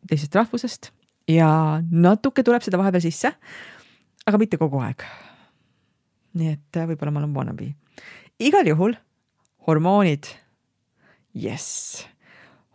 teisest 0.08 0.36
rahvusest 0.36 0.91
ja 1.32 1.50
natuke 1.91 2.43
tuleb 2.46 2.63
seda 2.63 2.80
vahepeal 2.80 3.04
sisse, 3.04 3.34
aga 4.28 4.39
mitte 4.41 4.60
kogu 4.60 4.82
aeg. 4.84 5.04
Nii 6.38 6.54
et 6.54 6.80
äh, 6.80 6.88
võib-olla 6.89 7.13
ma 7.13 7.24
olen 7.24 7.36
wannabe. 7.36 7.74
igal 8.39 8.67
juhul 8.67 8.96
hormoonid, 9.67 10.30
jess, 11.36 12.06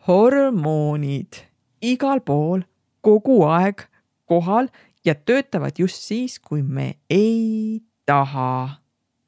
hormoonid 0.08 1.44
igal 1.82 2.20
pool, 2.24 2.64
kogu 3.02 3.42
aeg 3.48 3.86
kohal 4.30 4.68
ja 5.04 5.14
töötavad 5.14 5.78
just 5.78 6.04
siis, 6.04 6.38
kui 6.38 6.62
me 6.62 6.94
ei 7.10 7.82
taha 8.06 8.81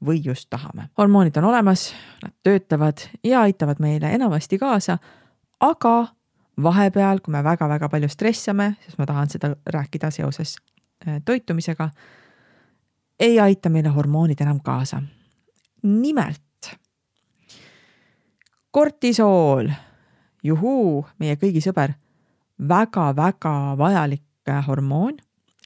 või 0.05 0.21
just 0.23 0.49
tahame. 0.49 0.89
hormoonid 0.97 1.37
on 1.37 1.49
olemas, 1.51 1.93
nad 2.23 2.33
töötavad 2.43 3.07
ja 3.23 3.41
aitavad 3.41 3.79
meile 3.79 4.11
enamasti 4.13 4.57
kaasa, 4.57 4.97
aga 5.59 6.07
vahepeal, 6.63 7.19
kui 7.19 7.31
me 7.31 7.43
väga-väga 7.43 7.89
palju 7.89 8.09
stressame, 8.09 8.75
sest 8.85 8.97
ma 8.97 9.05
tahan 9.05 9.29
seda 9.29 9.55
rääkida 9.65 10.11
seoses 10.11 10.55
äh, 11.07 11.21
toitumisega 11.25 11.89
ei 13.19 13.39
aita 13.39 13.69
meile 13.69 13.89
hormoonid 13.89 14.41
enam 14.41 14.59
kaasa. 14.63 15.01
nimelt 15.83 16.41
kortisool, 18.71 19.69
juhuu, 20.43 21.05
meie 21.19 21.35
kõigi 21.39 21.61
sõber 21.63 21.93
väga,, 22.59 23.11
väga-väga 23.15 23.77
vajalik 23.77 24.23
hormoon, 24.67 25.17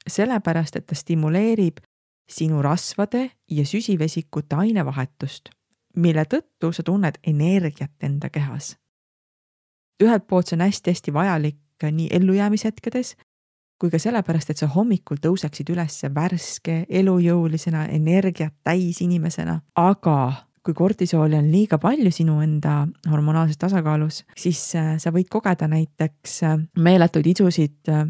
sellepärast 0.07 0.75
et 0.75 0.85
ta 0.87 0.95
stimuleerib 0.95 1.81
sinu 2.29 2.61
rasvade 2.61 3.31
ja 3.51 3.65
süsivesikute 3.65 4.55
ainevahetust, 4.55 5.49
mille 5.95 6.25
tõttu 6.29 6.73
sa 6.73 6.83
tunned 6.83 7.17
energiat 7.27 7.91
enda 8.03 8.29
kehas. 8.29 8.77
ühelt 10.03 10.27
poolt 10.27 10.47
see 10.47 10.55
on 10.55 10.61
hästi-hästi 10.63 11.13
vajalik 11.13 11.57
nii 11.91 12.07
ellujäämishetkedes 12.11 13.15
kui 13.79 13.89
ka 13.89 13.99
sellepärast, 14.01 14.51
et 14.51 14.59
sa 14.59 14.67
hommikul 14.67 15.21
tõuseksid 15.23 15.71
üles 15.71 16.01
värske, 16.15 16.83
elujõulisena, 16.89 17.85
energiat 17.95 18.53
täis 18.67 18.99
inimesena, 19.05 19.61
aga 19.79 20.17
kui 20.65 20.75
kortisooli 20.75 21.37
on 21.39 21.47
liiga 21.51 21.79
palju 21.81 22.11
sinu 22.11 22.41
enda 22.43 22.81
hormonaalses 23.09 23.57
tasakaalus, 23.61 24.23
siis 24.37 24.59
äh, 24.75 24.97
sa 24.99 25.13
võid 25.15 25.29
kogeda 25.31 25.69
näiteks 25.71 26.35
äh, 26.43 26.59
meeletuid 26.75 27.31
isusid 27.31 27.91
äh, 27.93 28.03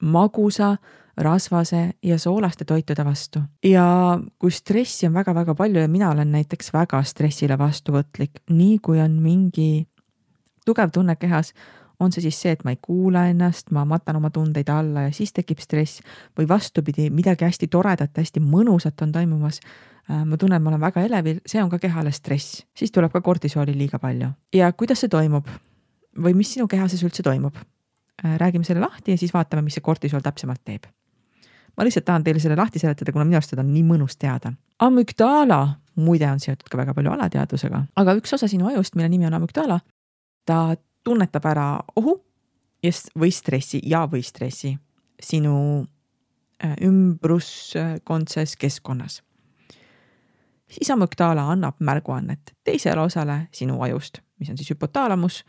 magusa, 0.00 0.76
rasvase 1.18 1.90
ja 2.02 2.18
soolaste 2.18 2.64
toitude 2.64 3.04
vastu. 3.04 3.40
ja 3.64 4.18
kui 4.38 4.50
stressi 4.50 5.06
on 5.06 5.14
väga-väga 5.14 5.54
palju 5.54 5.80
ja 5.80 5.88
mina 5.88 6.10
olen 6.10 6.32
näiteks 6.32 6.72
väga 6.72 7.02
stressile 7.02 7.58
vastuvõtlik, 7.58 8.42
nii 8.50 8.78
kui 8.78 9.00
on 9.00 9.18
mingi 9.22 9.88
tugev 10.66 10.92
tunne 10.92 11.16
kehas, 11.16 11.52
on 12.00 12.12
see 12.12 12.22
siis 12.28 12.38
see, 12.40 12.54
et 12.54 12.64
ma 12.64 12.74
ei 12.74 12.78
kuula 12.82 13.26
ennast, 13.32 13.72
ma 13.74 13.84
matan 13.88 14.18
oma 14.20 14.30
tundeid 14.30 14.68
alla 14.70 15.08
ja 15.08 15.14
siis 15.14 15.32
tekib 15.34 15.58
stress 15.62 16.02
või 16.38 16.48
vastupidi, 16.48 17.08
midagi 17.10 17.46
hästi 17.46 17.68
toredat, 17.72 18.14
hästi 18.16 18.42
mõnusat 18.44 19.02
on 19.02 19.12
toimumas. 19.12 19.58
Äh, 20.08 20.22
ma 20.24 20.38
tunnen, 20.40 20.62
ma 20.62 20.70
olen 20.70 20.80
väga 20.80 21.02
elevil, 21.04 21.40
see 21.46 21.62
on 21.62 21.70
ka 21.72 21.80
kehale 21.82 22.12
stress, 22.14 22.62
siis 22.76 22.94
tuleb 22.94 23.12
ka 23.12 23.20
kortisooli 23.20 23.74
liiga 23.76 23.98
palju. 23.98 24.30
ja 24.54 24.70
kuidas 24.72 25.02
see 25.02 25.10
toimub 25.12 25.48
või 26.18 26.34
mis 26.34 26.54
sinu 26.54 26.68
keha 26.68 26.88
sees 26.88 27.02
üldse 27.04 27.22
toimub? 27.22 27.58
Äh, 28.24 28.38
räägime 28.38 28.64
selle 28.64 28.80
lahti 28.80 29.12
ja 29.14 29.18
siis 29.18 29.34
vaatame, 29.34 29.62
mis 29.66 29.74
see 29.78 29.84
kortisool 29.84 30.22
täpsemalt 30.24 30.62
teeb. 30.64 30.86
Ma 31.78 31.86
lihtsalt 31.86 32.04
tahan 32.04 32.24
teile 32.26 32.40
selle 32.42 32.56
lahti 32.58 32.80
seletada, 32.82 33.12
kuna 33.14 33.24
minu 33.24 33.38
arust 33.38 33.54
seda 33.54 33.62
on 33.62 33.70
nii 33.72 33.84
mõnus 33.86 34.18
teada. 34.18 34.52
amügdaala 34.82 35.60
muide 35.98 36.26
on 36.30 36.40
seotud 36.40 36.68
ka 36.70 36.78
väga 36.78 36.94
palju 36.94 37.12
alateadvusega, 37.14 37.82
aga 37.96 38.14
üks 38.18 38.34
osa 38.34 38.48
sinu 38.50 38.68
ajust, 38.70 38.94
mille 38.98 39.08
nimi 39.08 39.26
on 39.26 39.36
amügdaala, 39.38 39.80
ta 40.46 40.76
tunnetab 41.06 41.46
ära 41.46 41.68
ohu 41.96 42.18
või 43.18 43.30
stressi 43.34 43.80
ja, 43.86 44.04
või 44.10 44.22
stressi 44.22 44.76
sinu 45.22 45.54
äh, 46.62 46.76
ümbruskondses 46.86 48.56
keskkonnas. 48.56 49.22
siis 50.68 50.90
amügdaala 50.90 51.48
annab 51.52 51.80
märguannet 51.80 52.54
teisele 52.64 53.00
osale 53.00 53.48
sinu 53.52 53.82
ajust, 53.82 54.20
mis 54.38 54.50
on 54.50 54.58
siis 54.58 54.70
hüpotaalamus, 54.70 55.44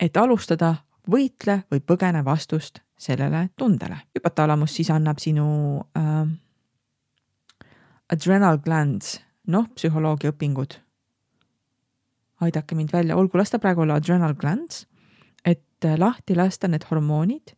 et 0.00 0.16
alustada 0.16 0.74
võitle 1.10 1.62
või 1.70 1.80
põgene 1.80 2.24
vastust 2.24 2.82
sellele 2.98 3.48
tundele. 3.58 3.98
hüpotaalamus 4.14 4.74
siis 4.74 4.90
annab 4.90 5.18
sinu 5.18 5.80
äh, 5.98 6.26
adrenal 8.12 8.58
glands, 8.58 9.20
noh, 9.46 9.66
psühholoogiaõpingud 9.74 10.78
aidake 12.42 12.74
mind 12.74 12.92
välja, 12.92 13.16
olgu, 13.16 13.38
las 13.38 13.50
ta 13.50 13.58
praegu 13.62 13.84
olla 13.84 13.98
adrenal 14.00 14.34
glands, 14.34 14.86
et 15.44 15.84
äh, 15.84 15.98
lahti 15.98 16.36
lasta 16.36 16.68
need 16.68 16.86
hormoonid, 16.90 17.54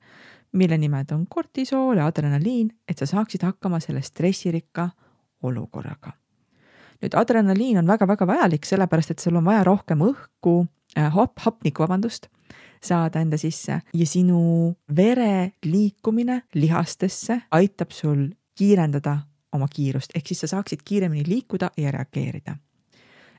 mille 0.54 0.78
nimed 0.78 1.12
on 1.12 1.26
kortisool 1.26 1.98
ja 1.98 2.06
adrenaliin, 2.06 2.70
et 2.88 2.98
sa 2.98 3.08
saaksid 3.10 3.42
hakkama 3.42 3.80
selle 3.80 4.02
stressirikka 4.02 4.90
olukorraga. 5.42 6.12
nüüd 7.02 7.16
adrenaliin 7.18 7.78
on 7.78 7.88
väga-väga 7.90 8.26
vajalik, 8.26 8.64
sellepärast 8.64 9.10
et 9.10 9.20
sul 9.20 9.36
on 9.36 9.44
vaja 9.44 9.64
rohkem 9.66 10.00
õhku 10.06 10.62
hap-, 10.96 11.40
hapnikku, 11.40 11.82
vabandust, 11.82 12.26
saada 12.82 13.20
enda 13.20 13.38
sisse. 13.40 13.80
Ja 13.94 14.06
sinu 14.06 14.74
vere 14.96 15.52
liikumine 15.64 16.42
lihastesse 16.54 17.42
aitab 17.50 17.90
sul 17.90 18.28
kiirendada 18.58 19.18
oma 19.52 19.68
kiirust, 19.70 20.14
ehk 20.14 20.26
siis 20.26 20.44
sa 20.44 20.56
saaksid 20.56 20.82
kiiremini 20.84 21.24
liikuda 21.28 21.70
ja 21.78 21.90
reageerida 21.94 22.56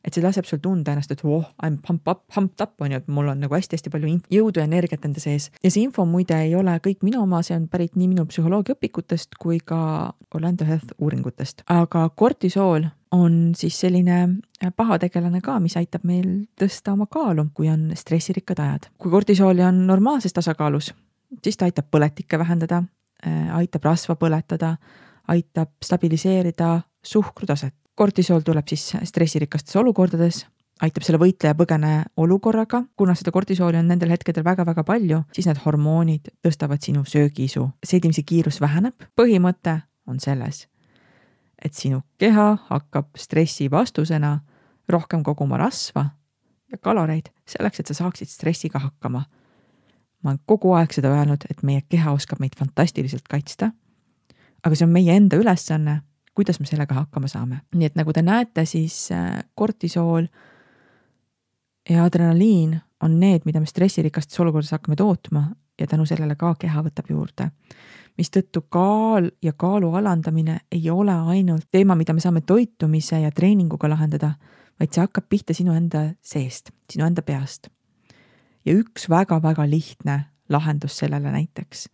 et 0.06 0.14
see 0.14 0.24
laseb 0.24 0.46
sul 0.46 0.62
tunda 0.62 0.94
ennast, 0.94 1.12
et 1.12 1.24
voh, 1.26 1.46
I 1.64 1.72
m 1.72 1.80
pump 1.82 2.08
up, 2.12 2.24
pumped 2.34 2.62
up 2.62 2.82
on 2.82 2.94
ju, 2.94 3.00
et 3.02 3.08
mul 3.12 3.30
on 3.32 3.42
nagu 3.42 3.56
hästi-hästi 3.58 3.92
palju 3.94 4.12
jõudu 4.32 4.62
ja 4.62 4.68
energiat 4.70 5.06
enda 5.08 5.22
sees. 5.22 5.50
ja 5.64 5.72
see 5.72 5.86
info 5.86 6.06
muide 6.06 6.38
ei 6.46 6.54
ole 6.56 6.78
kõik 6.84 7.02
minu 7.06 7.24
oma, 7.24 7.42
see 7.46 7.58
on 7.58 7.68
pärit 7.72 7.96
nii 7.98 8.12
minu 8.14 8.26
psühholoogiaõpikutest 8.30 9.40
kui 9.42 9.60
ka 9.60 10.14
Orlando 10.36 10.66
Health 10.66 10.94
uuringutest. 11.00 11.66
aga 11.68 12.10
kortisool 12.16 12.86
on 13.16 13.54
siis 13.58 13.80
selline 13.80 14.20
äh, 14.64 14.74
pahategelane 14.76 15.42
ka, 15.42 15.58
mis 15.64 15.78
aitab 15.80 16.06
meil 16.06 16.46
tõsta 16.60 16.94
oma 16.94 17.08
kaalu, 17.12 17.48
kui 17.54 17.70
on 17.72 17.90
stressirikkad 17.96 18.62
ajad. 18.62 18.92
kui 18.98 19.12
kortisooli 19.12 19.64
on 19.66 19.86
normaalses 19.88 20.34
tasakaalus, 20.34 20.94
siis 21.44 21.58
ta 21.58 21.66
aitab 21.66 21.90
põletikke 21.92 22.40
vähendada, 22.40 22.84
äh, 23.26 23.50
aitab 23.58 23.90
rasva 23.90 24.16
põletada, 24.20 24.76
aitab 25.28 25.74
stabiliseerida 25.82 26.82
suhkrutaset 27.06 27.74
kortisool 27.96 28.44
tuleb 28.46 28.68
siis 28.68 28.92
stressirikastes 29.04 29.76
olukordades, 29.80 30.44
aitab 30.84 31.06
selle 31.08 31.20
võitleja-põgene 31.22 31.92
olukorraga, 32.20 32.84
kuna 33.00 33.16
seda 33.16 33.32
kortisooli 33.32 33.80
on 33.80 33.88
nendel 33.88 34.12
hetkedel 34.12 34.44
väga-väga 34.44 34.84
palju, 34.88 35.22
siis 35.36 35.48
need 35.48 35.62
hormoonid 35.64 36.34
tõstavad 36.44 36.84
sinu 36.84 37.06
söögiisu, 37.08 37.70
seedimise 37.86 38.26
kiirus 38.28 38.60
väheneb. 38.62 39.08
põhimõte 39.16 39.80
on 40.08 40.20
selles, 40.20 40.68
et 41.64 41.74
sinu 41.74 42.02
keha 42.18 42.58
hakkab 42.70 43.16
stressi 43.18 43.72
vastusena 43.72 44.40
rohkem 44.90 45.24
koguma 45.24 45.58
rasva 45.58 46.10
ja 46.72 46.78
kaloreid 46.78 47.32
selleks, 47.48 47.80
et 47.80 47.88
sa 47.88 47.94
saaksid 47.94 48.28
stressiga 48.28 48.80
hakkama. 48.80 49.24
ma 50.24 50.32
olen 50.32 50.40
kogu 50.46 50.74
aeg 50.74 50.92
seda 50.94 51.10
öelnud, 51.14 51.46
et 51.50 51.64
meie 51.64 51.82
keha 51.90 52.12
oskab 52.12 52.40
meid 52.40 52.56
fantastiliselt 52.58 53.28
kaitsta. 53.30 53.72
aga 54.64 54.76
see 54.76 54.86
on 54.86 54.92
meie 54.92 55.16
enda 55.16 55.38
ülesanne 55.38 56.02
kuidas 56.36 56.60
me 56.60 56.66
sellega 56.66 56.94
hakkama 56.94 57.28
saame. 57.28 57.62
nii 57.76 57.86
et 57.86 57.96
nagu 57.96 58.14
te 58.14 58.22
näete, 58.22 58.66
siis 58.66 59.10
äh, 59.12 59.44
kortisool 59.56 60.28
ja 61.90 62.04
adrenaliin 62.04 62.80
on 63.04 63.20
need, 63.20 63.46
mida 63.46 63.60
me 63.60 63.66
stressirikastes 63.66 64.40
olukordades 64.40 64.72
hakkame 64.72 64.96
tootma 64.96 65.48
ja 65.80 65.88
tänu 65.88 66.06
sellele 66.06 66.36
ka 66.36 66.56
keha 66.60 66.84
võtab 66.84 67.10
juurde. 67.10 67.50
mistõttu 68.18 68.62
kaal 68.70 69.30
ja 69.44 69.54
kaalu 69.54 69.94
alandamine 69.96 70.60
ei 70.72 70.90
ole 70.90 71.12
ainult 71.12 71.68
teema, 71.72 71.96
mida 71.96 72.14
me 72.14 72.20
saame 72.20 72.42
toitumise 72.42 73.20
ja 73.20 73.32
treeninguga 73.32 73.90
lahendada, 73.90 74.36
vaid 74.80 74.94
see 74.94 75.02
hakkab 75.04 75.28
pihta 75.30 75.54
sinu 75.54 75.74
enda 75.76 76.14
seest, 76.22 76.72
sinu 76.92 77.06
enda 77.06 77.22
peast. 77.22 77.70
ja 78.66 78.74
üks 78.74 79.10
väga-väga 79.10 79.70
lihtne 79.70 80.26
lahendus 80.50 80.98
sellele 80.98 81.32
näiteks 81.32 81.88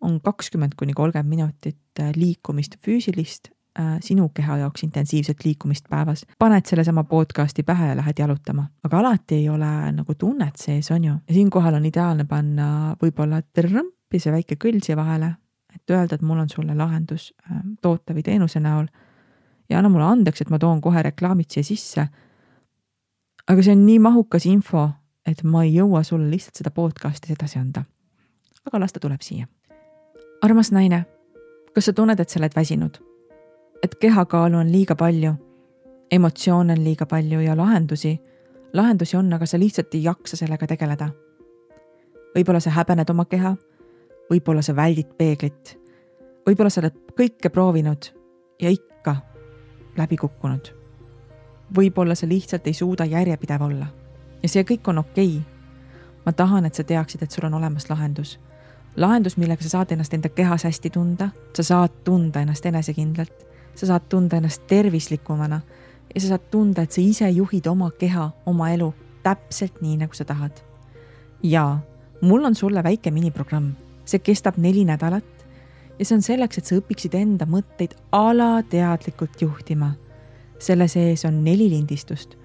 on 0.00 0.20
kakskümmend 0.20 0.74
kuni 0.76 0.92
kolmkümmend 0.92 1.28
minutit 1.28 2.00
äh, 2.00 2.12
liikumist, 2.16 2.76
füüsilist 2.84 3.50
sinu 4.00 4.28
keha 4.34 4.56
jaoks 4.56 4.82
intensiivset 4.82 5.44
liikumist 5.44 5.84
päevas. 5.90 6.26
paned 6.38 6.66
sellesama 6.66 7.04
podcast'i 7.04 7.62
pähe 7.62 7.88
ja 7.88 7.96
lähed 7.96 8.18
jalutama, 8.18 8.66
aga 8.84 8.98
alati 8.98 9.34
ei 9.34 9.48
ole 9.48 9.92
nagu 9.92 10.14
tunnet 10.14 10.56
sees, 10.56 10.90
on 10.90 11.04
ju. 11.04 11.12
ja 11.28 11.34
siinkohal 11.34 11.74
on 11.74 11.86
ideaalne 11.86 12.24
panna 12.24 12.96
võib-olla 13.02 13.42
trõmp 13.42 14.14
ja 14.14 14.20
see 14.20 14.32
väike 14.32 14.56
kõll 14.58 14.80
siia 14.82 14.96
vahele, 14.96 15.34
et 15.74 15.90
öelda, 15.90 16.14
et 16.14 16.22
mul 16.22 16.38
on 16.42 16.48
sulle 16.48 16.74
lahendus 16.74 17.30
äh, 17.46 17.60
toote 17.82 18.14
või 18.14 18.24
teenuse 18.26 18.60
näol. 18.60 18.86
ja 19.70 19.78
anna 19.78 19.88
mulle 19.88 20.04
andeks, 20.04 20.40
et 20.40 20.50
ma 20.50 20.58
toon 20.58 20.80
kohe 20.80 21.02
reklaamid 21.02 21.50
siia 21.50 21.64
sisse. 21.64 22.08
aga 23.48 23.62
see 23.62 23.72
on 23.72 23.86
nii 23.86 23.98
mahukas 23.98 24.46
info, 24.46 24.88
et 25.26 25.42
ma 25.44 25.64
ei 25.64 25.74
jõua 25.74 26.02
sulle 26.02 26.30
lihtsalt 26.30 26.56
seda 26.56 26.70
podcast'is 26.70 27.36
edasi 27.36 27.58
anda. 27.58 27.84
aga 28.66 28.80
las 28.80 28.92
ta 28.92 29.00
tuleb 29.00 29.22
siia. 29.22 29.46
armas 30.42 30.72
naine, 30.72 31.04
kas 31.74 31.84
sa 31.84 31.92
tunned, 31.92 32.20
et 32.20 32.28
sa 32.28 32.40
oled 32.40 32.56
väsinud? 32.56 33.09
Et 33.82 33.94
kehakaalu 33.94 34.56
on 34.56 34.72
liiga 34.72 34.96
palju, 34.96 35.32
emotsioone 36.10 36.72
on 36.72 36.84
liiga 36.84 37.06
palju 37.06 37.40
ja 37.40 37.56
lahendusi, 37.56 38.20
lahendusi 38.72 39.16
on, 39.16 39.32
aga 39.32 39.46
sa 39.46 39.58
lihtsalt 39.58 39.94
ei 39.94 40.04
jaksa 40.04 40.36
sellega 40.36 40.66
tegeleda. 40.66 41.10
võib-olla 42.34 42.60
sa 42.60 42.70
häbened 42.70 43.10
oma 43.10 43.24
keha, 43.24 43.56
võib-olla 44.30 44.62
sa 44.62 44.76
väldid 44.76 45.16
peeglit, 45.18 45.78
võib-olla 46.46 46.70
sa 46.70 46.80
oled 46.80 46.98
kõike 47.18 47.50
proovinud 47.50 48.12
ja 48.62 48.70
ikka 48.70 49.16
läbi 49.96 50.16
kukkunud. 50.16 50.74
võib-olla 51.76 52.14
sa 52.14 52.28
lihtsalt 52.28 52.66
ei 52.66 52.74
suuda 52.74 53.04
järjepidev 53.04 53.62
olla 53.62 53.86
ja 54.42 54.48
see 54.48 54.64
kõik 54.64 54.88
on 54.88 54.98
okei 54.98 55.36
okay. 55.36 55.42
ma 56.26 56.32
tahan, 56.32 56.66
et 56.66 56.74
sa 56.74 56.84
teaksid, 56.84 57.22
et 57.22 57.30
sul 57.30 57.44
on 57.44 57.54
olemas 57.54 57.90
lahendus. 57.90 58.38
lahendus, 58.96 59.36
millega 59.36 59.62
sa 59.62 59.68
saad 59.68 59.92
ennast 59.92 60.14
enda 60.14 60.28
kehas 60.28 60.64
hästi 60.64 60.90
tunda, 60.90 61.30
sa 61.56 61.62
saad 61.62 62.02
tunda 62.04 62.40
ennast 62.40 62.66
enesekindlalt 62.66 63.49
sa 63.74 63.86
saad 63.86 64.08
tunda 64.08 64.36
ennast 64.36 64.66
tervislikumana 64.66 65.60
ja 66.14 66.20
sa 66.20 66.34
saad 66.34 66.50
tunda, 66.50 66.82
et 66.82 66.92
sa 66.92 67.00
ise 67.00 67.30
juhid 67.30 67.66
oma 67.66 67.90
keha, 67.90 68.30
oma 68.46 68.70
elu 68.74 68.92
täpselt 69.22 69.80
nii, 69.80 69.96
nagu 70.02 70.14
sa 70.14 70.24
tahad. 70.24 70.52
ja 71.42 71.78
mul 72.20 72.44
on 72.44 72.54
sulle 72.54 72.82
väike 72.84 73.10
miniprogramm, 73.10 73.72
see 74.04 74.18
kestab 74.18 74.58
neli 74.58 74.84
nädalat 74.84 75.46
ja 75.98 76.04
see 76.04 76.16
on 76.16 76.22
selleks, 76.24 76.58
et 76.58 76.66
sa 76.68 76.78
õpiksid 76.80 77.14
enda 77.16 77.46
mõtteid 77.46 77.96
alateadlikult 78.12 79.42
juhtima. 79.42 79.94
selle 80.58 80.88
sees 80.88 81.24
on 81.24 81.44
neli 81.44 81.70
lindistust, 81.70 82.36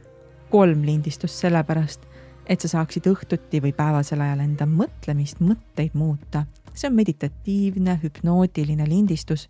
kolm 0.49 0.85
lindistust 0.85 1.35
sellepärast, 1.35 2.05
et 2.47 2.61
sa 2.61 2.67
saaksid 2.67 3.07
õhtuti 3.09 3.61
või 3.61 3.73
päevasel 3.75 4.21
ajal 4.21 4.39
enda 4.39 4.65
mõtlemist, 4.65 5.39
mõtteid 5.39 5.93
muuta. 5.93 6.45
see 6.73 6.89
on 6.89 6.95
meditatiivne, 6.95 7.99
hüpnootiline 8.03 8.88
lindistus 8.89 9.47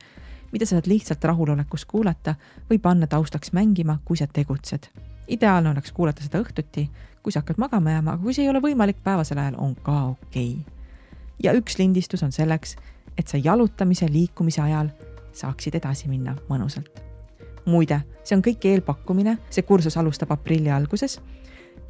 mida 0.51 0.65
saad 0.65 0.87
lihtsalt 0.87 1.23
rahulolekus 1.23 1.85
kuulata 1.85 2.35
või 2.69 2.79
panna 2.81 3.07
taustaks 3.07 3.53
mängima, 3.53 3.99
kui 4.05 4.17
sa 4.17 4.27
tegutsed. 4.27 4.89
ideaalne 5.27 5.69
oleks 5.69 5.91
kuulata 5.91 6.23
seda 6.23 6.39
õhtuti, 6.43 6.89
kui 7.23 7.31
sa 7.31 7.41
hakkad 7.41 7.57
magama 7.57 7.91
jääma, 7.91 8.13
aga 8.13 8.23
kui 8.23 8.33
see 8.33 8.43
ei 8.45 8.49
ole 8.49 8.61
võimalik 8.61 8.97
päevasel 9.03 9.37
ajal, 9.37 9.55
on 9.57 9.75
ka 9.75 10.03
okei 10.05 10.51
okay.. 10.59 10.73
ja 11.43 11.53
üks 11.53 11.77
lindistus 11.77 12.23
on 12.23 12.31
selleks, 12.31 12.75
et 13.17 13.27
sa 13.27 13.37
jalutamise, 13.37 14.09
liikumise 14.11 14.61
ajal 14.61 14.91
saaksid 15.33 15.75
edasi 15.75 16.07
minna 16.07 16.35
mõnusalt. 16.49 17.01
muide, 17.65 18.01
see 18.23 18.35
on 18.37 18.43
kõik 18.45 18.65
eelpakkumine, 18.69 19.37
see 19.49 19.65
kursus 19.65 19.97
alustab 19.97 20.31
aprilli 20.31 20.69
alguses 20.69 21.19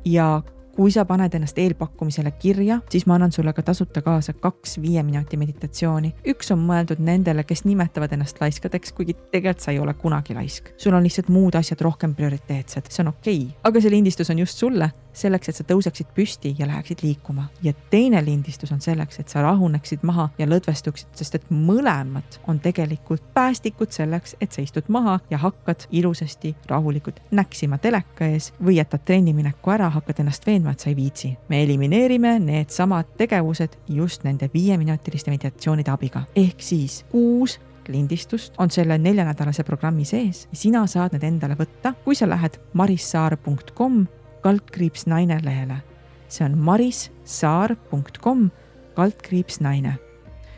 ja 0.05 0.41
kui 0.75 0.91
sa 0.91 1.05
paned 1.05 1.33
ennast 1.33 1.57
eelpakkumisele 1.57 2.31
kirja, 2.39 2.79
siis 2.89 3.05
ma 3.05 3.15
annan 3.15 3.31
sulle 3.31 3.53
ka 3.53 3.63
tasuta 3.63 4.01
kaasa 4.01 4.33
kaks 4.33 4.77
viie 4.81 5.03
minuti 5.03 5.37
meditatsiooni. 5.37 6.13
üks 6.33 6.51
on 6.51 6.65
mõeldud 6.67 6.99
nendele, 6.99 7.43
kes 7.43 7.63
nimetavad 7.65 8.13
ennast 8.13 8.41
laiskadeks, 8.41 8.91
kuigi 8.93 9.15
tegelikult 9.31 9.63
sa 9.63 9.71
ei 9.71 9.79
ole 9.79 9.93
kunagi 9.93 10.35
laisk. 10.35 10.73
sul 10.77 10.93
on 10.93 11.03
lihtsalt 11.03 11.29
muud 11.29 11.55
asjad 11.55 11.81
rohkem 11.81 12.15
prioriteetsed, 12.15 12.91
see 12.91 13.03
on 13.03 13.13
okei 13.13 13.41
okay.. 13.47 13.59
aga 13.63 13.81
see 13.81 13.91
lindistus 13.91 14.29
on 14.29 14.39
just 14.39 14.57
sulle, 14.57 14.91
selleks, 15.15 15.49
et 15.49 15.57
sa 15.59 15.65
tõuseksid 15.67 16.11
püsti 16.15 16.53
ja 16.59 16.67
läheksid 16.67 17.03
liikuma. 17.03 17.47
ja 17.63 17.73
teine 17.89 18.25
lindistus 18.25 18.71
on 18.71 18.81
selleks, 18.81 19.19
et 19.19 19.29
sa 19.29 19.41
rahuneksid 19.41 20.03
maha 20.03 20.29
ja 20.37 20.47
lõdvestuksid, 20.47 21.07
sest 21.13 21.35
et 21.35 21.49
mõlemad 21.49 22.39
on 22.47 22.59
tegelikult 22.59 23.23
päästikud 23.33 23.91
selleks, 23.91 24.35
et 24.41 24.51
sa 24.51 24.61
istud 24.61 24.87
maha 24.87 25.19
ja 25.29 25.37
hakkad 25.37 25.87
ilusasti 25.91 26.55
rahulikult 26.67 27.19
näksima 27.31 27.77
teleka 27.77 28.25
ees 28.25 28.51
või 28.63 28.77
jätad 28.79 29.05
trennimineku 29.05 29.71
ära, 29.71 29.89
hakkad 29.89 30.19
ennast 30.19 30.47
veenma, 30.47 30.71
et 30.71 30.79
sa 30.79 30.89
ei 30.89 30.95
viitsi. 30.95 31.37
me 31.49 31.63
elimineerime 31.63 32.39
needsamad 32.39 33.05
tegevused 33.17 33.77
just 33.87 34.23
nende 34.23 34.49
viieminutiliste 34.53 35.31
meditatsioonide 35.31 35.91
abiga. 35.91 36.23
ehk 36.35 36.61
siis 36.61 37.05
kuus 37.11 37.59
lindistust 37.87 38.53
on 38.57 38.71
selle 38.71 38.97
neljanädalase 38.97 39.63
programmi 39.63 40.05
sees. 40.05 40.47
sina 40.53 40.87
saad 40.87 41.13
need 41.13 41.23
endale 41.23 41.57
võtta, 41.59 41.93
kui 42.03 42.15
sa 42.15 42.29
lähed 42.29 42.59
marissaar.com 42.73 44.05
kaldkriips 44.45 45.07
naine 45.09 45.39
lehele. 45.43 45.81
see 46.29 46.45
on 46.45 46.57
marissaar.com 46.57 48.49
kaldkriips 48.95 49.59
naine. 49.59 49.95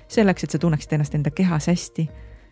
selleks, 0.08 0.44
et 0.44 0.52
sa 0.52 0.60
tunneksid 0.60 0.94
ennast 0.96 1.16
enda 1.16 1.32
kehas 1.32 1.68
hästi, 1.68 2.08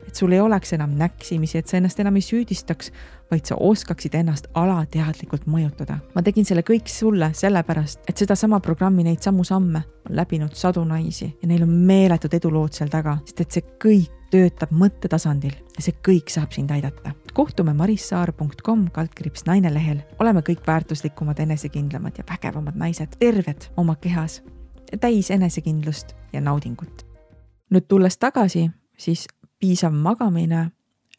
et 0.08 0.16
sul 0.16 0.32
ei 0.36 0.40
oleks 0.40 0.74
enam 0.76 0.96
näksimisi, 1.00 1.58
et 1.58 1.68
sa 1.68 1.78
ennast 1.78 2.00
enam 2.00 2.16
ei 2.16 2.24
süüdistaks, 2.24 2.92
vaid 3.32 3.48
sa 3.48 3.56
oskaksid 3.56 4.16
ennast 4.16 4.48
alateadlikult 4.54 5.48
mõjutada. 5.48 5.98
ma 6.16 6.24
tegin 6.24 6.46
selle 6.46 6.64
kõik 6.64 6.88
sulle 6.92 7.32
sellepärast, 7.34 8.00
et 8.08 8.18
sedasama 8.18 8.60
programmi, 8.60 9.04
neid 9.04 9.24
samu 9.24 9.44
samme 9.44 9.84
on 10.10 10.16
läbinud 10.16 10.56
sadu 10.56 10.84
naisi 10.84 11.34
ja 11.42 11.48
neil 11.48 11.64
on 11.64 11.70
meeletud 11.70 12.34
edulood 12.34 12.74
seal 12.74 12.90
taga, 12.90 13.18
sest 13.26 13.42
et 13.42 13.52
see 13.52 13.68
kõik 13.84 14.15
töötab 14.32 14.72
mõttetasandil 14.76 15.54
ja 15.54 15.84
see 15.84 15.96
kõik 16.06 16.32
saab 16.34 16.54
sind 16.56 16.72
aidata. 16.72 17.12
kohtume 17.34 17.74
marissaar.com 17.74 18.88
kaldkriips 18.92 19.46
naine 19.46 19.74
lehel, 19.74 20.00
oleme 20.20 20.42
kõik 20.42 20.64
väärtuslikumad, 20.68 21.40
enesekindlamad 21.40 22.18
ja 22.18 22.24
vägevamad 22.30 22.76
naised, 22.76 23.18
terved 23.20 23.70
oma 23.78 23.96
kehas, 23.96 24.42
täis 25.00 25.32
enesekindlust 25.32 26.16
ja 26.34 26.42
naudingut. 26.42 27.06
nüüd 27.70 27.88
tulles 27.88 28.18
tagasi, 28.18 28.70
siis 28.98 29.28
piisav 29.60 29.94
magamine, 29.94 30.72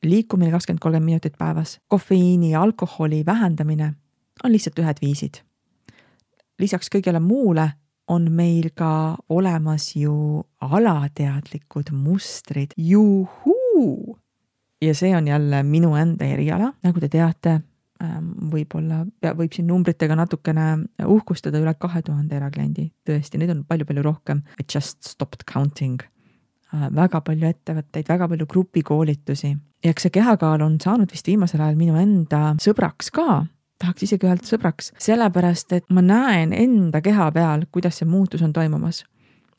liikumine 0.03 0.51
kakskümmend, 0.51 0.81
kolmkümmend 0.81 1.05
minutit 1.05 1.39
päevas, 1.39 1.81
kofeiini 1.89 2.51
ja 2.51 2.63
alkoholi 2.63 3.27
vähendamine 3.27 3.95
on 4.45 4.53
lihtsalt 4.53 4.79
ühed 4.79 5.03
viisid. 5.03 5.43
lisaks 6.59 6.89
kõigele 6.95 7.21
muule 7.21 7.73
on 8.09 8.29
meil 8.33 8.71
ka 8.75 9.17
olemas 9.29 9.91
ju 9.97 10.43
alateadlikud 10.61 11.91
mustrid, 11.93 12.75
juhuu. 12.77 14.19
ja 14.83 14.95
see 14.95 15.17
on 15.17 15.29
jälle 15.29 15.63
minu 15.63 15.95
enda 15.97 16.25
eriala, 16.25 16.73
nagu 16.85 17.01
te 17.01 17.09
teate, 17.09 17.61
ähm, 18.03 18.29
võib-olla 18.53 19.01
võib 19.39 19.55
siin 19.57 19.67
numbritega 19.67 20.17
natukene 20.19 20.67
uhkustada 21.07 21.59
üle 21.59 21.73
kahe 21.81 22.03
tuhande 22.05 22.37
erakliendi, 22.37 22.91
tõesti, 23.09 23.41
neid 23.41 23.55
on 23.55 23.65
palju-palju 23.65 24.05
rohkem. 24.05 24.45
I 24.61 24.67
just 24.75 25.03
stopped 25.05 25.47
counting. 25.53 26.03
Äh, 26.75 26.89
väga 26.95 27.23
palju 27.25 27.49
ettevõtteid, 27.49 28.07
väga 28.09 28.29
palju 28.29 28.47
grupikoolitusi. 28.47 29.57
Ja 29.85 29.91
eks 29.91 30.07
see 30.07 30.15
kehakaal 30.15 30.63
on 30.63 30.79
saanud 30.83 31.11
vist 31.13 31.27
viimasel 31.27 31.63
ajal 31.63 31.77
minu 31.79 31.97
enda 31.99 32.55
sõbraks 32.63 33.11
ka 33.15 33.47
tahaks 33.83 34.07
isegi 34.07 34.29
öelda 34.29 34.47
sõbraks, 34.47 34.93
sellepärast 35.03 35.75
et 35.77 35.87
ma 35.93 36.03
näen 36.05 36.55
enda 36.57 37.03
keha 37.05 37.29
peal, 37.35 37.67
kuidas 37.73 38.01
see 38.01 38.09
muutus 38.09 38.43
on 38.47 38.55
toimumas. 38.57 39.05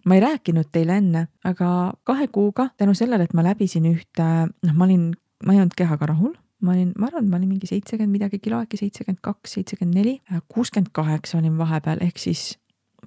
ma 0.07 0.15
ei 0.15 0.21
rääkinud 0.23 0.69
teile 0.71 1.01
enne, 1.01 1.27
aga 1.43 1.93
kahe 2.07 2.29
kuuga 2.31 2.69
tänu 2.79 2.93
sellele, 2.95 3.25
et 3.27 3.33
ma 3.35 3.43
läbisin 3.43 3.89
ühte, 3.89 4.27
noh, 4.47 4.73
ma 4.73 4.85
olin, 4.85 5.09
ma 5.43 5.53
ei 5.53 5.59
olnud 5.59 5.75
kehaga 5.75 6.07
rahul, 6.13 6.31
ma 6.63 6.71
olin, 6.71 6.93
ma 6.95 7.09
arvan, 7.09 7.25
et 7.25 7.33
ma 7.33 7.39
olin 7.41 7.49
mingi 7.51 7.67
seitsekümmend 7.67 8.15
midagi 8.15 8.39
kilo, 8.39 8.61
äkki 8.63 8.79
seitsekümmend 8.79 9.19
kaks, 9.25 9.57
seitsekümmend 9.57 9.99
neli, 9.99 10.15
kuuskümmend 10.53 10.93
kaheksa 10.95 11.41
olin 11.41 11.57
vahepeal, 11.59 11.99
ehk 12.07 12.23
siis 12.23 12.53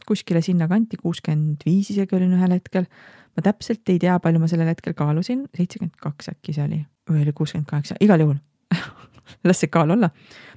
kuskile 0.07 0.43
sinnakanti, 0.45 1.01
kuuskümmend 1.01 1.65
viis 1.67 1.91
isegi 1.95 2.17
olin 2.17 2.37
ühel 2.37 2.59
hetkel. 2.59 2.87
ma 3.37 3.43
täpselt 3.47 3.89
ei 3.89 3.99
tea, 4.03 4.19
palju 4.21 4.43
ma 4.43 4.49
sellel 4.51 4.69
hetkel 4.69 4.95
kaalusin, 4.99 5.47
seitsekümmend 5.57 5.97
kaks 6.03 6.35
äkki 6.35 6.53
see 6.53 6.67
oli 6.67 6.81
või 7.09 7.25
oli 7.25 7.33
kuuskümmend 7.33 7.71
kaheksa, 7.71 7.97
igal 8.05 8.21
juhul 8.21 8.37
las 9.45 9.61
see 9.61 9.69
kaal 9.69 9.91
olla 9.91 10.11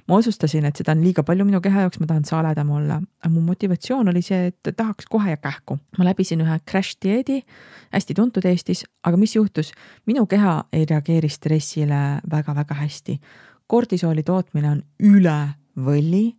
ma 0.08 0.18
otsustasin, 0.18 0.66
et 0.68 0.76
seda 0.76 0.92
on 0.92 1.02
liiga 1.04 1.24
palju 1.26 1.46
minu 1.48 1.60
keha 1.64 1.84
jaoks, 1.84 2.00
ma 2.00 2.08
tahan 2.10 2.26
saledam 2.28 2.70
olla. 2.76 3.00
aga 3.22 3.32
mu 3.32 3.40
motivatsioon 3.44 4.08
oli 4.12 4.22
see, 4.22 4.50
et 4.52 4.76
tahaks 4.76 5.08
kohe 5.10 5.30
ja 5.30 5.36
kähku. 5.40 5.78
ma 5.98 6.04
läbisin 6.04 6.44
ühe 6.44 6.58
crash 6.70 6.98
dieedi, 7.02 7.40
hästi 7.94 8.14
tuntud 8.14 8.44
Eestis, 8.44 8.84
aga 9.04 9.16
mis 9.16 9.36
juhtus? 9.36 9.72
minu 10.06 10.26
keha 10.26 10.64
ei 10.72 10.84
reageeri 10.90 11.28
stressile 11.28 12.20
väga-väga 12.30 12.74
hästi. 12.74 13.20
kordisooli 13.66 14.22
tootmine 14.22 14.70
on 14.70 14.82
üle 15.00 15.38
võlli 15.76 16.34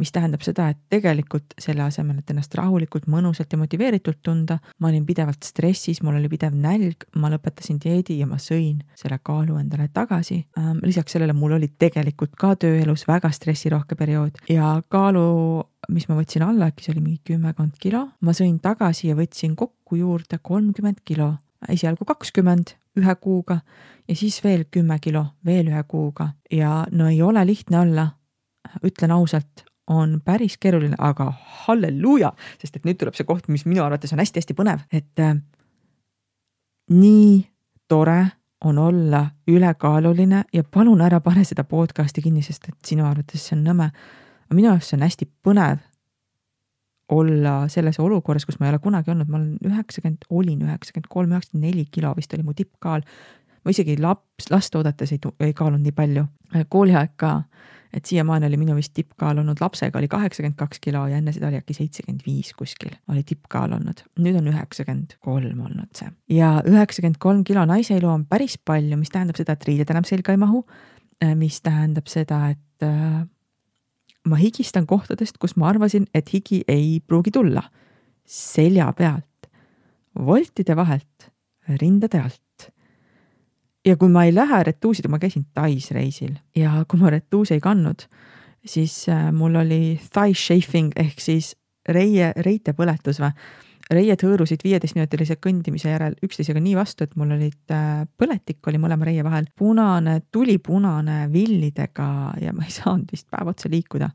mis 0.00 0.12
tähendab 0.12 0.42
seda, 0.42 0.68
et 0.72 0.78
tegelikult 0.90 1.54
selle 1.60 1.84
asemel, 1.86 2.18
et 2.18 2.30
ennast 2.32 2.54
rahulikult, 2.58 3.06
mõnusalt 3.10 3.52
ja 3.52 3.58
motiveeritult 3.60 4.22
tunda, 4.22 4.58
ma 4.80 4.90
olin 4.90 5.06
pidevalt 5.06 5.46
stressis, 5.46 6.02
mul 6.02 6.18
oli 6.18 6.30
pidev 6.32 6.56
nälg, 6.58 7.06
ma 7.20 7.30
lõpetasin 7.32 7.78
dieedi 7.82 8.18
ja 8.18 8.26
ma 8.30 8.40
sõin 8.42 8.80
selle 8.98 9.20
kaalu 9.22 9.58
endale 9.60 9.88
tagasi. 9.94 10.40
Ähm, 10.58 10.82
lisaks 10.82 11.14
sellele 11.14 11.36
mul 11.36 11.56
oli 11.58 11.70
tegelikult 11.78 12.34
ka 12.38 12.54
tööelus 12.60 13.06
väga 13.08 13.30
stressirohke 13.34 13.98
periood 13.98 14.42
ja 14.50 14.76
kaalu 14.88 15.28
mis 15.92 16.06
ma 16.08 16.16
võtsin 16.16 16.44
alla, 16.46 16.70
äkki 16.70 16.86
see 16.86 16.94
oli 16.94 17.02
mingi 17.04 17.20
kümmekond 17.32 17.76
kilo, 17.80 18.06
ma 18.24 18.32
sõin 18.36 18.56
tagasi 18.62 19.10
ja 19.10 19.18
võtsin 19.18 19.56
kokku 19.58 19.98
juurde 20.00 20.38
kolmkümmend 20.42 21.02
kilo 21.04 21.34
esialgu 21.68 22.06
kakskümmend 22.08 22.74
ühe 23.00 23.14
kuuga 23.20 23.58
ja 24.08 24.16
siis 24.16 24.38
veel 24.44 24.66
kümme 24.70 24.98
kilo 25.02 25.24
veel 25.46 25.70
ühe 25.72 25.82
kuuga 25.88 26.30
ja 26.52 26.84
no 26.92 27.08
ei 27.08 27.22
ole 27.22 27.46
lihtne 27.46 27.80
olla. 27.80 28.08
ütlen 28.82 29.12
ausalt, 29.12 29.64
on 29.86 30.20
päris 30.24 30.56
keeruline, 30.60 30.96
aga 30.98 31.32
halleluuja, 31.64 32.32
sest 32.60 32.76
et 32.76 32.86
nüüd 32.88 32.98
tuleb 33.00 33.16
see 33.18 33.26
koht, 33.28 33.48
mis 33.52 33.66
minu 33.68 33.84
arvates 33.84 34.12
on 34.12 34.22
hästi-hästi 34.22 34.56
põnev, 34.56 34.86
et 34.92 35.20
äh, 35.20 35.36
nii 36.94 37.42
tore 37.88 38.20
on 38.64 38.78
olla 38.78 39.26
ülekaaluline 39.48 40.44
ja 40.52 40.64
palun 40.64 41.02
ära 41.04 41.20
pane 41.20 41.44
seda 41.44 41.64
podcast'i 41.68 42.22
kinni, 42.24 42.42
sest 42.42 42.70
et 42.70 42.78
sinu 42.86 43.04
arvates 43.04 43.48
see 43.48 43.58
on 43.58 43.64
nõme. 43.66 43.90
aga 44.46 44.56
minu 44.56 44.70
arust 44.72 44.92
see 44.92 44.96
on 44.96 45.04
hästi 45.04 45.28
põnev 45.44 45.82
olla 47.12 47.68
selles 47.68 48.00
olukorras, 48.00 48.46
kus 48.48 48.58
ma 48.60 48.66
ei 48.66 48.72
ole 48.72 48.80
kunagi 48.82 49.12
olnud, 49.12 49.28
ma 49.28 49.36
olen 49.36 49.58
üheksakümmend, 49.68 50.24
olin 50.30 50.62
üheksakümmend 50.64 51.10
kolm, 51.12 51.32
üheksakümmend 51.34 51.68
neli 51.68 51.84
kilo 51.92 52.14
vist 52.16 52.32
oli 52.34 52.46
mu 52.46 52.54
tippkaal. 52.56 53.04
Ma 53.64 53.72
isegi 53.72 53.96
laps, 54.00 54.50
last 54.50 54.74
oodates 54.74 55.12
ei, 55.12 55.20
ei 55.40 55.54
kaalunud 55.56 55.84
nii 55.84 55.96
palju, 55.96 56.26
kooliaeg 56.70 57.16
ka 57.16 57.38
et 57.94 58.04
siiamaani 58.10 58.46
oli 58.46 58.58
minu 58.58 58.74
vist 58.74 58.92
tippkaal 58.94 59.38
olnud 59.38 59.60
lapsega 59.62 59.98
oli 59.98 60.08
kaheksakümmend 60.10 60.56
kaks 60.58 60.80
kilo 60.82 61.04
ja 61.06 61.20
enne 61.20 61.32
seda 61.32 61.48
oli 61.48 61.60
äkki 61.60 61.76
seitsekümmend 61.76 62.24
viis 62.26 62.50
kuskil 62.58 62.90
oli 63.12 63.22
tippkaal 63.26 63.72
olnud. 63.76 64.02
nüüd 64.18 64.38
on 64.40 64.50
üheksakümmend 64.50 65.14
kolm 65.22 65.60
olnud 65.68 65.92
see 65.98 66.10
ja 66.34 66.56
üheksakümmend 66.66 67.20
kolm 67.22 67.44
kilo 67.46 67.64
naise 67.70 67.94
elu 67.96 68.10
on 68.10 68.26
päris 68.26 68.58
palju, 68.58 68.98
mis 68.98 69.14
tähendab 69.14 69.38
seda, 69.38 69.54
et 69.54 69.68
riided 69.68 69.94
enam 69.94 70.06
selga 70.08 70.34
ei 70.34 70.42
mahu. 70.42 70.64
Äh, 71.22 71.36
mis 71.38 71.60
tähendab 71.62 72.10
seda, 72.10 72.40
et 72.50 72.82
äh, 72.86 73.22
ma 74.26 74.40
higistan 74.40 74.86
kohtadest, 74.90 75.38
kus 75.38 75.54
ma 75.56 75.70
arvasin, 75.70 76.08
et 76.14 76.32
higi 76.34 76.64
ei 76.68 77.00
pruugi 77.06 77.30
tulla. 77.30 77.62
selja 78.24 78.86
pealt, 78.96 79.48
voltide 80.16 80.76
vahelt, 80.76 81.26
rindade 81.80 82.20
alt 82.20 82.43
ja 83.84 83.96
kui 83.96 84.08
ma 84.08 84.24
ei 84.24 84.34
lähe 84.34 84.62
retuusida, 84.70 85.08
ma 85.08 85.18
käisin 85.18 85.46
Tais 85.54 85.90
reisil. 85.94 86.38
Ja 86.56 86.84
kui 86.88 87.00
ma 87.00 87.12
retuuse 87.12 87.56
ei 87.56 87.60
kandnud, 87.64 88.06
siis 88.66 89.04
äh, 89.12 89.28
mul 89.32 89.60
oli 89.60 89.98
thigh 90.12 90.38
chafing 90.38 90.92
ehk 90.96 91.20
siis 91.20 91.54
reie, 91.88 92.32
reite 92.36 92.72
põletus 92.72 93.20
või. 93.22 93.34
reied 93.92 94.22
hõõrusid 94.24 94.62
viieteistminutilise 94.64 95.34
kõndimise 95.44 95.90
järel 95.90 96.14
üksteisega 96.24 96.60
nii 96.60 96.72
vastu, 96.76 97.04
et 97.04 97.12
mul 97.20 97.34
olid 97.36 97.74
äh, 97.74 98.06
põletik 98.16 98.64
oli 98.70 98.80
mõlema 98.80 99.04
reie 99.04 99.24
vahel, 99.24 99.50
punane, 99.56 100.22
tulipunane 100.32 101.28
villidega 101.32 102.08
ja 102.40 102.54
ma 102.56 102.64
ei 102.64 102.72
saanud 102.72 103.12
vist 103.12 103.28
päev 103.30 103.52
otsa 103.52 103.68
liikuda. 103.68 104.08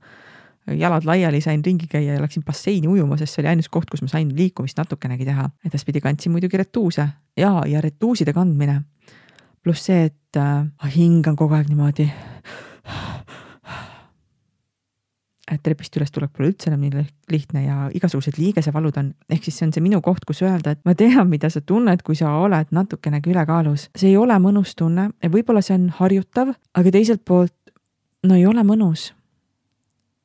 Jalad 0.70 1.06
laiali, 1.06 1.40
sain 1.42 1.62
ringi 1.66 1.88
käia 1.90 2.14
ja 2.14 2.22
läksin 2.22 2.44
basseini 2.46 2.88
ujuma, 2.90 3.16
sest 3.18 3.34
see 3.34 3.42
oli 3.42 3.54
ainus 3.54 3.70
koht, 3.74 3.90
kus 3.90 4.02
ma 4.02 4.10
sain 4.10 4.34
liikumist 4.38 4.78
natukenegi 4.78 5.26
teha. 5.26 5.48
edaspidi 5.66 6.02
kandsin 6.02 6.32
muidugi 6.34 6.58
retuuse. 6.58 7.08
Ja, 7.38 7.62
ja 7.66 7.82
retuuside 7.82 8.34
kandmine 8.34 8.82
pluss 9.70 9.86
see, 9.86 10.08
et 10.10 10.38
äh, 10.42 10.66
ma 10.66 10.90
hingan 10.90 11.36
kogu 11.38 11.54
aeg 11.54 11.70
niimoodi. 11.70 12.10
et 15.50 15.62
trepist 15.66 15.96
üles 15.98 16.12
tulek 16.14 16.30
pole 16.34 16.52
üldse 16.52 16.70
enam 16.70 16.84
nii 16.86 17.04
lihtne 17.34 17.64
ja 17.64 17.88
igasugused 17.98 18.38
liigesevalud 18.38 18.98
on, 19.02 19.08
ehk 19.34 19.48
siis 19.48 19.58
see 19.58 19.66
on 19.66 19.72
see 19.74 19.82
minu 19.82 19.98
koht, 20.06 20.22
kus 20.30 20.44
öelda, 20.46 20.76
et 20.76 20.82
ma 20.86 20.94
tean, 20.98 21.26
mida 21.30 21.50
sa 21.50 21.62
tunned, 21.62 22.04
kui 22.06 22.18
sa 22.18 22.36
oled 22.38 22.70
natukenegi 22.74 23.34
ülekaalus. 23.34 23.88
see 23.98 24.12
ei 24.12 24.18
ole 24.18 24.38
mõnus 24.42 24.76
tunne 24.78 25.10
võib-olla 25.26 25.62
see 25.66 25.78
on 25.78 25.88
harjutav, 26.02 26.54
aga 26.74 26.94
teiselt 26.94 27.26
poolt 27.26 27.56
no 28.26 28.38
ei 28.38 28.46
ole 28.50 28.66
mõnus 28.66 29.10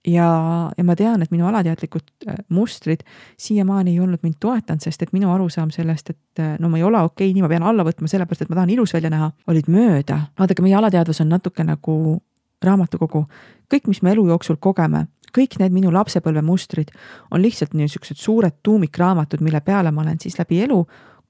ja, 0.07 0.29
ja 0.77 0.85
ma 0.85 0.97
tean, 0.97 1.23
et 1.23 1.33
minu 1.33 1.47
alateadlikud 1.49 2.29
äh, 2.29 2.37
mustrid 2.55 3.05
siiamaani 3.41 3.95
ei 3.95 4.01
olnud 4.01 4.23
mind 4.23 4.37
toetanud, 4.41 4.85
sest 4.85 5.03
et 5.03 5.13
minu 5.17 5.33
arusaam 5.33 5.73
sellest, 5.75 6.11
et 6.11 6.43
äh, 6.43 6.55
no 6.61 6.69
ma 6.69 6.81
ei 6.81 6.87
ole 6.87 7.01
okei 7.01 7.31
okay,, 7.31 7.35
nii 7.35 7.45
ma 7.45 7.51
pean 7.53 7.67
alla 7.67 7.87
võtma, 7.87 8.11
sellepärast 8.11 8.45
et 8.45 8.53
ma 8.53 8.61
tahan 8.61 8.75
ilus 8.77 8.95
välja 8.95 9.11
näha, 9.13 9.31
olid 9.51 9.71
mööda. 9.73 10.21
vaadake, 10.39 10.65
meie 10.65 10.77
alateadvus 10.79 11.23
on 11.25 11.33
natuke 11.33 11.65
nagu 11.65 12.21
raamatukogu. 12.65 13.27
kõik, 13.73 13.89
mis 13.89 14.03
me 14.03 14.13
elu 14.13 14.29
jooksul 14.29 14.61
kogeme, 14.61 15.07
kõik 15.35 15.59
need 15.59 15.73
minu 15.75 15.93
lapsepõlve 15.93 16.43
mustrid 16.43 16.93
on 17.31 17.43
lihtsalt 17.43 17.75
niisugused 17.75 18.21
suured 18.21 18.61
tuumikraamatud, 18.63 19.41
mille 19.41 19.61
peale 19.61 19.91
ma 19.91 20.03
olen 20.03 20.21
siis 20.21 20.39
läbi 20.39 20.63
elu 20.63 20.85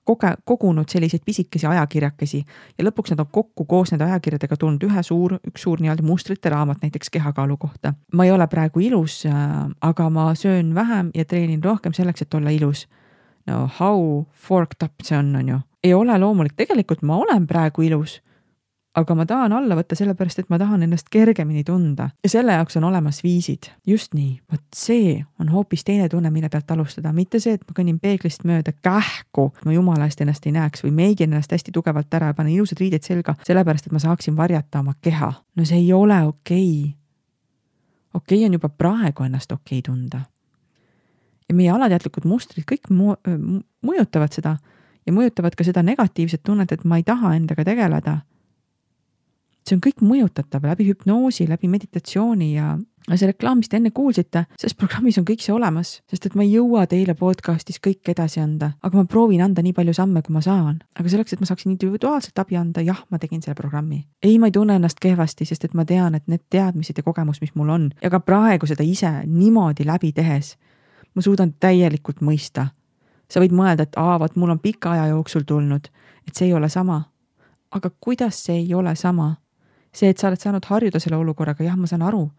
koge-, 0.04 0.36
kogunud 0.44 0.88
selliseid 0.88 1.22
pisikesi 1.24 1.66
ajakirjakesi 1.66 2.42
ja 2.78 2.86
lõpuks 2.86 3.14
nad 3.14 3.24
on 3.24 3.30
kokku 3.32 3.64
koos 3.64 3.92
nende 3.92 4.04
ajakirjadega 4.08 4.56
tulnud 4.56 4.84
ühe 4.88 5.02
suur, 5.02 5.38
üks 5.48 5.66
suur 5.66 5.82
nii-öelda 5.82 6.04
mustrite 6.06 6.52
raamat 6.52 6.82
näiteks 6.82 7.10
kehakaalu 7.10 7.56
kohta. 7.56 7.94
ma 8.12 8.24
ei 8.24 8.32
ole 8.32 8.46
praegu 8.46 8.80
ilus, 8.80 9.22
äh, 9.26 9.70
aga 9.80 10.10
ma 10.10 10.34
söön 10.34 10.74
vähem 10.74 11.10
ja 11.14 11.24
treenin 11.24 11.64
rohkem 11.64 11.92
selleks, 11.92 12.22
et 12.22 12.34
olla 12.34 12.50
ilus. 12.50 12.88
no 13.46 13.68
how 13.80 14.24
forked 14.32 14.84
up 14.84 14.92
see 15.02 15.18
on, 15.18 15.36
on 15.36 15.48
ju. 15.48 15.58
ei 15.84 15.94
ole 15.94 16.18
loomulik, 16.18 16.56
tegelikult 16.56 17.02
ma 17.02 17.16
olen 17.16 17.46
praegu 17.46 17.82
ilus 17.82 18.20
aga 18.94 19.14
ma 19.14 19.26
tahan 19.26 19.52
alla 19.52 19.76
võtta 19.76 19.96
sellepärast, 19.98 20.44
et 20.44 20.50
ma 20.52 20.58
tahan 20.58 20.84
ennast 20.86 21.08
kergemini 21.12 21.64
tunda 21.66 22.08
ja 22.22 22.30
selle 22.30 22.54
jaoks 22.54 22.76
on 22.78 22.86
olemas 22.88 23.22
viisid. 23.24 23.70
just 23.86 24.14
nii, 24.14 24.40
vot 24.52 24.62
see 24.76 25.16
on 25.40 25.50
hoopis 25.50 25.84
teine 25.84 26.08
tunne, 26.08 26.30
mille 26.30 26.48
pealt 26.48 26.70
alustada, 26.70 27.12
mitte 27.12 27.40
see, 27.42 27.56
et 27.58 27.64
ma 27.68 27.74
kõnnin 27.76 27.98
peeglist 28.02 28.44
mööda 28.46 28.72
kähku, 28.72 29.50
ma 29.64 29.74
jumala 29.74 30.06
eest 30.06 30.20
ennast 30.22 30.46
ei 30.46 30.54
näeks 30.54 30.84
või 30.86 30.92
meigin 30.94 31.32
ennast 31.32 31.52
hästi 31.52 31.74
tugevalt 31.74 32.14
ära 32.14 32.30
ja 32.30 32.36
panen 32.38 32.54
ilusad 32.54 32.82
riided 32.82 33.02
selga, 33.06 33.34
sellepärast 33.46 33.88
et 33.88 33.96
ma 33.96 34.02
saaksin 34.02 34.36
varjata 34.36 34.84
oma 34.84 34.94
keha. 35.02 35.32
no 35.56 35.64
see 35.64 35.80
ei 35.82 35.92
ole 35.92 36.20
okei 36.26 36.68
okay.. 36.84 36.92
okei 38.14 38.38
okay 38.38 38.46
on 38.46 38.60
juba 38.60 38.68
praegu 38.68 39.26
ennast 39.26 39.52
okei 39.52 39.78
okay 39.78 39.88
tunda. 39.90 40.20
ja 41.48 41.54
meie 41.54 41.70
alateadlikud 41.70 42.28
mustrid 42.30 42.68
kõik 42.70 42.90
mu 42.90 43.16
mõjutavad 43.82 44.32
seda 44.32 44.54
ja 45.04 45.12
mõjutavad 45.12 45.58
ka 45.58 45.64
seda 45.66 45.82
negatiivset 45.82 46.42
tunnet, 46.46 46.72
et 46.72 46.84
ma 46.84 46.96
ei 46.96 47.02
taha 47.02 47.34
endaga 47.34 47.64
tegeleda 47.64 48.20
see 49.64 49.76
on 49.76 49.84
kõik 49.84 50.02
mõjutatav 50.04 50.66
läbi 50.68 50.88
hüpnoosi, 50.90 51.48
läbi 51.48 51.68
meditatsiooni 51.72 52.50
ja 52.54 52.74
see 53.12 53.28
reklaam, 53.28 53.58
mis 53.60 53.68
te 53.68 53.76
enne 53.76 53.90
kuulsite, 53.94 54.44
selles 54.60 54.76
programmis 54.78 55.18
on 55.20 55.26
kõik 55.28 55.42
see 55.44 55.52
olemas, 55.52 55.98
sest 56.10 56.28
et 56.28 56.36
ma 56.38 56.44
ei 56.44 56.54
jõua 56.54 56.86
teile 56.88 57.12
podcast'is 57.18 57.80
kõike 57.84 58.14
edasi 58.14 58.40
anda, 58.40 58.70
aga 58.84 58.96
ma 58.96 59.04
proovin 59.08 59.42
anda 59.44 59.62
nii 59.64 59.74
palju 59.76 59.94
samme, 59.96 60.22
kui 60.24 60.32
ma 60.32 60.40
saan. 60.44 60.78
aga 60.96 61.12
selleks, 61.12 61.34
et 61.34 61.42
ma 61.42 61.48
saaksin 61.48 61.74
individuaalselt 61.74 62.38
abi 62.40 62.56
anda, 62.56 62.84
jah, 62.84 63.02
ma 63.10 63.20
tegin 63.20 63.42
selle 63.44 63.56
programmi. 63.60 64.06
ei, 64.22 64.38
ma 64.38 64.48
ei 64.48 64.56
tunne 64.56 64.78
ennast 64.80 65.00
kehvasti, 65.00 65.44
sest 65.44 65.64
et 65.68 65.74
ma 65.74 65.84
tean, 65.84 66.14
et 66.14 66.26
need 66.28 66.44
teadmised 66.50 66.96
ja 66.96 67.04
kogemus, 67.04 67.40
mis 67.44 67.54
mul 67.54 67.74
on 67.76 67.90
ja 68.02 68.10
ka 68.10 68.20
praegu 68.20 68.66
seda 68.66 68.84
ise 68.84 69.12
niimoodi 69.26 69.84
läbi 69.84 70.12
tehes, 70.12 70.56
ma 71.14 71.22
suudan 71.22 71.52
täielikult 71.60 72.24
mõista. 72.24 72.72
sa 73.28 73.40
võid 73.40 73.52
mõelda, 73.52 73.84
et 73.84 73.96
aa, 73.96 74.18
vot 74.20 74.36
mul 74.36 74.50
on 74.50 74.58
pika 74.58 74.92
aja 74.92 75.06
jooksul 75.12 75.44
tulnud, 75.44 75.88
et 76.28 76.34
see 76.34 76.48
ei 76.48 76.54
ole 76.54 76.68
sama. 76.68 77.02
aga 77.70 77.90
kuidas 78.00 78.44
see 78.44 78.56
ei 78.64 78.74
ole 78.74 78.96
sama? 78.96 79.43
See, 79.94 80.10
et 80.10 80.18
sa 80.18 80.28
oled 80.28 80.40
saanud 80.40 80.64
harjuda 80.68 81.00
selle 81.00 81.16
olukorraga, 81.16 81.64
jah, 81.64 81.76
ma 81.76 81.86
saan 81.86 82.02
aru. 82.02 82.30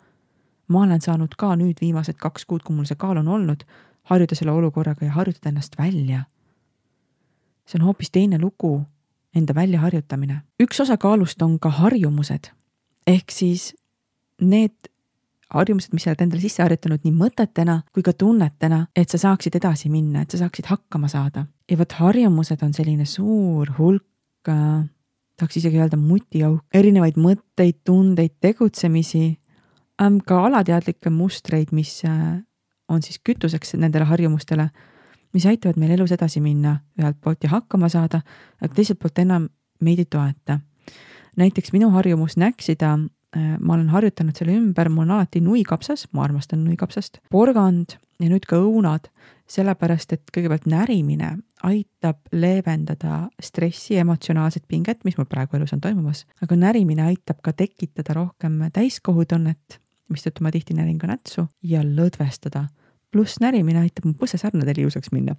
ma 0.68 0.82
olen 0.82 1.02
saanud 1.02 1.36
ka 1.38 1.56
nüüd 1.56 1.78
viimased 1.82 2.18
kaks 2.18 2.46
kuud, 2.46 2.64
kui 2.66 2.76
mul 2.76 2.88
see 2.90 2.98
kaal 2.98 3.18
on 3.22 3.28
olnud, 3.28 3.64
harjuda 4.10 4.36
selle 4.36 4.52
olukorraga 4.52 5.06
ja 5.06 5.12
harjutada 5.12 5.50
ennast 5.50 5.78
välja. 5.78 6.26
see 7.66 7.80
on 7.80 7.86
hoopis 7.86 8.12
teine 8.12 8.40
lugu, 8.42 8.82
enda 9.36 9.56
väljaharjutamine. 9.56 10.42
üks 10.64 10.82
osa 10.82 10.98
kaalust 10.98 11.42
on 11.42 11.60
ka 11.60 11.70
harjumused 11.70 12.52
ehk 13.08 13.32
siis 13.32 13.74
need 14.42 14.90
harjumused, 15.54 15.94
mis 15.94 16.06
sa 16.06 16.12
oled 16.12 16.26
endale 16.26 16.44
sisse 16.44 16.64
harjutanud 16.64 17.06
nii 17.06 17.14
mõtetena 17.16 17.80
kui 17.94 18.04
ka 18.06 18.16
tunnetena, 18.18 18.86
et 18.98 19.12
sa 19.14 19.20
saaksid 19.22 19.56
edasi 19.60 19.92
minna, 19.94 20.24
et 20.26 20.34
sa 20.34 20.42
saaksid 20.42 20.68
hakkama 20.72 21.08
saada. 21.12 21.46
ja 21.70 21.78
vot 21.78 21.92
harjumused 21.92 22.64
on 22.64 22.74
selline 22.74 23.06
suur 23.06 23.72
hulk 23.78 24.50
äh, 24.50 24.84
tahaks 25.40 25.58
isegi 25.60 25.80
öelda 25.80 25.98
mutiauk, 26.00 26.64
erinevaid 26.74 27.18
mõtteid, 27.20 27.82
tundeid, 27.88 28.36
tegutsemisi, 28.44 29.38
ka 30.28 30.42
alateadlikke 30.48 31.12
mustreid, 31.14 31.72
mis 31.76 32.02
äh, 32.08 32.38
on 32.92 33.04
siis 33.04 33.20
kütuseks 33.24 33.76
nendele 33.80 34.08
harjumustele, 34.08 34.70
mis 35.36 35.46
aitavad 35.50 35.80
meil 35.80 35.96
elus 35.98 36.14
edasi 36.16 36.42
minna. 36.44 36.78
Ühelt 37.00 37.20
poolt 37.24 37.44
ja 37.44 37.52
hakkama 37.52 37.90
saada, 37.92 38.22
aga 38.62 38.74
teiselt 38.76 39.00
poolt 39.02 39.20
enam 39.24 39.50
meid 39.84 40.00
ei 40.00 40.10
toeta. 40.10 40.60
näiteks 41.36 41.74
minu 41.74 41.90
harjumus 41.92 42.38
näksida, 42.38 42.94
äh, 43.36 43.58
ma 43.60 43.74
olen 43.74 43.90
harjutanud 43.90 44.36
selle 44.36 44.56
ümber, 44.56 44.90
mul 44.90 45.04
on 45.04 45.18
alati 45.18 45.42
nuikapsas, 45.42 46.08
ma 46.14 46.24
armastan 46.24 46.64
nuikapsast, 46.64 47.20
porgand 47.32 47.98
ja 48.20 48.30
nüüd 48.30 48.48
ka 48.48 48.56
õunad, 48.56 49.10
sellepärast 49.52 50.14
et 50.16 50.24
kõigepealt 50.32 50.66
närimine 50.66 51.36
aitab 51.66 52.20
leevendada 52.36 53.26
stressi, 53.42 53.98
emotsionaalset 54.02 54.66
pinget, 54.68 55.04
mis 55.08 55.18
mul 55.18 55.28
praegu 55.30 55.58
elus 55.58 55.74
on 55.76 55.82
toimumas, 55.84 56.26
aga 56.44 56.58
närimine 56.60 57.06
aitab 57.10 57.42
ka 57.46 57.54
tekitada 57.58 58.16
rohkem 58.18 58.60
täiskohutunnet, 58.74 59.80
mistõttu 60.12 60.46
ma 60.46 60.54
tihti 60.54 60.78
närin 60.78 61.00
ka 61.02 61.10
nätsu 61.10 61.48
ja 61.64 61.84
lõdvestada. 61.86 62.68
pluss 63.12 63.40
närimine 63.40 63.80
aitab 63.80 64.06
mu 64.06 64.14
põsesarnadel 64.20 64.84
ilusaks 64.84 65.12
minna. 65.12 65.36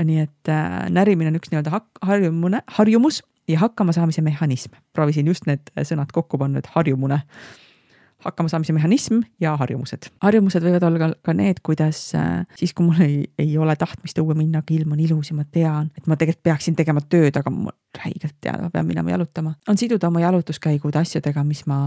nii 0.00 0.20
et 0.20 0.48
äh, 0.48 0.90
närimine 0.90 1.28
on 1.28 1.36
üks 1.36 1.50
nii-öelda 1.50 1.80
harjumune, 2.02 2.62
harjumus 2.66 3.22
ja 3.48 3.58
hakkamasaamise 3.58 4.22
mehhanism. 4.22 4.72
proovisin 4.92 5.26
just 5.26 5.46
need 5.46 5.70
sõnad 5.82 6.12
kokku 6.12 6.38
panna, 6.38 6.58
et 6.58 6.66
harjumune 6.66 7.22
hakkamasaamise 8.24 8.74
mehhanism 8.76 9.20
ja 9.40 9.56
harjumused. 9.60 10.10
harjumused 10.22 10.64
võivad 10.64 10.86
olla 10.86 11.10
ka 11.22 11.34
need, 11.36 11.62
kuidas 11.66 12.02
äh, 12.18 12.46
siis, 12.58 12.74
kui 12.76 12.86
mul 12.86 13.00
ei, 13.04 13.18
ei 13.40 13.56
ole 13.58 13.76
tahtmist 13.80 14.18
õue 14.22 14.36
minna, 14.38 14.62
aga 14.64 14.74
ilm 14.76 14.96
on 14.96 15.02
ilus 15.04 15.32
ja 15.32 15.38
ma 15.38 15.46
tean, 15.48 15.90
et 15.96 16.06
ma 16.10 16.18
tegelikult 16.20 16.44
peaksin 16.50 16.78
tegema 16.78 17.02
tööd, 17.02 17.36
aga 17.36 17.52
ma 17.54 17.74
räigelt 18.00 18.36
tean, 18.40 18.62
ma 18.64 18.70
pean 18.72 18.88
minema 18.88 19.14
jalutama. 19.14 19.54
on 19.68 19.80
siduda 19.80 20.08
oma 20.08 20.22
jalutuskäigud 20.24 20.96
asjadega, 21.00 21.44
mis 21.44 21.64
ma 21.70 21.80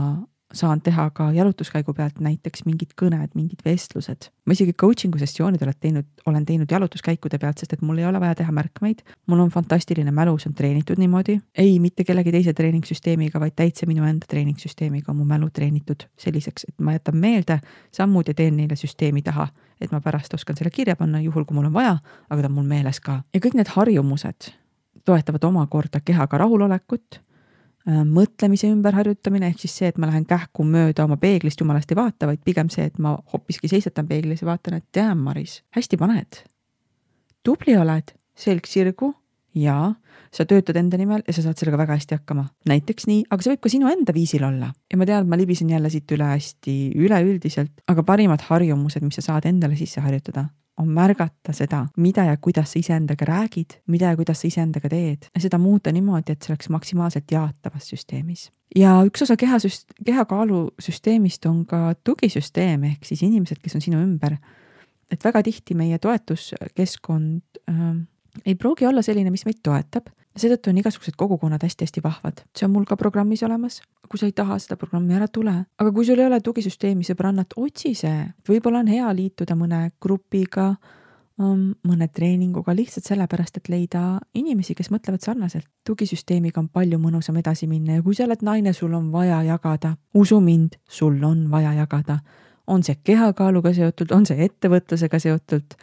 saan 0.54 0.82
teha 0.82 1.10
ka 1.10 1.32
jalutuskäigu 1.32 1.94
pealt 1.94 2.20
näiteks 2.20 2.66
mingid 2.66 2.94
kõned, 3.02 3.34
mingid 3.34 3.62
vestlused. 3.66 4.30
ma 4.46 4.54
isegi 4.54 4.74
coaching'u 4.74 5.20
sessioonidel 5.20 5.68
olen 5.68 5.80
teinud, 5.80 6.06
olen 6.26 6.46
teinud 6.46 6.72
jalutuskäikude 6.72 7.38
pealt, 7.40 7.58
sest 7.58 7.74
et 7.74 7.82
mul 7.82 7.98
ei 7.98 8.06
ole 8.06 8.20
vaja 8.20 8.36
teha 8.36 8.52
märkmeid. 8.52 9.02
mul 9.28 9.40
on 9.40 9.50
fantastiline 9.50 10.12
mälu, 10.12 10.38
see 10.38 10.50
on 10.50 10.56
treenitud 10.56 10.98
niimoodi. 10.98 11.40
ei 11.58 11.80
mitte 11.80 12.04
kellegi 12.04 12.32
teise 12.32 12.54
treeningsüsteemiga, 12.54 13.40
vaid 13.40 13.54
täitsa 13.56 13.86
minu 13.86 14.06
enda 14.06 14.26
treeningsüsteemiga 14.30 15.12
on 15.12 15.18
mu 15.18 15.26
mälu 15.26 15.50
treenitud 15.50 16.08
selliseks, 16.18 16.66
et 16.70 16.80
ma 16.80 16.94
jätan 16.94 17.18
meelde 17.18 17.60
sammud 17.92 18.28
ja 18.28 18.34
teen 18.34 18.58
neile 18.58 18.76
süsteemi 18.76 19.22
taha, 19.22 19.48
et 19.82 19.92
ma 19.92 20.02
pärast 20.02 20.34
oskan 20.34 20.58
selle 20.58 20.72
kirja 20.72 20.96
panna, 20.96 21.22
juhul 21.22 21.46
kui 21.46 21.56
mul 21.56 21.72
on 21.72 21.74
vaja, 21.74 21.98
aga 22.30 22.42
ta 22.42 22.48
on 22.48 22.60
mul 22.60 22.70
meeles 22.70 23.00
ka. 23.00 23.24
ja 23.34 23.40
kõik 23.40 23.58
need 23.58 23.74
harjumused 23.74 24.54
toetavad 25.06 25.44
omakorda 25.44 26.00
kehaga 26.00 26.38
rahulolekut 26.38 27.22
mõtlemise 27.86 28.70
ümberharjutamine 28.72 29.50
ehk 29.52 29.64
siis 29.64 29.74
see, 29.80 29.90
et 29.92 29.98
ma 30.00 30.08
lähen 30.08 30.26
kähku 30.28 30.64
mööda 30.64 31.04
oma 31.04 31.18
peeglist 31.20 31.60
jumalast 31.60 31.92
ei 31.92 32.00
vaata, 32.00 32.30
vaid 32.30 32.40
pigem 32.46 32.70
see, 32.72 32.86
et 32.88 33.00
ma 33.04 33.18
hoopiski 33.34 33.68
seisetan 33.72 34.08
peeglis 34.08 34.44
ja 34.44 34.48
vaatan, 34.48 34.80
et 34.80 34.88
tead, 34.96 35.20
Maris, 35.20 35.62
hästi 35.76 36.00
paned. 36.00 36.44
tubli 37.44 37.76
oled, 37.76 38.16
selg 38.40 38.68
sirgu 38.70 39.12
ja 39.54 39.94
sa 40.34 40.46
töötad 40.50 40.78
enda 40.80 40.98
nimel 40.98 41.22
ja 41.28 41.36
sa 41.36 41.44
saad 41.46 41.60
sellega 41.60 41.78
väga 41.78 41.98
hästi 41.98 42.18
hakkama. 42.18 42.48
näiteks 42.70 43.08
nii, 43.10 43.26
aga 43.30 43.44
see 43.44 43.54
võib 43.54 43.64
ka 43.66 43.74
sinu 43.76 43.92
enda 43.92 44.16
viisil 44.16 44.48
olla. 44.48 44.72
ja 44.92 44.98
ma 44.98 45.06
tean, 45.06 45.24
et 45.24 45.30
ma 45.30 45.38
libisen 45.38 45.70
jälle 45.70 45.92
siit 45.94 46.12
üle 46.16 46.32
hästi 46.32 46.78
üleüldiselt, 46.96 47.84
aga 47.88 48.04
parimad 48.04 48.48
harjumused, 48.48 49.04
mis 49.04 49.20
sa 49.20 49.28
saad 49.34 49.46
endale 49.50 49.76
sisse 49.76 50.02
harjutada, 50.02 50.48
on 50.78 50.90
märgata 50.90 51.54
seda, 51.54 51.84
mida 51.98 52.26
ja 52.26 52.38
kuidas 52.42 52.74
sa 52.74 52.80
iseendaga 52.80 53.26
räägid, 53.26 53.78
mida 53.88 54.10
ja 54.10 54.18
kuidas 54.18 54.42
sa 54.42 54.48
iseendaga 54.48 54.90
teed 54.90 55.28
ja 55.30 55.42
seda 55.42 55.60
muuta 55.62 55.92
niimoodi, 55.94 56.34
et 56.34 56.42
see 56.42 56.54
oleks 56.54 56.70
maksimaalselt 56.74 57.32
jaatavas 57.32 57.92
süsteemis. 57.94 58.50
ja 58.76 58.96
üks 59.06 59.22
osa 59.22 59.38
kehasüst-, 59.38 59.94
kehakaalusüsteemist 60.06 61.46
on 61.46 61.66
ka 61.70 61.94
tugisüsteem 62.04 62.84
ehk 62.90 63.06
siis 63.06 63.22
inimesed, 63.24 63.62
kes 63.62 63.76
on 63.76 63.86
sinu 63.86 64.02
ümber. 64.02 64.38
et 65.12 65.24
väga 65.24 65.44
tihti 65.44 65.76
meie 65.78 66.00
toetuskeskkond 66.00 67.62
äh, 67.70 67.94
ei 68.46 68.56
pruugi 68.56 68.88
olla 68.90 69.02
selline, 69.02 69.32
mis 69.32 69.46
meid 69.46 69.62
toetab 69.64 70.10
seetõttu 70.38 70.72
on 70.72 70.80
igasugused 70.82 71.16
kogukonnad 71.18 71.64
hästi-hästi 71.64 72.02
vahvad, 72.04 72.44
see 72.58 72.66
on 72.68 72.74
mul 72.74 72.88
ka 72.90 72.98
programmis 72.98 73.44
olemas. 73.44 73.82
kui 74.10 74.20
sa 74.20 74.28
ei 74.28 74.34
taha 74.36 74.60
seda 74.62 74.76
programmi, 74.78 75.16
ära 75.16 75.28
tule, 75.28 75.54
aga 75.80 75.92
kui 75.92 76.06
sul 76.06 76.20
ei 76.20 76.28
ole 76.28 76.38
tugisüsteemi 76.44 77.06
sõbrannat, 77.08 77.56
otsi 77.58 77.94
see, 77.98 78.28
võib-olla 78.48 78.84
on 78.84 78.92
hea 78.92 79.14
liituda 79.16 79.56
mõne 79.58 79.80
grupiga, 80.02 80.76
um, 81.42 81.72
mõne 81.88 82.08
treeninguga 82.14 82.76
lihtsalt 82.76 83.08
sellepärast, 83.08 83.58
et 83.58 83.72
leida 83.74 84.04
inimesi, 84.38 84.76
kes 84.76 84.92
mõtlevad 84.94 85.24
sarnaselt. 85.26 85.68
tugisüsteemiga 85.88 86.62
on 86.62 86.70
palju 86.70 87.00
mõnusam 87.00 87.38
edasi 87.40 87.68
minna 87.68 87.98
ja 87.98 88.04
kui 88.04 88.16
sa 88.16 88.28
oled 88.28 88.44
naine, 88.46 88.74
sul 88.74 88.94
on 88.94 89.12
vaja 89.12 89.42
jagada, 89.44 89.96
usu 90.14 90.40
mind, 90.42 90.78
sul 90.90 91.24
on 91.24 91.50
vaja 91.52 91.74
jagada. 91.74 92.20
on 92.68 92.84
see 92.84 92.96
kehakaaluga 93.04 93.74
seotud, 93.74 94.12
on 94.12 94.26
see 94.26 94.46
ettevõtlusega 94.46 95.20
seotud 95.20 95.74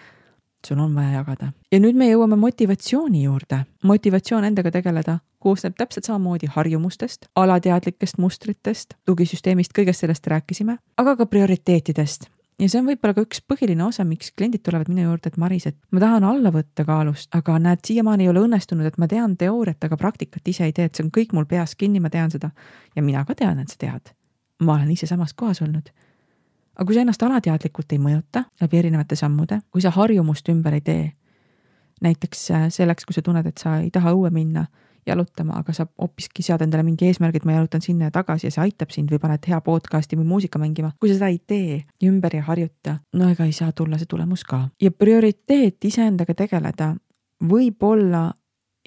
sul 0.66 0.78
on 0.78 0.94
vaja 0.94 1.10
jagada. 1.20 1.52
ja 1.72 1.80
nüüd 1.80 1.96
me 1.96 2.10
jõuame 2.10 2.36
motivatsiooni 2.36 3.22
juurde. 3.24 3.64
motivatsioon 3.82 4.44
endaga 4.44 4.70
tegeleda 4.70 5.18
koosneb 5.40 5.76
täpselt 5.76 6.04
samamoodi 6.04 6.50
harjumustest, 6.52 7.26
alateadlikest 7.36 8.18
mustritest, 8.18 8.94
tugisüsteemist, 9.08 9.72
kõigest 9.76 10.04
sellest 10.04 10.26
rääkisime, 10.26 10.76
aga 10.96 11.16
ka 11.16 11.26
prioriteetidest. 11.26 12.28
ja 12.58 12.68
see 12.68 12.80
on 12.80 12.90
võib-olla 12.90 13.14
ka 13.16 13.24
üks 13.24 13.40
põhiline 13.48 13.84
osa, 13.86 14.04
miks 14.04 14.34
kliendid 14.36 14.62
tulevad 14.66 14.88
minu 14.92 15.06
juurde, 15.06 15.32
et 15.32 15.38
Maris, 15.40 15.66
et 15.66 15.76
ma 15.90 16.00
tahan 16.00 16.24
alla 16.28 16.52
võtta 16.52 16.84
kaalust, 16.84 17.30
aga 17.34 17.58
näed, 17.58 17.80
siiamaani 17.86 18.28
ei 18.28 18.32
ole 18.34 18.44
õnnestunud, 18.44 18.86
et 18.86 18.98
ma 18.98 19.08
tean 19.08 19.36
teooriat, 19.40 19.84
aga 19.84 19.96
praktikat 19.96 20.48
ise 20.48 20.68
ei 20.68 20.76
tee, 20.76 20.90
et 20.90 20.94
see 20.94 21.06
on 21.06 21.10
kõik 21.14 21.32
mul 21.32 21.48
peas 21.48 21.74
kinni, 21.74 22.00
ma 22.00 22.10
tean 22.10 22.30
seda. 22.30 22.50
ja 22.96 23.02
mina 23.02 23.24
ka 23.24 23.34
tean, 23.34 23.58
et 23.58 23.68
sa 23.68 23.80
tead. 23.80 24.14
ma 24.60 24.74
olen 24.76 24.90
ise 24.90 25.06
samas 25.06 25.32
kohas 25.32 25.62
olnud 25.62 25.88
aga 26.76 26.86
kui 26.86 26.96
sa 26.96 27.04
ennast 27.04 27.22
alateadlikult 27.22 27.92
ei 27.92 28.02
mõjuta 28.02 28.44
läbi 28.60 28.78
erinevate 28.78 29.16
sammude, 29.16 29.60
kui 29.70 29.82
sa 29.82 29.92
harjumust 29.94 30.48
ümber 30.52 30.76
ei 30.78 30.84
tee, 30.84 31.08
näiteks 32.00 32.46
äh, 32.50 32.68
selleks, 32.72 33.04
kui 33.04 33.16
sa 33.16 33.22
tunned, 33.22 33.46
et 33.46 33.58
sa 33.58 33.78
ei 33.80 33.90
taha 33.90 34.14
õue 34.16 34.30
minna 34.34 34.66
jalutama, 35.06 35.58
aga 35.60 35.72
sa 35.72 35.86
hoopiski 36.00 36.44
sead 36.44 36.62
endale 36.64 36.84
mingi 36.86 37.06
eesmärgi, 37.08 37.40
et 37.40 37.46
ma 37.48 37.56
jalutan 37.56 37.82
sinna 37.84 38.08
ja 38.08 38.14
tagasi 38.14 38.46
ja 38.48 38.54
see 38.54 38.64
aitab 38.66 38.92
sind 38.94 39.12
või 39.12 39.20
paned 39.22 39.46
hea 39.48 39.60
podcast'i 39.64 40.18
või 40.18 40.28
muusika 40.28 40.60
mängima. 40.60 40.92
kui 41.00 41.10
sa 41.10 41.16
seda 41.16 41.30
ei 41.32 41.38
tee 41.38 41.80
ümber 42.06 42.36
ei 42.36 42.44
harjuta, 42.46 42.98
no 43.16 43.30
ega 43.32 43.46
ei 43.48 43.54
saa 43.56 43.72
tulla 43.72 43.98
see 43.98 44.10
tulemus 44.10 44.44
ka. 44.44 44.68
ja 44.80 44.90
prioriteet 44.90 45.84
iseendaga 45.84 46.34
tegeleda 46.34 46.94
võib 47.40 47.82
olla 47.82 48.30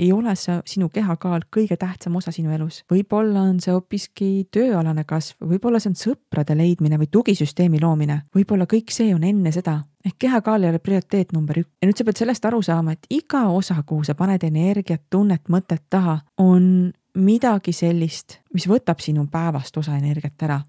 ei 0.03 0.11
ole 0.11 0.35
see 0.39 0.59
sinu 0.75 0.89
kehakaal 0.93 1.45
kõige 1.53 1.77
tähtsam 1.79 2.15
osa 2.19 2.31
sinu 2.35 2.51
elus. 2.51 2.83
võib-olla 2.91 3.45
on 3.47 3.59
see 3.63 3.73
hoopiski 3.73 4.29
tööalane 4.51 5.05
kasv, 5.07 5.39
võib-olla 5.53 5.79
see 5.79 5.93
on 5.93 5.99
sõprade 5.99 6.57
leidmine 6.57 6.99
või 7.01 7.09
tugisüsteemi 7.11 7.81
loomine, 7.81 8.23
võib-olla 8.35 8.67
kõik 8.69 8.91
see 8.91 9.13
on 9.15 9.23
enne 9.23 9.51
seda. 9.55 9.81
ehk 10.05 10.17
kehakaal 10.19 10.63
ei 10.63 10.73
ole 10.73 10.79
prioriteet 10.79 11.31
number 11.31 11.59
üks. 11.59 11.71
ja 11.81 11.87
nüüd 11.87 11.97
sa 11.97 12.03
pead 12.03 12.19
sellest 12.23 12.45
aru 12.45 12.61
saama, 12.61 12.97
et 12.97 13.07
iga 13.09 13.47
osa, 13.47 13.79
kuhu 13.85 14.03
sa 14.03 14.15
paned 14.15 14.43
energiat, 14.43 15.07
tunnet, 15.09 15.47
mõtet 15.49 15.83
taha, 15.89 16.19
on 16.37 16.91
midagi 17.15 17.71
sellist, 17.73 18.39
mis 18.53 18.67
võtab 18.67 18.99
sinu 18.99 19.27
päevast 19.31 19.77
osa 19.77 19.97
energiat 19.97 20.41
ära 20.43 20.61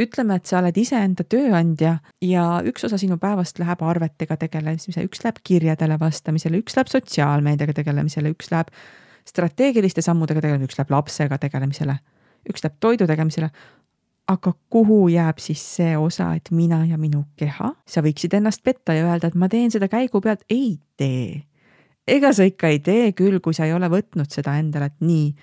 ütleme, 0.00 0.38
et 0.38 0.50
sa 0.50 0.58
oled 0.58 0.76
iseenda 0.78 1.24
tööandja 1.30 1.98
ja 2.24 2.44
üks 2.66 2.86
osa 2.86 2.98
sinu 2.98 3.18
päevast 3.22 3.60
läheb 3.62 3.82
arvetega 3.86 4.36
tegelemisele, 4.40 5.06
üks 5.06 5.22
läheb 5.22 5.38
kirjadele 5.46 5.98
vastamisele, 6.00 6.58
üks 6.62 6.76
läheb 6.78 6.90
sotsiaalmeediaga 6.90 7.76
tegelemisele, 7.78 8.34
üks 8.34 8.50
läheb 8.50 8.72
strateegiliste 9.28 10.02
sammudega 10.04 10.42
tegelemisele, 10.42 10.70
üks 10.70 10.80
läheb 10.80 10.92
lapsega 10.96 11.38
tegelemisele, 11.46 11.96
üks 12.50 12.66
läheb 12.66 12.78
toidu 12.82 13.08
tegemisele. 13.10 13.50
aga 14.24 14.54
kuhu 14.72 15.08
jääb 15.12 15.36
siis 15.38 15.60
see 15.76 15.98
osa, 16.00 16.30
et 16.34 16.48
mina 16.50 16.78
ja 16.88 16.96
minu 16.96 17.26
keha, 17.36 17.74
sa 17.86 18.00
võiksid 18.00 18.32
ennast 18.38 18.62
petta 18.64 18.94
ja 18.96 19.04
öelda, 19.04 19.28
et 19.28 19.34
ma 19.36 19.50
teen 19.52 19.68
seda 19.70 19.84
käigu 19.88 20.20
pealt, 20.24 20.46
ei 20.48 20.78
tee. 20.96 21.44
ega 22.08 22.32
sa 22.32 22.46
ikka 22.48 22.70
ei 22.72 22.78
tee 22.80 23.12
küll, 23.12 23.36
kui 23.44 23.54
sa 23.54 23.68
ei 23.68 23.76
ole 23.76 23.90
võtnud 23.92 24.32
seda 24.32 24.56
endale, 24.58 24.88
et 24.88 25.04
nii 25.04 25.34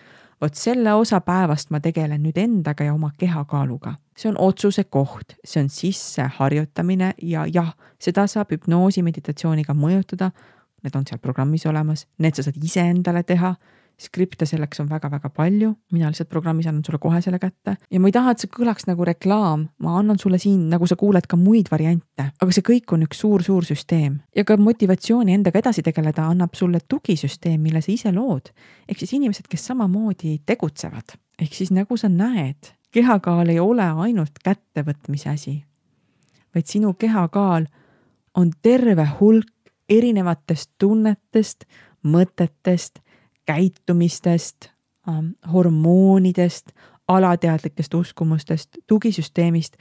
vot 0.41 0.55
selle 0.55 0.93
osa 0.93 1.21
päevast 1.21 1.69
ma 1.69 1.79
tegelen 1.79 2.23
nüüd 2.23 2.37
endaga 2.41 2.83
ja 2.83 2.93
oma 2.93 3.11
kehakaaluga. 3.17 3.95
see 4.17 4.29
on 4.29 4.37
otsuse 4.37 4.83
koht, 4.83 5.35
see 5.45 5.63
on 5.63 5.69
sisseharjutamine 5.69 7.13
ja 7.21 7.45
jah, 7.53 7.73
seda 7.99 8.27
saab 8.27 8.51
hüpnoosi 8.51 9.01
meditatsiooniga 9.03 9.73
mõjutada. 9.73 10.31
Need 10.83 10.95
on 10.95 11.05
seal 11.05 11.19
programmis 11.21 11.65
olemas, 11.65 12.07
need 12.17 12.35
sa 12.35 12.43
saad 12.43 12.57
iseendale 12.57 13.23
teha 13.23 13.55
skripte 14.01 14.45
selleks 14.49 14.79
on 14.81 14.89
väga-väga 14.89 15.29
palju, 15.35 15.71
mina 15.93 16.09
lihtsalt 16.09 16.29
programmis 16.29 16.67
annan 16.67 16.83
sulle 16.85 16.99
kohe 17.01 17.21
selle 17.21 17.39
kätte. 17.39 17.75
Ja 17.91 17.99
ma 17.99 18.09
ei 18.09 18.15
taha, 18.15 18.33
et 18.33 18.43
see 18.43 18.51
kõlaks 18.51 18.87
nagu 18.89 19.05
reklaam, 19.07 19.67
ma 19.83 19.97
annan 19.99 20.19
sulle 20.21 20.39
siin, 20.41 20.67
nagu 20.71 20.87
sa 20.89 20.97
kuuled, 20.99 21.27
ka 21.29 21.37
muid 21.39 21.69
variante, 21.71 22.31
aga 22.41 22.55
see 22.55 22.65
kõik 22.65 22.95
on 22.95 23.05
üks 23.05 23.21
suur-suur 23.21 23.67
süsteem. 23.67 24.19
Ja 24.35 24.45
ka 24.47 24.57
motivatsiooni 24.57 25.35
endaga 25.37 25.61
edasi 25.61 25.83
tegeleda 25.85 26.25
annab 26.31 26.57
sulle 26.57 26.81
tugisüsteem, 26.87 27.59
mille 27.61 27.81
sa 27.81 27.91
ise 27.93 28.13
lood. 28.15 28.51
ehk 28.89 28.99
siis 28.99 29.13
inimesed, 29.13 29.47
kes 29.47 29.65
samamoodi 29.69 30.41
tegutsevad, 30.45 31.15
ehk 31.39 31.53
siis 31.53 31.71
nagu 31.71 31.97
sa 31.97 32.09
näed, 32.09 32.73
kehakaal 32.91 33.49
ei 33.49 33.59
ole 33.59 33.85
ainult 34.05 34.41
kättevõtmise 34.43 35.29
asi, 35.29 35.55
vaid 36.55 36.67
sinu 36.67 36.93
kehakaal 36.93 37.69
on 38.35 38.51
terve 38.61 39.07
hulk 39.19 39.47
erinevatest 39.89 40.71
tunnetest, 40.79 41.65
mõtetest 42.03 43.01
käitumistest, 43.51 44.69
ähm, 45.09 45.33
hormoonidest, 45.53 46.71
alateadlikest 47.07 47.93
uskumustest, 47.93 48.69
tugisüsteemist 48.87 49.75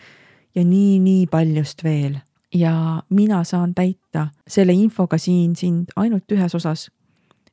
ja 0.55 0.65
nii-nii 0.65 1.27
paljust 1.27 1.85
veel. 1.85 2.19
ja 2.55 3.03
mina 3.11 3.45
saan 3.45 3.75
täita 3.75 4.27
selle 4.49 4.73
infoga 4.73 5.19
siin 5.19 5.53
sind 5.57 5.93
ainult 5.97 6.33
ühes 6.33 6.55
osas. 6.55 6.91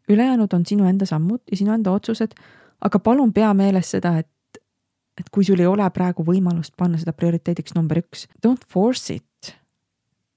ülejäänud 0.10 0.54
on 0.54 0.66
sinu 0.66 0.86
enda 0.86 1.06
sammud 1.06 1.42
ja 1.52 1.58
sinu 1.58 1.74
enda 1.74 1.92
otsused, 1.92 2.34
aga 2.82 3.00
palun 3.00 3.34
pea 3.34 3.54
meeles 3.54 3.92
seda, 3.92 4.18
et, 4.18 4.62
et 5.20 5.30
kui 5.32 5.44
sul 5.44 5.60
ei 5.60 5.68
ole 5.68 5.90
praegu 5.90 6.24
võimalust 6.24 6.74
panna 6.78 6.98
seda 6.98 7.14
prioriteediks 7.14 7.76
number 7.76 7.98
üks, 7.98 8.28
don't 8.48 8.66
force 8.74 9.14
it. 9.14 9.54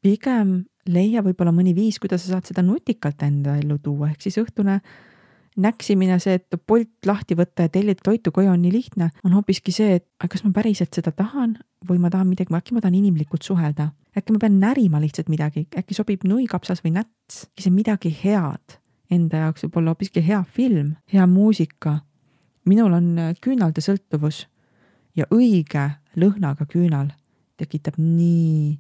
pigem 0.03 0.65
leia 0.87 1.23
võib-olla 1.23 1.53
mõni 1.53 1.75
viis, 1.75 1.99
kuidas 1.99 2.25
sa 2.25 2.35
saad 2.35 2.51
seda 2.51 2.63
nutikalt 2.63 3.23
enda 3.23 3.57
ellu 3.57 3.79
tuua, 3.79 4.11
ehk 4.11 4.21
siis 4.21 4.39
õhtune 4.39 4.81
näksimine, 5.57 6.19
see, 6.23 6.39
et 6.39 6.61
Bolt 6.67 7.07
lahti 7.07 7.35
võtta 7.39 7.67
ja 7.67 7.73
tellida 7.73 8.05
toitu 8.05 8.33
koju 8.33 8.53
on 8.53 8.61
nii 8.63 8.73
lihtne, 8.73 9.11
on 9.25 9.35
hoopiski 9.35 9.73
see, 9.75 9.99
et 9.99 10.07
kas 10.31 10.45
ma 10.45 10.53
päriselt 10.55 10.95
seda 10.95 11.13
tahan 11.17 11.57
või 11.89 11.99
ma 12.03 12.11
tahan 12.11 12.29
midagi, 12.31 12.55
äkki 12.55 12.77
ma 12.77 12.83
tahan 12.85 12.99
inimlikult 13.01 13.43
suhelda. 13.43 13.91
äkki 14.17 14.33
ma 14.33 14.39
pean 14.43 14.61
närima 14.61 15.01
lihtsalt 15.01 15.29
midagi, 15.29 15.67
äkki 15.77 15.95
sobib 15.95 16.25
nuikapsas 16.25 16.85
või 16.85 16.95
näts, 16.99 17.47
see 17.59 17.71
midagi 17.71 18.11
head 18.23 18.79
enda 19.11 19.45
jaoks, 19.45 19.65
võib-olla 19.67 19.95
hoopiski 19.95 20.23
hea 20.23 20.43
film, 20.45 20.95
hea 21.13 21.27
muusika. 21.27 22.01
minul 22.65 22.93
on 22.93 23.17
küünaldesõltuvus 23.41 24.47
ja 25.17 25.25
õige 25.31 25.91
lõhnaga 26.17 26.67
küünal 26.67 27.11
tekitab 27.57 27.95
nii 27.99 28.79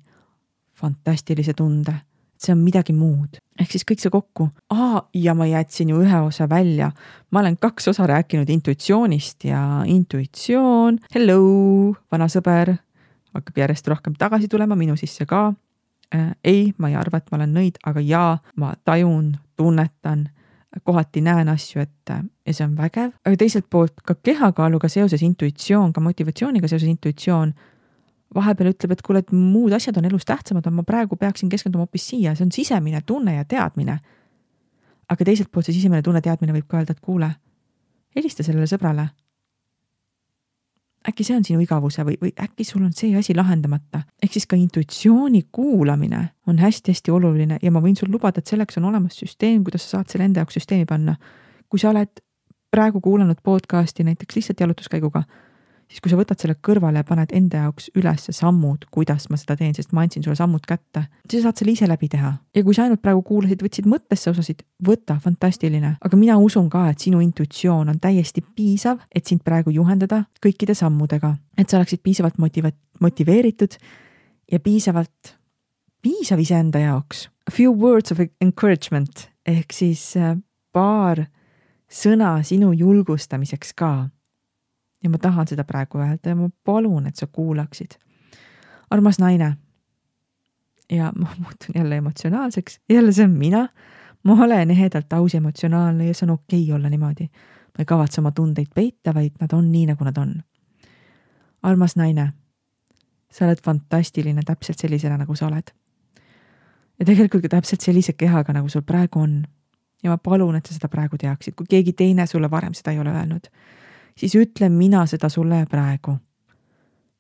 fantastilise 0.72 1.54
tunde, 1.54 1.94
see 2.41 2.53
on 2.53 2.62
midagi 2.64 2.93
muud. 2.97 3.38
ehk 3.61 3.74
siis 3.74 3.84
kõik 3.84 4.01
see 4.01 4.12
kokku. 4.12 4.49
aa, 4.72 5.03
ja 5.14 5.34
ma 5.36 5.47
jätsin 5.47 5.93
ju 5.93 6.01
ühe 6.03 6.20
osa 6.24 6.49
välja. 6.49 6.91
ma 7.30 7.41
olen 7.41 7.57
kaks 7.61 7.88
osa 7.93 8.07
rääkinud 8.07 8.51
intuitsioonist 8.51 9.45
ja 9.45 9.82
intuitsioon, 9.86 10.99
hello, 11.14 11.95
vana 12.12 12.28
sõber, 12.28 12.74
hakkab 13.34 13.62
järjest 13.64 13.88
rohkem 13.88 14.16
tagasi 14.18 14.49
tulema 14.49 14.76
minu 14.76 14.97
sisse 14.97 15.26
ka 15.26 15.53
äh,. 16.14 16.34
ei, 16.45 16.74
ma 16.78 16.88
ei 16.88 16.97
arva, 16.97 17.18
et 17.18 17.30
ma 17.30 17.41
olen 17.41 17.57
nõid, 17.61 17.80
aga 17.86 18.01
jaa, 18.01 18.36
ma 18.57 18.74
tajun, 18.84 19.36
tunnetan 19.57 20.28
kohati 20.84 21.20
näen 21.20 21.49
asju 21.51 21.82
ette 21.82 22.22
ja 22.47 22.55
see 22.55 22.64
on 22.64 22.76
vägev, 22.78 23.11
aga 23.26 23.36
teiselt 23.36 23.66
poolt 23.70 24.01
ka 24.07 24.14
kehakaaluga 24.14 24.88
seoses 24.88 25.22
intuitsioon, 25.26 25.93
ka 25.93 26.01
motivatsiooniga 26.01 26.70
seoses 26.70 26.88
intuitsioon 26.88 27.53
vahepeal 28.34 28.70
ütleb, 28.70 28.94
et 28.94 29.02
kuule, 29.02 29.22
et 29.24 29.32
muud 29.34 29.72
asjad 29.74 29.96
on 29.98 30.06
elus 30.06 30.24
tähtsamad, 30.28 30.66
ma 30.70 30.84
praegu 30.86 31.16
peaksin 31.18 31.50
keskenduma 31.50 31.86
hoopis 31.86 32.10
siia, 32.12 32.34
see 32.38 32.46
on 32.46 32.52
sisemine 32.54 33.02
tunne 33.06 33.34
ja 33.34 33.44
teadmine. 33.44 33.98
aga 35.10 35.24
teiselt 35.26 35.50
poolt 35.50 35.66
see 35.66 35.74
sisemine 35.74 36.04
tunne, 36.06 36.20
teadmine 36.22 36.52
võib 36.54 36.68
ka 36.70 36.78
öelda, 36.78 36.94
et 36.94 37.00
kuule, 37.02 37.30
helista 38.16 38.46
sellele 38.46 38.68
sõbrale. 38.70 39.08
äkki 41.08 41.24
see 41.24 41.36
on 41.36 41.44
sinu 41.44 41.62
igavuse 41.64 42.04
või, 42.04 42.18
või 42.20 42.30
äkki 42.44 42.64
sul 42.64 42.84
on 42.84 42.92
see 42.92 43.16
asi 43.18 43.34
lahendamata. 43.34 44.02
ehk 44.22 44.32
siis 44.32 44.46
ka 44.46 44.56
intuitsiooni 44.56 45.42
kuulamine 45.52 46.28
on 46.46 46.58
hästi-hästi 46.58 47.10
oluline 47.10 47.58
ja 47.62 47.70
ma 47.70 47.80
võin 47.80 47.96
sul 47.96 48.12
lubada, 48.12 48.38
et 48.38 48.46
selleks 48.46 48.78
on 48.78 48.84
olemas 48.84 49.18
süsteem, 49.18 49.64
kuidas 49.64 49.82
sa 49.82 49.98
saad 49.98 50.08
selle 50.08 50.24
enda 50.24 50.40
jaoks 50.40 50.54
süsteemi 50.54 50.86
panna. 50.86 51.16
kui 51.68 51.78
sa 51.78 51.90
oled 51.90 52.22
praegu 52.70 53.00
kuulanud 53.00 53.42
podcast'i 53.42 54.04
näiteks 54.04 54.36
lihtsalt 54.36 54.60
jalutuskäiguga 54.60 55.22
siis 55.91 56.03
kui 56.03 56.12
sa 56.12 56.18
võtad 56.18 56.38
selle 56.38 56.55
kõrvale 56.62 57.03
ja 57.03 57.07
paned 57.07 57.32
enda 57.34 57.64
jaoks 57.64 57.88
üles 57.99 58.28
sammud, 58.36 58.86
kuidas 58.95 59.26
ma 59.30 59.38
seda 59.41 59.57
teen, 59.59 59.74
sest 59.74 59.91
ma 59.97 60.05
andsin 60.07 60.22
sulle 60.22 60.36
sammud 60.38 60.62
kätte, 60.68 61.07
siis 61.26 61.43
sa 61.43 61.51
saad 61.51 61.61
selle 61.61 61.74
ise 61.74 61.88
läbi 61.91 62.09
teha. 62.12 62.32
ja 62.55 62.62
kui 62.66 62.76
sa 62.76 62.86
ainult 62.86 63.03
praegu 63.03 63.22
kuulasid, 63.26 63.62
võtsid 63.64 63.88
mõttesse 63.91 64.30
osasid, 64.30 64.62
võta, 64.86 65.18
fantastiline. 65.22 65.97
aga 66.01 66.20
mina 66.20 66.38
usun 66.38 66.70
ka, 66.70 66.86
et 66.91 67.03
sinu 67.03 67.20
intuitsioon 67.24 67.91
on 67.91 67.99
täiesti 68.01 68.43
piisav, 68.43 69.03
et 69.14 69.26
sind 69.26 69.43
praegu 69.47 69.74
juhendada 69.74 70.24
kõikide 70.45 70.76
sammudega, 70.78 71.34
et 71.59 71.68
sa 71.68 71.80
oleksid 71.80 72.03
piisavalt 72.07 72.38
motiva-, 72.38 72.74
motiveeritud 73.01 73.76
ja 74.53 74.61
piisavalt, 74.61 75.34
piisav 76.03 76.41
iseenda 76.41 76.78
jaoks. 76.86 77.28
A 77.49 77.51
few 77.51 77.74
words 77.74 78.12
of 78.12 78.22
encouragement 78.41 79.26
ehk 79.49 79.74
siis 79.74 80.14
äh, 80.16 80.36
paar 80.72 81.26
sõna 81.91 82.38
sinu 82.47 82.70
julgustamiseks 82.76 83.74
ka 83.74 84.11
ja 85.03 85.11
ma 85.11 85.18
tahan 85.18 85.48
seda 85.48 85.64
praegu 85.64 85.98
öelda 85.98 86.28
ja 86.28 86.36
ma 86.36 86.48
palun, 86.64 87.07
et 87.07 87.16
sa 87.16 87.26
kuulaksid. 87.26 87.90
armas 88.90 89.18
naine. 89.18 89.57
ja 90.92 91.12
ma 91.18 91.28
muutun 91.38 91.74
jälle 91.74 91.96
emotsionaalseks, 91.96 92.80
jälle 92.88 93.12
see 93.12 93.24
on 93.24 93.30
mina. 93.30 93.68
ma 94.22 94.32
olen 94.44 94.70
ehedalt 94.70 95.12
aus 95.12 95.34
ja 95.34 95.38
emotsionaalne 95.38 96.07
ja 96.07 96.14
see 96.14 96.26
on 96.26 96.30
okei 96.30 96.64
okay 96.64 96.74
olla 96.74 96.88
niimoodi. 96.88 97.24
ma 97.24 97.78
ei 97.78 97.84
kavatse 97.84 98.20
oma 98.20 98.30
tundeid 98.30 98.66
peita, 98.74 99.14
vaid 99.14 99.32
nad 99.40 99.53
on 99.53 99.72
nii, 99.72 99.86
nagu 99.86 100.05
nad 100.05 100.16
on. 100.16 100.34
armas 101.62 101.96
naine, 101.96 102.32
sa 103.32 103.44
oled 103.44 103.62
fantastiline 103.64 104.42
täpselt 104.46 104.78
sellisena, 104.78 105.16
nagu 105.16 105.34
sa 105.34 105.46
oled. 105.46 105.70
ja 106.98 107.07
tegelikult 107.07 107.42
ka 107.42 107.48
täpselt 107.48 107.80
sellise 107.80 108.12
kehaga, 108.12 108.53
nagu 108.53 108.68
sul 108.68 108.82
praegu 108.82 109.20
on. 109.20 109.44
ja 110.03 110.11
ma 110.11 110.18
palun, 110.18 110.57
et 110.57 110.66
sa 110.66 110.74
seda 110.74 110.88
praegu 110.88 111.16
teaksid, 111.16 111.55
kui 111.55 111.66
keegi 111.66 111.92
teine 111.92 112.26
sulle 112.26 112.51
varem 112.51 112.74
seda 112.74 112.92
ei 112.92 112.98
ole 112.98 113.11
öelnud 113.11 113.48
siis 114.20 114.34
ütlen 114.34 114.72
mina 114.72 115.06
seda 115.06 115.28
sulle 115.28 115.66
praegu. 115.70 116.16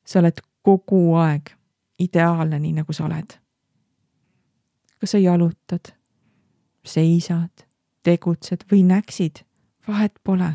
sa 0.04 0.18
oled 0.18 0.40
kogu 0.62 1.14
aeg 1.14 1.50
ideaalne, 1.98 2.58
nii 2.58 2.72
nagu 2.72 2.92
sa 2.92 3.04
oled. 3.04 3.38
kas 5.00 5.10
sa 5.10 5.18
jalutad, 5.18 5.94
seisad, 6.84 7.64
tegutsed 8.02 8.66
või 8.72 8.82
näksid, 8.84 9.44
vahet 9.88 10.12
pole. 10.24 10.52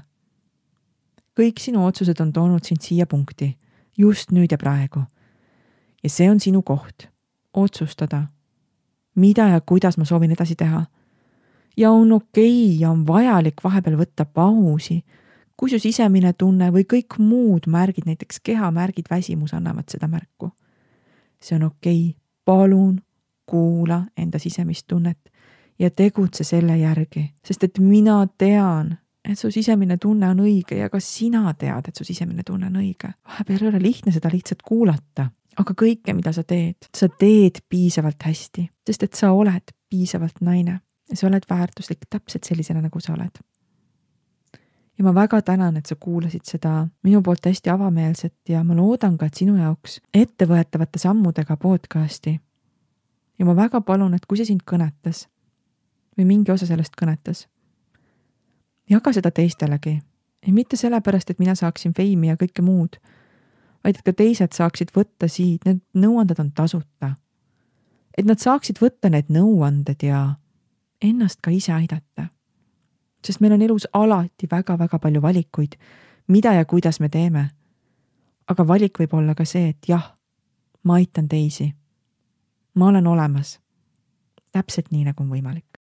kõik 1.40 1.60
sinu 1.60 1.86
otsused 1.86 2.22
on 2.22 2.34
toonud 2.34 2.64
sind 2.64 2.82
siia 2.82 3.06
punkti, 3.06 3.58
just 3.98 4.32
nüüd 4.32 4.52
ja 4.52 4.58
praegu. 4.58 5.04
ja 6.04 6.10
see 6.10 6.30
on 6.30 6.40
sinu 6.40 6.62
koht, 6.62 7.10
otsustada, 7.54 8.28
mida 9.16 9.48
ja 9.48 9.62
kuidas 9.62 9.98
ma 9.98 10.06
soovin 10.06 10.32
edasi 10.32 10.56
teha. 10.56 10.86
ja 11.78 11.92
on 11.92 12.12
okei 12.12 12.66
okay 12.66 12.80
ja 12.80 12.92
on 12.92 13.08
vajalik 13.08 13.64
vahepeal 13.64 13.98
võtta 13.98 14.26
pausi 14.26 15.04
kui 15.58 15.70
su 15.70 15.80
sisemine 15.80 16.34
tunne 16.34 16.72
või 16.72 16.84
kõik 16.84 17.18
muud 17.20 17.68
märgid, 17.72 18.06
näiteks 18.06 18.40
kehamärgid, 18.44 19.06
väsimus 19.10 19.54
annavad 19.54 19.90
seda 19.92 20.08
märku. 20.08 20.52
see 21.42 21.56
on 21.56 21.64
okei 21.64 22.10
okay., 22.10 22.20
palun 22.46 23.02
kuula 23.46 24.04
enda 24.18 24.40
sisemist 24.40 24.88
tunnet 24.88 25.32
ja 25.80 25.90
tegutse 25.90 26.44
selle 26.44 26.78
järgi, 26.78 27.32
sest 27.46 27.64
et 27.64 27.80
mina 27.80 28.28
tean, 28.38 28.96
et 29.26 29.40
su 29.40 29.52
sisemine 29.52 29.98
tunne 29.98 30.30
on 30.30 30.40
õige 30.40 30.78
ja 30.80 30.90
ka 30.90 31.00
sina 31.00 31.54
tead, 31.54 31.88
et 31.88 31.96
su 31.96 32.04
sisemine 32.04 32.44
tunne 32.44 32.68
on 32.68 32.76
õige. 32.82 33.12
vahepeal 33.28 33.62
ei 33.62 33.68
ole 33.68 33.82
lihtne 33.82 34.12
seda 34.12 34.30
lihtsalt 34.34 34.62
kuulata, 34.66 35.30
aga 35.58 35.74
kõike, 35.74 36.14
mida 36.14 36.32
sa 36.34 36.44
teed, 36.44 36.90
sa 36.96 37.10
teed 37.10 37.62
piisavalt 37.70 38.24
hästi, 38.24 38.70
sest 38.88 39.04
et 39.04 39.14
sa 39.14 39.32
oled 39.32 39.76
piisavalt 39.90 40.42
naine 40.42 40.80
ja 41.10 41.18
sa 41.18 41.28
oled 41.28 41.44
väärtuslik 41.50 42.08
täpselt 42.10 42.44
sellisena, 42.44 42.82
nagu 42.82 43.00
sa 43.00 43.14
oled 43.14 43.44
ja 44.98 45.04
ma 45.04 45.16
väga 45.16 45.42
tänan, 45.42 45.78
et 45.78 45.86
sa 45.86 45.96
kuulasid 45.96 46.46
seda 46.48 46.88
minu 47.04 47.22
poolt 47.22 47.46
hästi 47.46 47.70
avameelset 47.70 48.36
ja 48.50 48.64
ma 48.64 48.76
loodan 48.76 49.18
ka, 49.18 49.26
et 49.26 49.34
sinu 49.34 49.58
jaoks 49.58 50.00
ettevõetavate 50.14 51.00
sammudega 51.00 51.58
podcasti. 51.58 52.40
ja 53.40 53.46
ma 53.46 53.56
väga 53.56 53.82
palun, 53.82 54.14
et 54.14 54.26
kui 54.26 54.38
see 54.38 54.46
sind 54.46 54.64
kõnetas 54.72 55.28
või 56.18 56.26
mingi 56.26 56.52
osa 56.52 56.66
sellest 56.66 56.96
kõnetas, 57.02 57.48
jaga 58.90 59.14
seda 59.14 59.32
teistelegi 59.32 60.00
ja 60.48 60.54
mitte 60.54 60.78
sellepärast, 60.78 61.30
et 61.30 61.40
mina 61.40 61.56
saaksin 61.56 61.94
feimi 61.94 62.28
ja 62.28 62.38
kõike 62.40 62.62
muud, 62.62 62.96
vaid 63.84 63.98
et 63.98 64.06
ka 64.06 64.14
teised 64.14 64.54
saaksid 64.54 64.94
võtta 64.96 65.28
siit, 65.28 65.66
need 65.66 65.82
nõuanded 65.94 66.40
on 66.40 66.52
tasuta. 66.52 67.16
et 68.18 68.26
nad 68.26 68.40
saaksid 68.40 68.80
võtta 68.80 69.10
need 69.10 69.28
nõuanded 69.30 70.04
ja 70.04 70.36
ennast 71.02 71.42
ka 71.42 71.52
ise 71.52 71.74
aidata 71.74 72.30
sest 73.26 73.42
meil 73.42 73.54
on 73.54 73.62
elus 73.62 73.88
alati 73.94 74.48
väga-väga 74.52 75.00
palju 75.00 75.22
valikuid, 75.22 75.76
mida 76.28 76.54
ja 76.54 76.66
kuidas 76.66 77.00
me 77.00 77.10
teeme. 77.10 77.50
aga 78.48 78.68
valik 78.68 79.00
võib 79.00 79.14
olla 79.14 79.34
ka 79.36 79.46
see, 79.46 79.70
et 79.70 79.88
jah, 79.88 80.14
ma 80.84 80.94
aitan 80.94 81.28
teisi. 81.28 81.74
ma 82.76 82.88
olen 82.88 83.08
olemas. 83.08 83.60
täpselt 84.52 84.92
nii, 84.92 85.04
nagu 85.04 85.24
on 85.24 85.30
võimalik. 85.30 85.80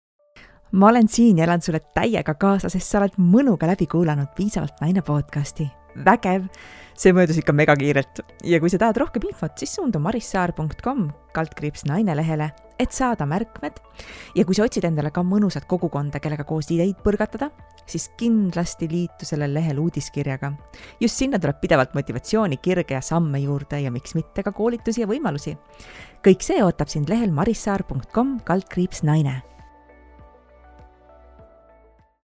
ma 0.73 0.89
olen 0.89 1.09
siin 1.09 1.39
ja 1.39 1.45
elan 1.45 1.63
sulle 1.63 1.81
täiega 1.95 2.35
kaasa, 2.35 2.69
sest 2.69 2.89
sa 2.89 2.99
oled 2.99 3.19
mõnuga 3.19 3.67
läbi 3.67 3.87
kuulanud 3.87 4.29
Piisavalt 4.37 4.81
naine 4.81 5.03
podcasti. 5.03 5.86
Vägev 6.05 6.51
see 6.97 7.13
möödus 7.13 7.37
ikka 7.41 7.53
megakiirelt 7.53 8.23
ja 8.49 8.61
kui 8.61 8.71
sa 8.73 8.79
tahad 8.81 8.97
rohkem 9.01 9.27
infot, 9.29 9.53
siis 9.61 9.75
suundu 9.77 10.01
marissaar.com 10.01 11.11
kaldkriips 11.37 11.85
naine 11.89 12.15
lehele, 12.17 12.49
et 12.81 12.93
saada 12.93 13.27
märkmed. 13.29 13.81
ja 14.35 14.45
kui 14.45 14.57
sa 14.57 14.65
otsid 14.65 14.85
endale 14.89 15.11
ka 15.13 15.21
mõnusat 15.21 15.67
kogukonda, 15.69 16.21
kellega 16.21 16.45
koos 16.49 16.71
ideid 16.73 16.97
põrgatada, 17.05 17.51
siis 17.87 18.09
kindlasti 18.17 18.89
liitu 18.89 19.29
sellel 19.29 19.53
lehel 19.55 19.79
uudiskirjaga. 19.79 20.53
just 21.01 21.17
sinna 21.17 21.39
tuleb 21.39 21.61
pidevalt 21.61 21.95
motivatsiooni, 21.95 22.57
kirge 22.57 22.95
ja 22.95 23.01
samme 23.01 23.41
juurde 23.45 23.81
ja 23.81 23.91
miks 23.91 24.15
mitte 24.15 24.43
ka 24.43 24.53
koolitusi 24.53 25.05
ja 25.05 25.07
võimalusi. 25.07 25.57
kõik 26.25 26.41
see 26.41 26.63
ootab 26.65 26.89
sind 26.89 27.09
lehel 27.09 27.31
marissaar.com 27.31 28.41
kaldkriips 28.41 29.03
naine 29.03 29.43